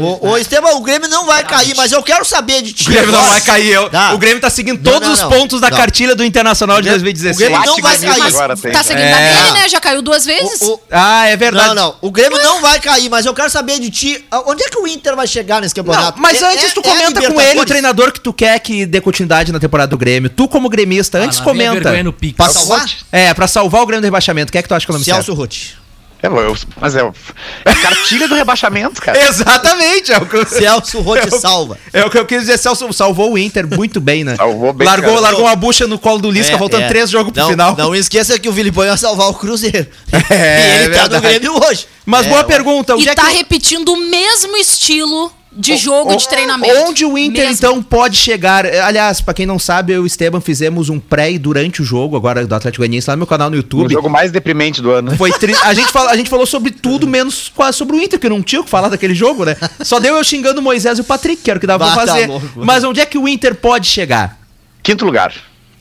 Ô, 0.01 0.31
ô, 0.31 0.39
Esteban, 0.39 0.71
o 0.77 0.81
Grêmio 0.81 1.09
não 1.09 1.27
vai 1.27 1.45
cair, 1.45 1.75
mas 1.77 1.93
eu 1.93 2.03
quero 2.03 2.25
saber 2.25 2.63
de 2.63 2.73
ti. 2.73 2.89
O 2.89 2.93
Grêmio 2.93 3.13
não 3.13 3.25
vai 3.25 3.41
cair. 3.41 3.69
eu- 3.73 3.89
Tá. 3.91 4.13
O 4.15 4.19
Grêmio 4.19 4.41
tá 4.41 4.49
seguindo 4.51 4.83
Não, 4.83 4.93
todos 4.93 5.09
não, 5.09 5.15
os 5.15 5.21
não. 5.21 5.29
pontos 5.31 5.61
da 5.61 5.71
Não. 5.71 5.77
cartilha 5.77 6.15
do 6.15 6.25
Internacional 6.25 6.81
de 6.81 6.89
O 6.89 6.92
2016. 6.93 7.37
o 7.37 7.39
Grêmio 7.39 7.67
não 7.67 7.77
vai 7.83 7.99
cair. 7.99 8.23
agora 8.35 8.57
tem. 8.57 8.73
Tá 8.73 8.83
seguindo 8.83 9.05
É. 9.05 9.13
a 9.13 9.43
dele, 9.43 9.53
né? 9.53 9.69
Já 9.69 9.81
caiu 9.81 10.03
duas 10.03 10.25
vezes. 10.25 10.61
O- 10.63 10.75
o- 10.75 10.81
Ah, 10.91 11.27
é 11.27 11.37
verdade. 11.37 11.69
Não, 11.69 11.75
não. 11.75 11.97
O 12.01 12.11
Grêmio 12.11 12.39
não 12.43 12.61
vai 12.61 12.79
cair, 12.81 13.09
mas 13.09 13.27
eu 13.27 13.35
quero 13.35 13.51
saber 13.51 13.79
de 13.81 13.91
ti. 13.91 14.25
Onde 14.47 14.63
é 14.65 14.69
que 14.69 14.79
o 14.79 14.87
Inter 14.87 15.15
vai 15.17 15.27
chegar 15.27 15.61
nesse 15.61 15.77
Não, 15.77 15.85
campeonato? 15.85 16.21
mas 16.21 16.41
É- 16.41 16.53
antes 16.53 16.65
é- 16.65 16.71
tu 16.71 16.81
é 16.81 16.83
comenta 16.83 17.23
com 17.33 17.41
ele 17.41 17.61
o 17.61 17.65
treinador 17.65 18.13
que 18.13 18.21
tu 18.21 18.33
quer 18.33 18.59
que 18.61 18.85
dê 18.87 19.01
continuidade 19.01 19.53
na 19.53 19.59
temporada 19.61 19.91
do 19.91 19.99
Grêmio. 19.99 20.29
Tu 20.31 20.47
como 20.49 20.69
gremista, 20.69 21.19
Ah, 21.19 21.23
antes 21.23 21.41
comenta. 21.41 22.03
no. 22.03 22.13
Pra 22.13 22.49
salvar? 22.49 22.87
É, 23.11 23.33
pra 23.35 23.47
salvar 23.47 23.83
o 23.83 23.87
Grêmio 23.87 24.01
do 24.03 24.05
rebaixamento. 24.05 24.51
Quem 24.53 24.59
é 24.59 24.63
que 24.63 24.69
tu 24.69 24.75
acha 24.75 24.85
que 24.87 24.91
é 24.91 24.95
o 24.95 24.97
nome 24.97 25.05
Celso 25.05 25.23
certo? 25.27 25.35
Rotti. 25.39 25.82
É, 26.23 26.29
mas 26.81 26.95
é, 26.95 27.03
o- 27.03 27.13
é 27.65 27.75
cartilha 27.75 28.29
do 28.29 28.35
rebaixamento, 28.37 29.03
cara. 29.03 29.19
Exatamente, 29.29 30.13
é 30.13 30.19
o 30.19 30.25
que 30.27 30.37
eu... 30.37 30.47
Celso 30.47 31.01
Rotti 31.01 31.27
É 31.35 31.39
salva. 31.39 31.77
É 31.93 32.05
o 32.05 32.11
que 32.11 32.17
eu 32.17 32.25
quis 32.25 32.43
dizer, 32.43 32.59
Celso 32.59 32.93
salvou 32.93 33.33
o 33.33 33.39
Inter 33.39 33.67
muito 33.67 34.01
bem, 34.01 34.23
né? 34.23 34.37
Salvou 34.37 34.73
bem, 34.73 34.87
largou, 34.87 35.11
cara. 35.11 35.21
largou 35.21 35.43
uma 35.47 35.57
bucha 35.57 35.87
no 35.89 35.99
colo 35.99 36.19
do 36.21 36.31
Lisca, 36.31 36.55
É, 36.55 36.59
faltando 36.59 36.85
é. 36.85 36.89
três 36.89 37.11
jogos 37.11 37.33
pro 37.33 37.43
Não- 37.43 37.51
final. 37.51 37.77
Não 37.77 37.95
esqueça 37.95 38.39
que 38.39 38.49
o 38.49 38.53
Filipão 38.53 38.85
ia 38.85 38.97
salvar 38.97 39.29
o 39.29 39.35
Cruzeiro. 39.35 39.87
É, 40.31 40.61
e 40.81 40.85
ele 40.85 40.95
tá 40.95 41.01
verdade. 41.09 41.15
no 41.15 41.21
Grêmio 41.21 41.65
hoje. 41.69 41.87
Mas 42.07 42.27
É, 42.27 42.29
boa 42.29 42.41
ué. 42.43 42.47
pergunta, 42.47 42.95
E 42.97 43.09
é 43.09 43.15
tá 43.15 43.27
que... 43.27 43.33
repetindo 43.37 43.89
o 43.93 43.97
mesmo 43.97 44.57
estilo 44.57 45.33
de 45.55 45.77
jogo, 45.77 46.17
de 46.17 46.29
treinamento. 46.29 46.75
Onde 46.89 47.05
o 47.05 47.19
Inter, 47.19 47.47
Mesmo. 47.47 47.55
então, 47.55 47.83
pode 47.83 48.17
chegar. 48.17 48.65
Aliás, 48.67 49.21
pra 49.21 49.35
quem 49.35 49.45
não 49.47 49.59
sabe, 49.59 49.93
eu 49.93 49.97
e 50.01 50.05
o 50.05 50.07
Esteban 50.07 50.41
fizemos 50.41 50.89
um 50.89 50.99
pré 50.99 51.31
e 51.33 51.39
durante 51.39 51.83
o 51.83 51.85
jogo, 51.85 52.17
agora 52.17 52.47
do 52.47 52.55
Atlético 52.55 52.81
Goianiense, 52.81 53.09
lá 53.11 53.17
no 53.17 53.19
meu 53.21 53.27
canal 53.27 53.51
no 53.51 53.55
O 53.55 53.59
YouTube. 53.59 53.93
jogo 53.93 54.09
mais 54.09 54.31
deprimente 54.33 54.81
do 54.81 54.91
ano. 54.91 55.17
Foi 55.17 55.31
tri- 55.33 55.55
a, 55.63 55.75
gente 55.75 55.89
fala, 55.93 56.11
a 56.11 56.17
gente 56.17 56.31
falou 56.31 56.47
sobre 56.47 56.71
tudo, 56.71 57.07
menos 57.07 57.51
quase 57.55 57.77
sobre 57.77 57.97
o 57.97 58.01
Inter, 58.03 58.19
que 58.19 58.29
não 58.29 58.43
tinha 58.43 58.61
o 58.61 58.65
que 58.65 58.71
falar 58.71 58.89
daquele 58.89 59.15
jogo, 59.15 59.45
né? 59.45 59.57
Só 59.83 60.01
deu 60.01 60.17
eu 60.17 60.25
xingando 60.25 60.61
o 60.61 60.63
Moisés 60.63 60.99
e 60.99 61.01
o 61.03 61.05
Patrick, 61.05 61.43
que 61.43 61.51
era 61.51 61.59
o 61.59 61.61
que 61.61 61.67
dava 61.67 61.85
pra 61.87 61.95
Bah, 61.97 62.01
tá 62.07 62.13
fazer. 62.13 62.27
louco. 62.29 62.47
Mas 62.57 62.83
onde 62.85 63.01
é 63.01 63.07
que 63.07 63.19
o 63.19 63.29
Inter 63.29 63.55
pode 63.55 63.87
chegar? 63.87 64.39
Quinto 64.83 65.05
lugar. 65.05 65.33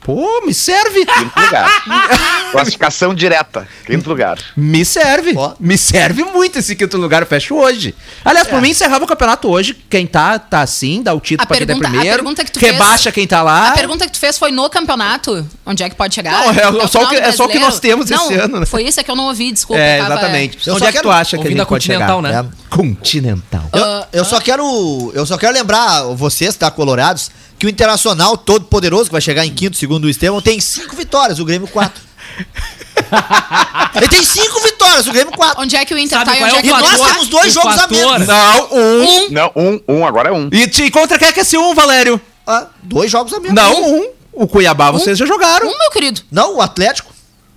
Pô, 0.04 0.42
me 0.44 0.52
serve! 0.52 1.04
Quinto 1.06 1.40
lugar. 1.40 1.70
Classificação 2.50 3.14
direta. 3.14 3.66
Quinto 3.86 4.08
lugar. 4.08 4.36
Me 4.56 4.84
serve. 4.84 5.32
Ó. 5.36 5.54
Me 5.60 5.78
serve 5.78 6.24
muito 6.24 6.58
esse 6.58 6.74
quinto 6.74 6.96
lugar. 6.96 7.22
Eu 7.22 7.26
fecho 7.26 7.54
hoje. 7.54 7.94
Aliás, 8.24 8.48
por 8.48 8.60
mim, 8.60 8.70
encerrava 8.70 9.04
o 9.04 9.06
campeonato 9.06 9.48
hoje. 9.48 9.74
Quem 9.88 10.06
tá, 10.06 10.38
tá 10.38 10.60
assim, 10.60 11.02
dá 11.02 11.14
o 11.14 11.20
título 11.20 11.44
A 11.44 11.46
pra 11.46 11.56
quem 11.56 11.66
tá 11.66 11.72
pergunta- 11.74 11.86
a 11.88 11.90
primeiro. 11.90 12.16
pergunta 12.16 12.44
que 12.44 12.50
tu 12.52 12.58
rebaixa 12.60 13.04
fez- 13.04 13.14
quem 13.14 13.26
tá 13.26 13.42
lá. 13.42 13.68
A 13.68 13.72
pergunta 13.72 14.04
que 14.06 14.12
tu 14.12 14.18
fez 14.18 14.36
foi 14.38 14.50
no 14.50 14.68
campeonato? 14.68 15.46
Onde 15.64 15.82
é 15.82 15.88
que 15.88 15.94
pode 15.94 16.14
chegar? 16.14 16.32
Não, 16.32 16.50
é- 16.50 16.84
é 16.84 16.86
só 16.88 17.02
o 17.04 17.08
que- 17.08 17.16
é 17.16 17.32
só 17.32 17.44
o 17.44 17.48
que 17.48 17.58
nós 17.58 17.78
temos 17.78 18.10
Não, 18.10 18.24
esse 18.24 18.34
ano, 18.34 18.60
né? 18.60 18.66
Foi 18.66 18.82
isso 18.82 18.98
é 19.00 19.02
que 19.04 19.10
eu 19.10 19.16
não 19.16 19.26
ouvi, 19.28 19.52
desculpa. 19.52 19.80
É, 19.80 19.98
tava- 19.98 20.14
exatamente. 20.14 20.58
Eu 20.66 20.74
Onde 20.74 20.84
é 20.86 20.92
que 20.92 21.00
tu 21.00 21.10
acha 21.10 21.38
que 21.38 21.42
a 21.60 21.64
pode 21.66 21.84
chegar? 21.84 22.06
Continental, 22.06 22.22
né? 22.22 22.40
É. 22.40 22.76
Continental. 22.76 23.68
Eu, 23.72 24.20
eu 24.20 24.24
só 24.24 24.40
quero. 24.40 25.12
Eu 25.14 25.24
só 25.24 25.38
quero 25.38 25.52
lembrar 25.54 26.02
vocês, 26.14 26.56
tá, 26.56 26.70
Colorados, 26.70 27.30
que 27.62 27.66
o 27.66 27.70
Internacional, 27.70 28.36
todo 28.36 28.64
poderoso, 28.64 29.04
que 29.04 29.12
vai 29.12 29.20
chegar 29.20 29.46
em 29.46 29.54
quinto, 29.54 29.76
segundo 29.76 30.06
o 30.06 30.10
Estevão, 30.10 30.42
tem 30.42 30.58
cinco 30.60 30.96
vitórias, 30.96 31.38
o 31.38 31.44
Grêmio 31.44 31.68
quatro. 31.68 32.02
Ele 33.94 34.08
tem 34.08 34.24
cinco 34.24 34.58
vitórias, 34.62 35.06
o 35.06 35.12
Grêmio 35.12 35.32
quatro. 35.32 35.62
Onde 35.62 35.76
é 35.76 35.84
que 35.84 35.94
o 35.94 35.98
Inter 35.98 36.18
Sabe 36.18 36.24
tá 36.24 36.34
e 36.34 36.38
qual 36.40 36.48
onde 36.48 36.56
é 36.56 36.58
é 36.58 36.58
o 36.58 36.62
que 36.62 36.68
E 36.68 36.72
o 36.72 36.98
nós 36.98 37.12
temos 37.12 37.28
dois 37.28 37.46
O 37.46 37.60
jogos 37.60 37.74
a 37.74 37.82
fator- 37.82 38.18
menos. 38.18 38.26
Não, 38.26 38.68
um. 38.72 39.30
Não, 39.30 39.52
um, 39.54 39.80
um, 39.86 40.04
agora 40.04 40.30
é 40.30 40.32
um. 40.32 40.48
E 40.50 40.66
te 40.66 40.90
contra 40.90 41.16
quem 41.16 41.28
é 41.28 41.32
que 41.32 41.38
é 41.38 41.42
esse 41.42 41.56
um, 41.56 41.72
Valério? 41.72 42.20
Ah, 42.44 42.66
dois 42.82 43.08
jogos 43.08 43.32
a 43.32 43.38
menos. 43.38 43.54
Não, 43.54 43.80
um. 43.80 44.10
O 44.32 44.48
Cuiabá 44.48 44.90
vocês 44.90 45.16
já 45.16 45.24
jogaram. 45.24 45.68
Um, 45.68 45.78
meu 45.78 45.90
querido. 45.92 46.20
Não, 46.32 46.56
o 46.56 46.60
Atlético. 46.60 47.11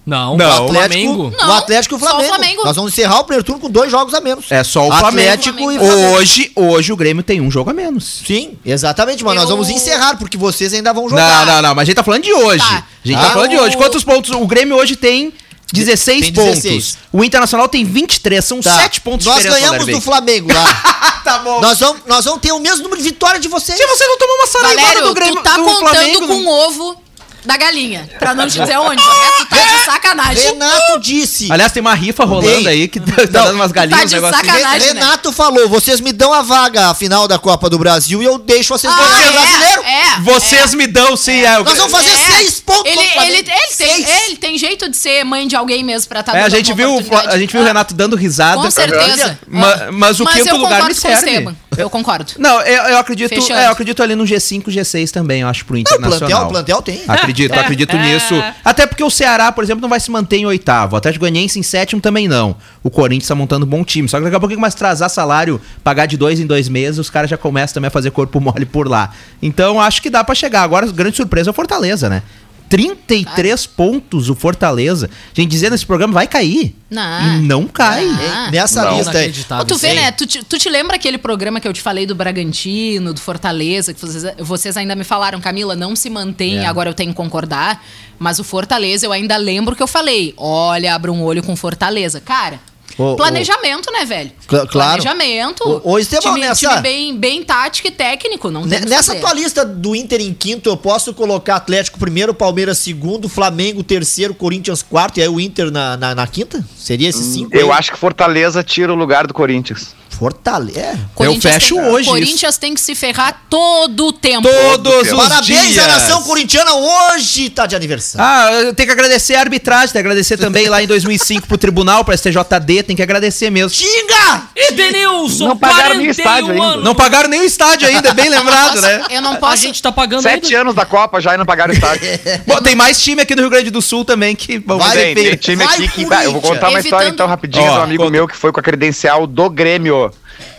Não, 0.05 0.37
Não. 0.37 0.65
o 0.65 0.69
Flamengo. 0.71 1.33
Não, 1.35 1.49
o 1.49 1.53
Atlético 1.53 1.95
e 1.95 1.97
o 1.97 1.99
só 1.99 2.05
o 2.05 2.09
Flamengo. 2.11 2.29
Flamengo. 2.35 2.63
Nós 2.65 2.75
vamos 2.75 2.91
encerrar 2.91 3.19
o 3.19 3.23
primeiro 3.23 3.43
turno 3.43 3.59
com 3.59 3.69
dois 3.69 3.89
jogos 3.89 4.13
a 4.13 4.21
menos. 4.21 4.45
É 4.51 4.63
só 4.63 4.87
o 4.87 4.91
Atlético 4.93 5.55
Flamengo. 5.55 5.71
e 5.71 5.77
Flamengo. 5.79 6.15
Hoje, 6.17 6.51
hoje 6.55 6.93
o 6.93 6.95
Grêmio 6.95 7.23
tem 7.23 7.41
um 7.41 7.49
jogo 7.49 7.71
a 7.71 7.73
menos. 7.73 8.21
Sim, 8.25 8.57
exatamente, 8.63 9.23
mas 9.23 9.33
nós 9.35 9.43
Eu- 9.45 9.49
vamos 9.51 9.69
encerrar, 9.69 10.15
porque 10.17 10.37
vocês 10.37 10.73
ainda 10.73 10.93
vão 10.93 11.03
Não, 11.03 11.09
jogar. 11.09 11.45
não, 11.47 11.61
não, 11.63 11.73
mas 11.75 11.83
a 11.83 11.85
gente 11.85 11.95
tá 11.95 12.03
falando 12.03 12.23
de 12.23 12.33
hoje. 12.33 12.63
Tá. 12.63 12.85
A 13.03 13.07
gente 13.07 13.17
Ah, 13.17 13.21
tá 13.23 13.29
falando 13.31 13.49
de 13.49 13.57
o- 13.57 13.61
hoje. 13.61 13.77
Quantos 13.77 14.03
pontos? 14.03 14.29
O 14.31 14.45
Grêmio 14.45 14.75
hoje 14.77 14.95
tem 14.95 15.33
16 15.73 16.21
Tem 16.25 16.33
pontos. 16.33 16.59
16. 16.61 16.97
O 17.11 17.23
Internacional 17.23 17.67
tem 17.67 17.83
23, 17.83 18.45
são 18.45 18.61
Tá. 18.61 18.75
7 18.75 19.01
pontos 19.01 19.25
Nós 19.25 19.41
de 19.41 19.49
ganhamos 19.49 19.87
do. 19.87 20.01
Flamengo 20.01 20.53
lá. 20.53 20.63
Tá 21.25 21.39
bom. 21.39 21.59
nós, 21.59 21.79
vamos, 21.79 22.01
nós 22.05 22.23
vamos 22.23 22.39
ter 22.39 22.51
o 22.51 22.59
mesmo 22.59 22.83
número 22.83 23.01
de 23.01 23.09
vitórias 23.09 23.41
de 23.41 23.47
vocês. 23.47 23.75
Se 23.75 23.87
você 23.87 24.05
não 24.05 24.15
tomou 24.19 24.35
uma 24.35 24.45
saraivada 24.45 25.01
do 25.01 25.13
Grêmio 25.15 25.35
tu 25.37 25.41
tá 25.41 25.57
do 25.57 25.63
contando 25.63 25.79
Flamengo, 25.89 26.27
com 26.27 26.27
não- 26.27 26.45
o 26.45 26.67
ovo 26.67 27.01
da 27.45 27.57
galinha. 27.57 28.09
Pra 28.19 28.33
não 28.33 28.47
te 28.47 28.59
dizer 28.59 28.77
onde, 28.77 28.95
né? 29.01 29.31
Tu 29.37 29.45
tá 29.47 29.57
de 29.57 29.85
sacanagem. 29.85 30.43
Renato 30.43 30.99
disse. 30.99 31.51
Aliás, 31.51 31.71
tem 31.71 31.81
uma 31.81 31.93
rifa 31.95 32.25
rolando 32.25 32.67
aí 32.69 32.87
que 32.87 32.99
tá 32.99 33.23
dando 33.29 33.55
umas 33.55 33.71
galinhas. 33.71 33.99
Tá 34.01 34.05
de 34.07 34.19
um 34.19 34.29
sacanagem. 34.29 34.87
Re- 34.87 34.93
né? 34.93 35.01
Renato 35.01 35.31
falou: 35.31 35.67
vocês 35.69 35.99
me 36.01 36.11
dão 36.11 36.33
a 36.33 36.41
vaga 36.41 36.93
final 36.93 37.27
da 37.27 37.37
Copa 37.39 37.69
do 37.69 37.77
Brasil 37.77 38.21
e 38.21 38.25
eu 38.25 38.37
deixo 38.37 38.69
vocês 38.77 38.91
Ah, 38.91 38.97
ganharem 38.97 39.27
o 39.27 39.29
é, 39.29 39.33
brasileiro. 39.33 39.81
É, 39.83 40.19
Vocês 40.21 40.73
me 40.73 40.87
dão, 40.87 41.15
sim. 41.15 41.41
É, 41.43 41.59
Nós 41.59 41.77
vamos 41.77 41.91
fazer 41.91 42.09
É. 42.09 42.37
seis 42.37 42.59
pontos 42.59 42.91
Ele, 42.91 42.99
ele, 43.01 43.25
ele, 43.37 43.43
tem, 43.43 43.55
Seis. 43.71 44.07
ele 44.25 44.35
tem 44.37 44.57
jeito 44.57 44.89
de 44.89 44.97
ser 44.97 45.23
mãe 45.23 45.47
de 45.47 45.55
alguém 45.55 45.83
mesmo 45.83 46.07
pra 46.09 46.21
estar 46.21 46.35
É, 46.35 46.43
a 46.43 46.49
gente 46.49 46.73
viu, 46.73 46.97
a 47.27 47.37
gente 47.37 47.51
viu 47.51 47.61
o 47.61 47.65
Renato 47.65 47.93
dando 47.93 48.15
risada. 48.15 48.61
Com 48.61 48.71
certeza. 48.71 49.37
Ma- 49.47 49.91
mas 49.91 50.19
o 50.19 50.25
quinto 50.25 50.55
lugar 50.57 50.83
me 50.83 50.93
serve. 50.95 51.49
Eu 51.77 51.89
concordo. 51.89 52.33
Não, 52.37 52.61
eu, 52.61 52.83
eu 52.83 52.97
acredito, 52.97 53.29
Fechando. 53.29 53.59
é, 53.59 53.67
eu 53.67 53.71
acredito 53.71 54.01
ali 54.01 54.15
no 54.15 54.23
G5, 54.23 54.65
G6 54.67 55.11
também, 55.11 55.41
eu 55.41 55.47
acho, 55.47 55.65
pro 55.65 55.73
Não, 55.75 55.79
o 55.79 55.81
Internacional. 55.81 56.19
plantel, 56.19 56.45
o 56.45 56.49
plantel 56.49 56.81
tem. 56.81 57.01
Acredito, 57.07 57.53
É. 57.53 57.59
acredito 57.59 57.97
nisso. 57.97 58.33
Até 58.63 58.85
porque 58.85 59.03
o 59.03 59.09
Ceará, 59.09 59.51
por 59.51 59.63
exemplo, 59.63 59.81
não 59.81 59.89
vai 59.89 59.99
se 59.99 60.09
manter 60.11 60.37
em 60.37 60.45
oitavo. 60.45 60.95
O 60.95 60.97
Atlético 60.97 61.21
Goianiense 61.21 61.59
em 61.59 61.63
sétimo 61.63 62.01
também 62.01 62.27
não. 62.27 62.55
O 62.83 62.89
Corinthians 62.89 63.27
tá 63.27 63.35
montando 63.35 63.65
um 63.65 63.69
bom 63.69 63.83
time. 63.83 64.07
Só 64.07 64.17
que 64.17 64.23
daqui 64.23 64.35
a 64.35 64.39
pouco 64.39 64.55
começa 64.55 64.75
a 64.75 64.77
atrasar 64.77 65.09
salário, 65.09 65.59
pagar 65.83 66.05
de 66.05 66.17
dois 66.17 66.39
em 66.39 66.45
dois 66.45 66.69
meses, 66.69 66.99
os 66.99 67.09
caras 67.09 67.29
já 67.29 67.37
começam 67.37 67.73
também 67.75 67.87
a 67.87 67.91
fazer 67.91 68.11
corpo 68.11 68.39
mole 68.39 68.65
por 68.65 68.87
lá. 68.87 69.11
Então 69.41 69.79
acho 69.81 70.01
que 70.01 70.09
dá 70.09 70.23
pra 70.23 70.35
chegar. 70.35 70.63
Agora, 70.63 70.85
grande 70.91 71.15
surpresa 71.17 71.49
é 71.49 71.51
o 71.51 71.53
Fortaleza, 71.53 72.09
né? 72.09 72.21
33 72.69 73.65
pontos 73.67 74.29
o 74.29 74.35
Fortaleza. 74.35 75.09
A 75.35 75.41
gente 75.41 75.49
dizia 75.49 75.69
nesse 75.69 75.85
programa 75.85 76.13
vai 76.13 76.27
cair. 76.27 76.75
Não. 76.89 77.37
E 77.37 77.41
não 77.41 77.67
cai. 77.67 78.05
Não. 78.05 78.11
Hein? 78.13 78.51
Nessa 78.51 78.83
Não. 78.85 78.97
lista 78.97 79.17
aí. 79.17 79.33
Ô, 79.61 79.65
tu 79.65 79.77
vê, 79.77 79.89
Sim. 79.89 79.95
né? 79.95 80.11
Tu 80.11 80.25
te, 80.25 80.43
tu 80.43 80.57
te 80.57 80.69
lembra 80.69 80.95
aquele 80.95 81.17
programa 81.17 81.59
que 81.59 81.67
eu 81.67 81.73
te 81.73 81.81
falei 81.81 82.05
do 82.05 82.15
Bragantino, 82.15 83.13
do 83.13 83.19
Fortaleza, 83.19 83.93
que 83.93 83.99
vocês, 84.01 84.23
vocês 84.39 84.77
ainda 84.77 84.95
me 84.95 85.03
falaram, 85.03 85.39
Camila, 85.41 85.75
não 85.75 85.95
se 85.95 86.09
mantém, 86.09 86.59
É. 86.59 86.65
agora 86.65 86.89
eu 86.89 86.93
tenho 86.93 87.11
que 87.11 87.17
concordar. 87.17 87.83
Mas 88.17 88.39
o 88.39 88.43
Fortaleza, 88.43 89.05
eu 89.05 89.11
ainda 89.11 89.35
lembro 89.37 89.75
que 89.75 89.83
eu 89.83 89.87
falei: 89.87 90.33
olha, 90.37 90.95
abra 90.95 91.11
um 91.11 91.21
olho 91.23 91.43
com 91.43 91.55
Fortaleza. 91.55 92.21
Cara. 92.21 92.59
Ô, 92.97 93.15
planejamento, 93.15 93.91
né, 93.91 94.05
velho? 94.05 94.31
Cla- 94.47 94.65
claro. 94.67 95.01
Planejamento. 95.01 95.63
Ô, 95.83 95.91
ô, 95.93 95.99
Estevão, 95.99 96.33
time, 96.33 96.45
nessa- 96.45 96.69
time 96.69 96.81
bem, 96.81 97.17
bem 97.17 97.43
tático 97.43 97.87
e 97.87 97.91
técnico. 97.91 98.49
Não 98.49 98.67
tem 98.67 98.79
o 98.83 98.85
Nessa 98.89 99.11
fazer. 99.13 99.19
tua 99.19 99.33
lista 99.33 99.65
do 99.65 99.95
Inter 99.95 100.21
em 100.21 100.33
quinto, 100.33 100.69
eu 100.69 100.77
posso 100.77 101.13
colocar 101.13 101.55
Atlético 101.55 101.99
primeiro, 101.99 102.33
Palmeiras 102.33 102.77
segundo, 102.77 103.27
Flamengo 103.27 103.83
terceiro, 103.83 104.33
Corinthians 104.33 104.81
quarto 104.81 105.17
e 105.17 105.21
aí 105.21 105.27
o 105.27 105.39
Inter 105.39 105.71
na, 105.71 105.97
na, 105.97 106.15
na 106.15 106.27
quinta? 106.27 106.63
Seria 106.77 107.09
esses 107.09 107.25
cinco? 107.25 107.55
Eu 107.55 107.71
aí? 107.71 107.79
acho 107.79 107.91
que 107.91 107.97
Fortaleza 107.97 108.63
tira 108.63 108.93
o 108.93 108.95
lugar 108.95 109.27
do 109.27 109.33
Corinthians. 109.33 109.93
Fortaleza. 110.17 110.79
É. 110.79 110.97
Corinthians 111.13 111.53
fecho 111.55 111.75
tem, 111.75 111.83
hoje 111.85 112.09
Corinthians 112.09 112.57
tem 112.57 112.73
que 112.73 112.81
se 112.81 112.95
ferrar 112.95 113.41
todo 113.49 114.07
o 114.07 114.11
tempo. 114.13 114.47
Todos 114.47 115.11
os 115.11 115.17
Parabéns 115.17 115.45
dias. 115.73 115.77
à 115.83 115.87
nação 115.87 116.23
corintiana, 116.23 116.71
hoje 116.73 117.49
tá 117.49 117.65
de 117.65 117.75
aniversário. 117.75 118.25
Ah, 118.25 118.53
eu 118.63 118.73
tenho 118.73 118.87
que 118.87 118.93
agradecer 118.93 119.35
a 119.35 119.39
arbitragem, 119.41 119.87
tem 119.93 120.01
que 120.01 120.07
agradecer 120.07 120.37
também 120.37 120.67
lá 120.69 120.81
em 120.81 120.87
2005 120.87 121.47
pro 121.47 121.57
tribunal, 121.57 122.03
pra 122.05 122.15
STJD, 122.17 122.83
tem 122.83 122.95
que 122.95 123.01
agradecer 123.03 123.49
mesmo. 123.49 123.69
Xinga! 123.69 124.43
Edenilson, 124.55 125.47
Não 125.49 125.57
pagaram 125.57 125.95
nem 125.95 126.07
estádio 126.07 126.51
ainda. 126.51 126.63
anos. 126.63 126.83
Não 126.85 126.95
pagaram 126.95 127.29
nem 127.29 127.41
o 127.41 127.43
estádio 127.43 127.87
ainda, 127.87 128.09
é 128.09 128.13
bem 128.13 128.29
lembrado, 128.29 128.81
né? 128.81 129.03
Eu 129.09 129.21
não 129.21 129.33
A 129.33 129.37
posso. 129.37 129.57
gente 129.63 129.81
tá 129.81 129.91
pagando 129.91 130.21
Sete 130.23 130.45
ainda. 130.47 130.61
anos 130.61 130.75
da 130.75 130.85
Copa 130.85 131.19
já 131.19 131.33
e 131.33 131.37
não 131.37 131.45
pagaram 131.45 131.73
estádio. 131.73 132.07
Bom, 132.45 132.57
tem 132.61 132.75
mais 132.75 133.01
time 133.01 133.21
aqui 133.21 133.35
no 133.35 133.41
Rio 133.41 133.49
Grande 133.49 133.69
do 133.69 133.81
Sul 133.81 134.03
também 134.05 134.35
que 134.35 134.57
vamos 134.59 134.85
Vai, 134.85 134.95
ver. 134.97 135.15
Tem, 135.15 135.23
tem 135.25 135.35
time 135.37 135.63
Vai, 135.65 135.75
aqui 135.75 135.87
que. 135.87 136.01
Eu 136.03 136.31
vou 136.31 136.41
contar 136.41 136.69
uma 136.69 136.79
história 136.79 137.05
Evitando- 137.05 137.13
então 137.13 137.27
rapidinho 137.27 137.65
Ó, 137.65 137.73
de 137.73 137.79
um 137.79 137.83
amigo 137.83 138.03
conta. 138.03 138.11
meu 138.11 138.27
que 138.27 138.35
foi 138.35 138.51
com 138.51 138.59
a 138.59 138.63
credencial 138.63 139.25
do 139.27 139.49
Grêmio 139.49 140.04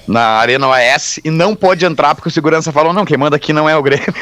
na 0.07 0.23
Arena 0.39 0.69
OAS 0.69 1.19
e 1.25 1.31
não 1.31 1.55
pôde 1.55 1.85
entrar 1.85 2.15
porque 2.15 2.29
o 2.29 2.33
segurança 2.33 2.71
falou: 2.73 2.93
não, 2.93 3.05
quem 3.05 3.17
manda 3.17 3.37
aqui 3.37 3.53
não 3.53 3.69
é 3.69 3.77
o 3.77 3.83
Grêmio. 3.83 4.07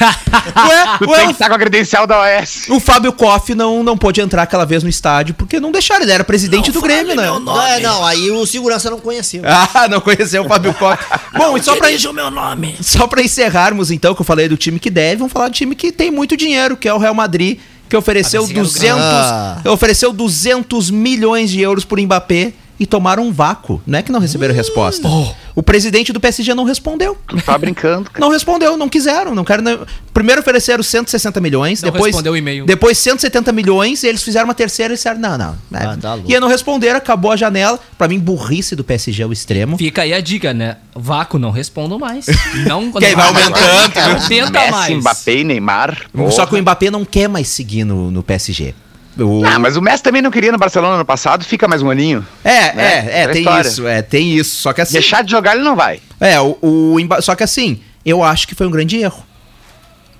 Ué, 0.00 0.98
Tu 0.98 1.10
ué, 1.10 1.16
tem 1.18 1.26
que 1.26 1.30
o- 1.30 1.30
estar 1.32 1.48
com 1.48 1.54
a 1.54 1.58
credencial 1.58 2.06
da 2.06 2.18
OAS. 2.20 2.66
o 2.68 2.80
Fábio 2.80 3.12
Koff 3.12 3.54
não, 3.54 3.82
não 3.82 3.96
pôde 3.96 4.20
entrar 4.20 4.42
aquela 4.42 4.64
vez 4.64 4.82
no 4.82 4.88
estádio 4.88 5.34
porque 5.34 5.58
não 5.60 5.70
deixaram, 5.72 6.02
ele 6.02 6.12
era 6.12 6.24
presidente 6.24 6.70
do 6.72 6.80
Grêmio, 6.80 7.14
né? 7.14 7.26
Não, 7.26 7.60
é, 7.62 7.80
não, 7.80 8.04
aí 8.04 8.30
o 8.30 8.44
segurança 8.46 8.90
não 8.90 8.98
conheceu. 9.00 9.42
Ah, 9.44 9.86
não 9.88 10.00
conheceu 10.00 10.44
o 10.44 10.48
Fábio 10.48 10.72
Koff. 10.74 11.02
Bom, 11.36 11.56
e 11.56 11.62
só 11.62 11.76
pra, 11.76 11.88
o 11.88 12.12
meu 12.12 12.30
nome. 12.30 12.76
só 12.80 13.06
pra 13.06 13.22
encerrarmos, 13.22 13.90
então, 13.90 14.14
que 14.14 14.20
eu 14.20 14.24
falei 14.24 14.48
do 14.48 14.56
time 14.56 14.78
que 14.80 14.90
deve, 14.90 15.16
vamos 15.16 15.32
falar 15.32 15.48
do 15.48 15.54
time 15.54 15.74
que 15.74 15.90
tem 15.92 16.10
muito 16.10 16.36
dinheiro, 16.36 16.76
que 16.76 16.88
é 16.88 16.94
o 16.94 16.98
Real 16.98 17.14
Madrid, 17.14 17.58
que 17.88 17.96
ofereceu 17.96 18.40
Ah, 18.42 18.46
mas 18.48 18.50
esse 18.50 18.60
200, 18.60 19.00
Ah. 19.04 19.60
ofereceu 19.66 20.12
200 20.12 20.90
milhões 20.90 21.50
de 21.50 21.60
euros 21.60 21.84
por 21.84 22.00
Mbappé 22.00 22.52
e 22.78 22.86
tomaram 22.86 23.24
um 23.24 23.32
vácuo. 23.32 23.82
Não 23.86 23.98
é 23.98 24.02
que 24.02 24.12
não 24.12 24.20
receberam 24.20 24.54
resposta. 24.54 25.08
O 25.54 25.62
presidente 25.62 26.12
do 26.12 26.20
PSG 26.20 26.54
não 26.54 26.64
respondeu. 26.64 27.16
Tu 27.26 27.36
tá 27.42 27.58
brincando. 27.58 28.10
cara. 28.10 28.24
Não 28.24 28.30
respondeu, 28.32 28.76
não 28.76 28.88
quiseram, 28.88 29.34
não 29.34 29.44
quero. 29.44 29.62
nem- 29.62 29.78
Primeiro 30.14 30.40
ofereceram 30.40 30.82
160 30.82 31.40
milhões, 31.40 31.82
Não 31.82 31.90
depois 31.90 32.06
respondeu 32.06 32.32
o 32.32 32.36
e-mail. 32.36 32.64
Depois 32.66 32.98
170 32.98 33.52
milhões, 33.52 34.02
e 34.02 34.06
eles 34.08 34.22
fizeram 34.22 34.46
uma 34.46 34.54
terceira 34.54 34.92
e 34.94 34.96
disseram 34.96 35.18
não, 35.20 35.38
não. 35.38 35.58
É. 35.72 35.84
Ah, 35.84 35.96
tá 36.00 36.18
e 36.26 36.34
aí 36.34 36.40
não 36.40 36.48
responderam, 36.48 36.96
acabou 36.98 37.30
a 37.32 37.36
janela. 37.36 37.78
Pra 37.96 38.08
mim 38.08 38.18
burrice 38.18 38.74
do 38.76 38.84
PSG 38.84 39.22
ao 39.22 39.32
extremo. 39.32 39.76
Fica 39.78 40.02
aí 40.02 40.12
a 40.12 40.20
dica, 40.20 40.52
né? 40.54 40.76
Vácuo, 40.94 41.38
não 41.38 41.50
respondam 41.50 41.98
mais. 41.98 42.26
Não, 42.66 42.90
Que 42.92 43.04
aí 43.06 43.14
vai 43.14 43.28
aumentando, 43.28 43.94
Não 43.94 44.22
aumenta 44.22 44.50
Messi, 44.60 44.70
mais. 44.70 44.96
Mbappé 44.98 45.34
e 45.36 45.44
Neymar. 45.44 45.98
Só 46.30 46.44
que 46.46 46.54
o. 46.54 46.58
Mbappé 46.58 46.90
não 46.90 47.04
quer 47.04 47.28
mais 47.28 47.48
seguir 47.48 47.84
no, 47.84 48.10
no 48.10 48.22
PSG. 48.22 48.74
O- 49.18 49.44
Ah, 49.44 49.58
mas 49.58 49.76
o 49.76 49.82
Messi 49.82 50.02
também 50.02 50.22
não 50.22 50.30
queria 50.30 50.52
no 50.52 50.58
Barcelona 50.58 50.96
no 50.96 51.04
passado, 51.04 51.44
fica 51.44 51.66
mais 51.66 51.82
um 51.82 51.90
aninho. 51.90 52.26
É, 52.44 52.72
né? 52.74 53.08
é, 53.10 53.20
é, 53.22 53.28
tem 53.28 53.42
história. 53.42 53.68
isso, 53.68 53.86
é, 53.88 54.02
tem 54.02 54.32
isso. 54.36 54.56
Só 54.62 54.72
que 54.72 54.80
assim. 54.80 54.92
Deixar 54.94 55.22
de 55.22 55.30
jogar 55.30 55.54
ele 55.54 55.64
não 55.64 55.74
vai. 55.76 56.00
É, 56.20 56.40
o, 56.40 56.56
o 56.62 56.96
só 57.22 57.34
que 57.34 57.42
assim, 57.42 57.80
eu 58.04 58.22
acho 58.22 58.46
que 58.46 58.54
foi 58.54 58.66
um 58.66 58.70
grande 58.70 58.96
erro. 58.98 59.24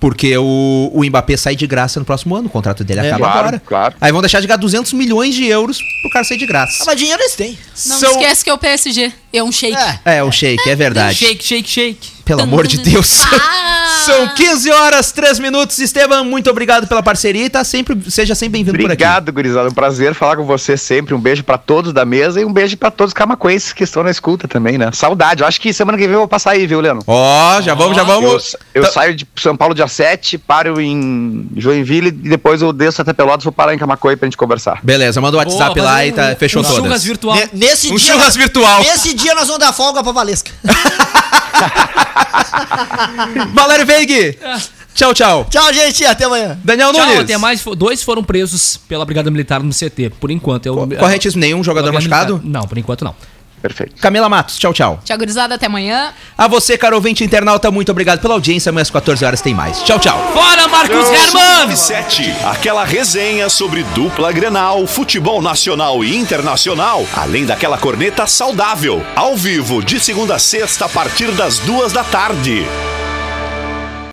Porque 0.00 0.36
o, 0.38 0.92
o 0.94 1.04
Mbappé 1.04 1.36
sai 1.36 1.56
de 1.56 1.66
graça 1.66 1.98
no 1.98 2.06
próximo 2.06 2.36
ano, 2.36 2.46
o 2.46 2.50
contrato 2.50 2.84
dele 2.84 3.00
É, 3.00 3.08
acaba 3.08 3.18
claro, 3.18 3.38
agora. 3.40 3.62
claro. 3.66 3.94
Aí 4.00 4.12
vão 4.12 4.20
deixar 4.20 4.40
de 4.40 4.46
ganhar 4.46 4.56
200 4.56 4.92
milhões 4.92 5.34
de 5.34 5.44
euros 5.46 5.78
pro 6.02 6.10
cara 6.12 6.24
sair 6.24 6.38
de 6.38 6.46
graça. 6.46 6.82
Ah, 6.82 6.86
mas 6.86 6.96
dinheiro 6.96 7.20
eles 7.20 7.34
têm. 7.34 7.58
Não 7.86 7.98
São- 7.98 8.10
esquece 8.12 8.44
que 8.44 8.50
é 8.50 8.54
o 8.54 8.58
PSG. 8.58 9.12
É 9.32 9.42
um 9.42 9.50
shake. 9.50 9.76
É. 10.04 10.18
É, 10.18 10.22
o 10.22 10.30
shake, 10.30 10.70
é 10.70 10.76
verdade. 10.76 11.16
Shake, 11.16 11.44
shake, 11.44 11.68
shake. 11.68 12.08
Pelo 12.28 12.42
amor 12.42 12.66
de 12.66 12.78
Deus. 12.78 13.22
Ah! 13.30 13.68
São 14.04 14.28
15 14.34 14.70
horas, 14.70 15.12
3 15.12 15.38
minutos. 15.38 15.78
Esteban, 15.78 16.22
muito 16.22 16.48
obrigado 16.50 16.86
pela 16.86 17.02
parceria 17.02 17.44
e 17.46 17.50
tá 17.50 17.64
sempre, 17.64 17.98
seja 18.10 18.34
sempre 18.34 18.52
bem-vindo 18.52 18.78
por 18.78 18.84
aqui. 18.84 18.92
Obrigado, 19.02 19.32
gurizada. 19.32 19.68
Um 19.68 19.72
prazer 19.72 20.14
falar 20.14 20.36
com 20.36 20.44
você 20.44 20.76
sempre. 20.76 21.14
Um 21.14 21.18
beijo 21.20 21.42
pra 21.42 21.58
todos 21.58 21.92
da 21.92 22.04
mesa 22.04 22.40
e 22.40 22.44
um 22.44 22.52
beijo 22.52 22.76
pra 22.76 22.90
todos 22.90 23.10
os 23.10 23.14
camacuenses 23.14 23.72
que 23.72 23.84
estão 23.84 24.02
na 24.02 24.10
escuta 24.10 24.46
também, 24.46 24.78
né? 24.78 24.90
Saudade. 24.92 25.42
Eu 25.42 25.48
acho 25.48 25.60
que 25.60 25.72
semana 25.72 25.98
que 25.98 26.04
vem 26.04 26.12
eu 26.14 26.20
vou 26.20 26.28
passar 26.28 26.52
aí, 26.52 26.66
viu, 26.66 26.80
Leno? 26.80 27.02
Ó, 27.06 27.60
já 27.60 27.74
vamos, 27.74 27.96
já 27.96 28.02
vamos. 28.04 28.54
Eu, 28.74 28.82
eu 28.82 28.82
Tá- 28.84 28.92
saio 28.92 29.14
de 29.14 29.26
São 29.36 29.56
Paulo 29.56 29.74
dia 29.74 29.88
7, 29.88 30.38
paro 30.38 30.80
em 30.80 31.48
Joinville 31.56 32.08
e 32.08 32.12
depois 32.12 32.62
eu 32.62 32.72
desço 32.72 33.02
até 33.02 33.12
Pelotas, 33.12 33.44
vou 33.44 33.52
parar 33.52 33.74
em 33.74 33.78
Camacuã 33.78 34.16
pra 34.16 34.26
gente 34.26 34.36
conversar. 34.36 34.80
Beleza, 34.82 35.20
manda 35.20 35.36
o 35.36 35.40
WhatsApp 35.40 35.74
Boa, 35.74 35.84
lá 35.86 36.06
e 36.06 36.12
tá, 36.12 36.32
um- 36.32 36.36
fechou 36.36 36.62
um 36.62 36.64
churras 36.64 36.82
todas. 36.82 37.04
virtual. 37.04 37.36
Ne- 37.36 37.48
Nesse 37.52 37.90
Um 37.92 37.96
dia. 37.96 38.12
churras 38.12 38.36
virtual. 38.36 38.80
Nesse 38.80 39.12
dia 39.14 39.34
nós 39.34 39.46
vamos 39.48 39.60
dar 39.60 39.72
folga 39.72 40.02
pra 40.02 40.12
Valesca. 40.12 40.50
Valério 43.54 43.86
Veig. 43.86 44.38
Tchau, 44.94 45.14
tchau. 45.14 45.46
Tchau, 45.48 45.72
gente. 45.72 46.04
Até 46.04 46.24
amanhã. 46.24 46.58
Daniel 46.64 46.92
Tchau, 46.92 47.06
Nunes. 47.06 47.20
até 47.20 47.38
mais. 47.38 47.62
Dois 47.76 48.02
foram 48.02 48.24
presos 48.24 48.76
pela 48.88 49.04
Brigada 49.04 49.30
Militar 49.30 49.62
no 49.62 49.70
CT, 49.72 50.10
por 50.18 50.30
enquanto. 50.30 50.66
É 50.66 50.70
o, 50.70 50.86
Corretíssimo, 50.88 51.40
nenhum 51.40 51.62
jogador 51.62 51.92
machucado? 51.92 52.38
Militar. 52.38 52.50
Não, 52.60 52.66
por 52.66 52.78
enquanto 52.78 53.04
não. 53.04 53.14
Perfeito. 53.60 54.00
Camila 54.00 54.28
Matos, 54.28 54.58
tchau, 54.58 54.72
tchau. 54.72 55.00
Tchau, 55.04 55.18
gurizada. 55.18 55.56
Até 55.56 55.66
amanhã. 55.66 56.12
A 56.36 56.46
você, 56.46 56.78
caro 56.78 56.96
ouvinte 56.96 57.24
internauta, 57.24 57.70
muito 57.70 57.90
obrigado 57.90 58.20
pela 58.20 58.34
audiência. 58.34 58.70
Amanhã 58.70 58.82
às 58.82 58.90
14 58.90 59.24
horas 59.24 59.40
tem 59.40 59.54
mais. 59.54 59.82
Tchau, 59.82 59.98
tchau. 59.98 60.18
Fora, 60.32 60.68
Marcos 60.68 61.08
Herman! 61.08 61.58
97, 61.60 62.34
aquela 62.46 62.84
resenha 62.84 63.48
sobre 63.48 63.82
dupla 63.94 64.30
Grenal, 64.32 64.86
futebol 64.86 65.42
nacional 65.42 66.04
e 66.04 66.16
internacional, 66.16 67.06
além 67.16 67.44
daquela 67.44 67.78
corneta 67.78 68.26
saudável, 68.26 69.04
ao 69.16 69.36
vivo 69.36 69.82
de 69.82 69.98
segunda 69.98 70.36
a 70.36 70.38
sexta 70.38 70.84
a 70.84 70.88
partir 70.88 71.30
das 71.32 71.58
duas 71.58 71.92
da 71.92 72.04
tarde. 72.04 72.64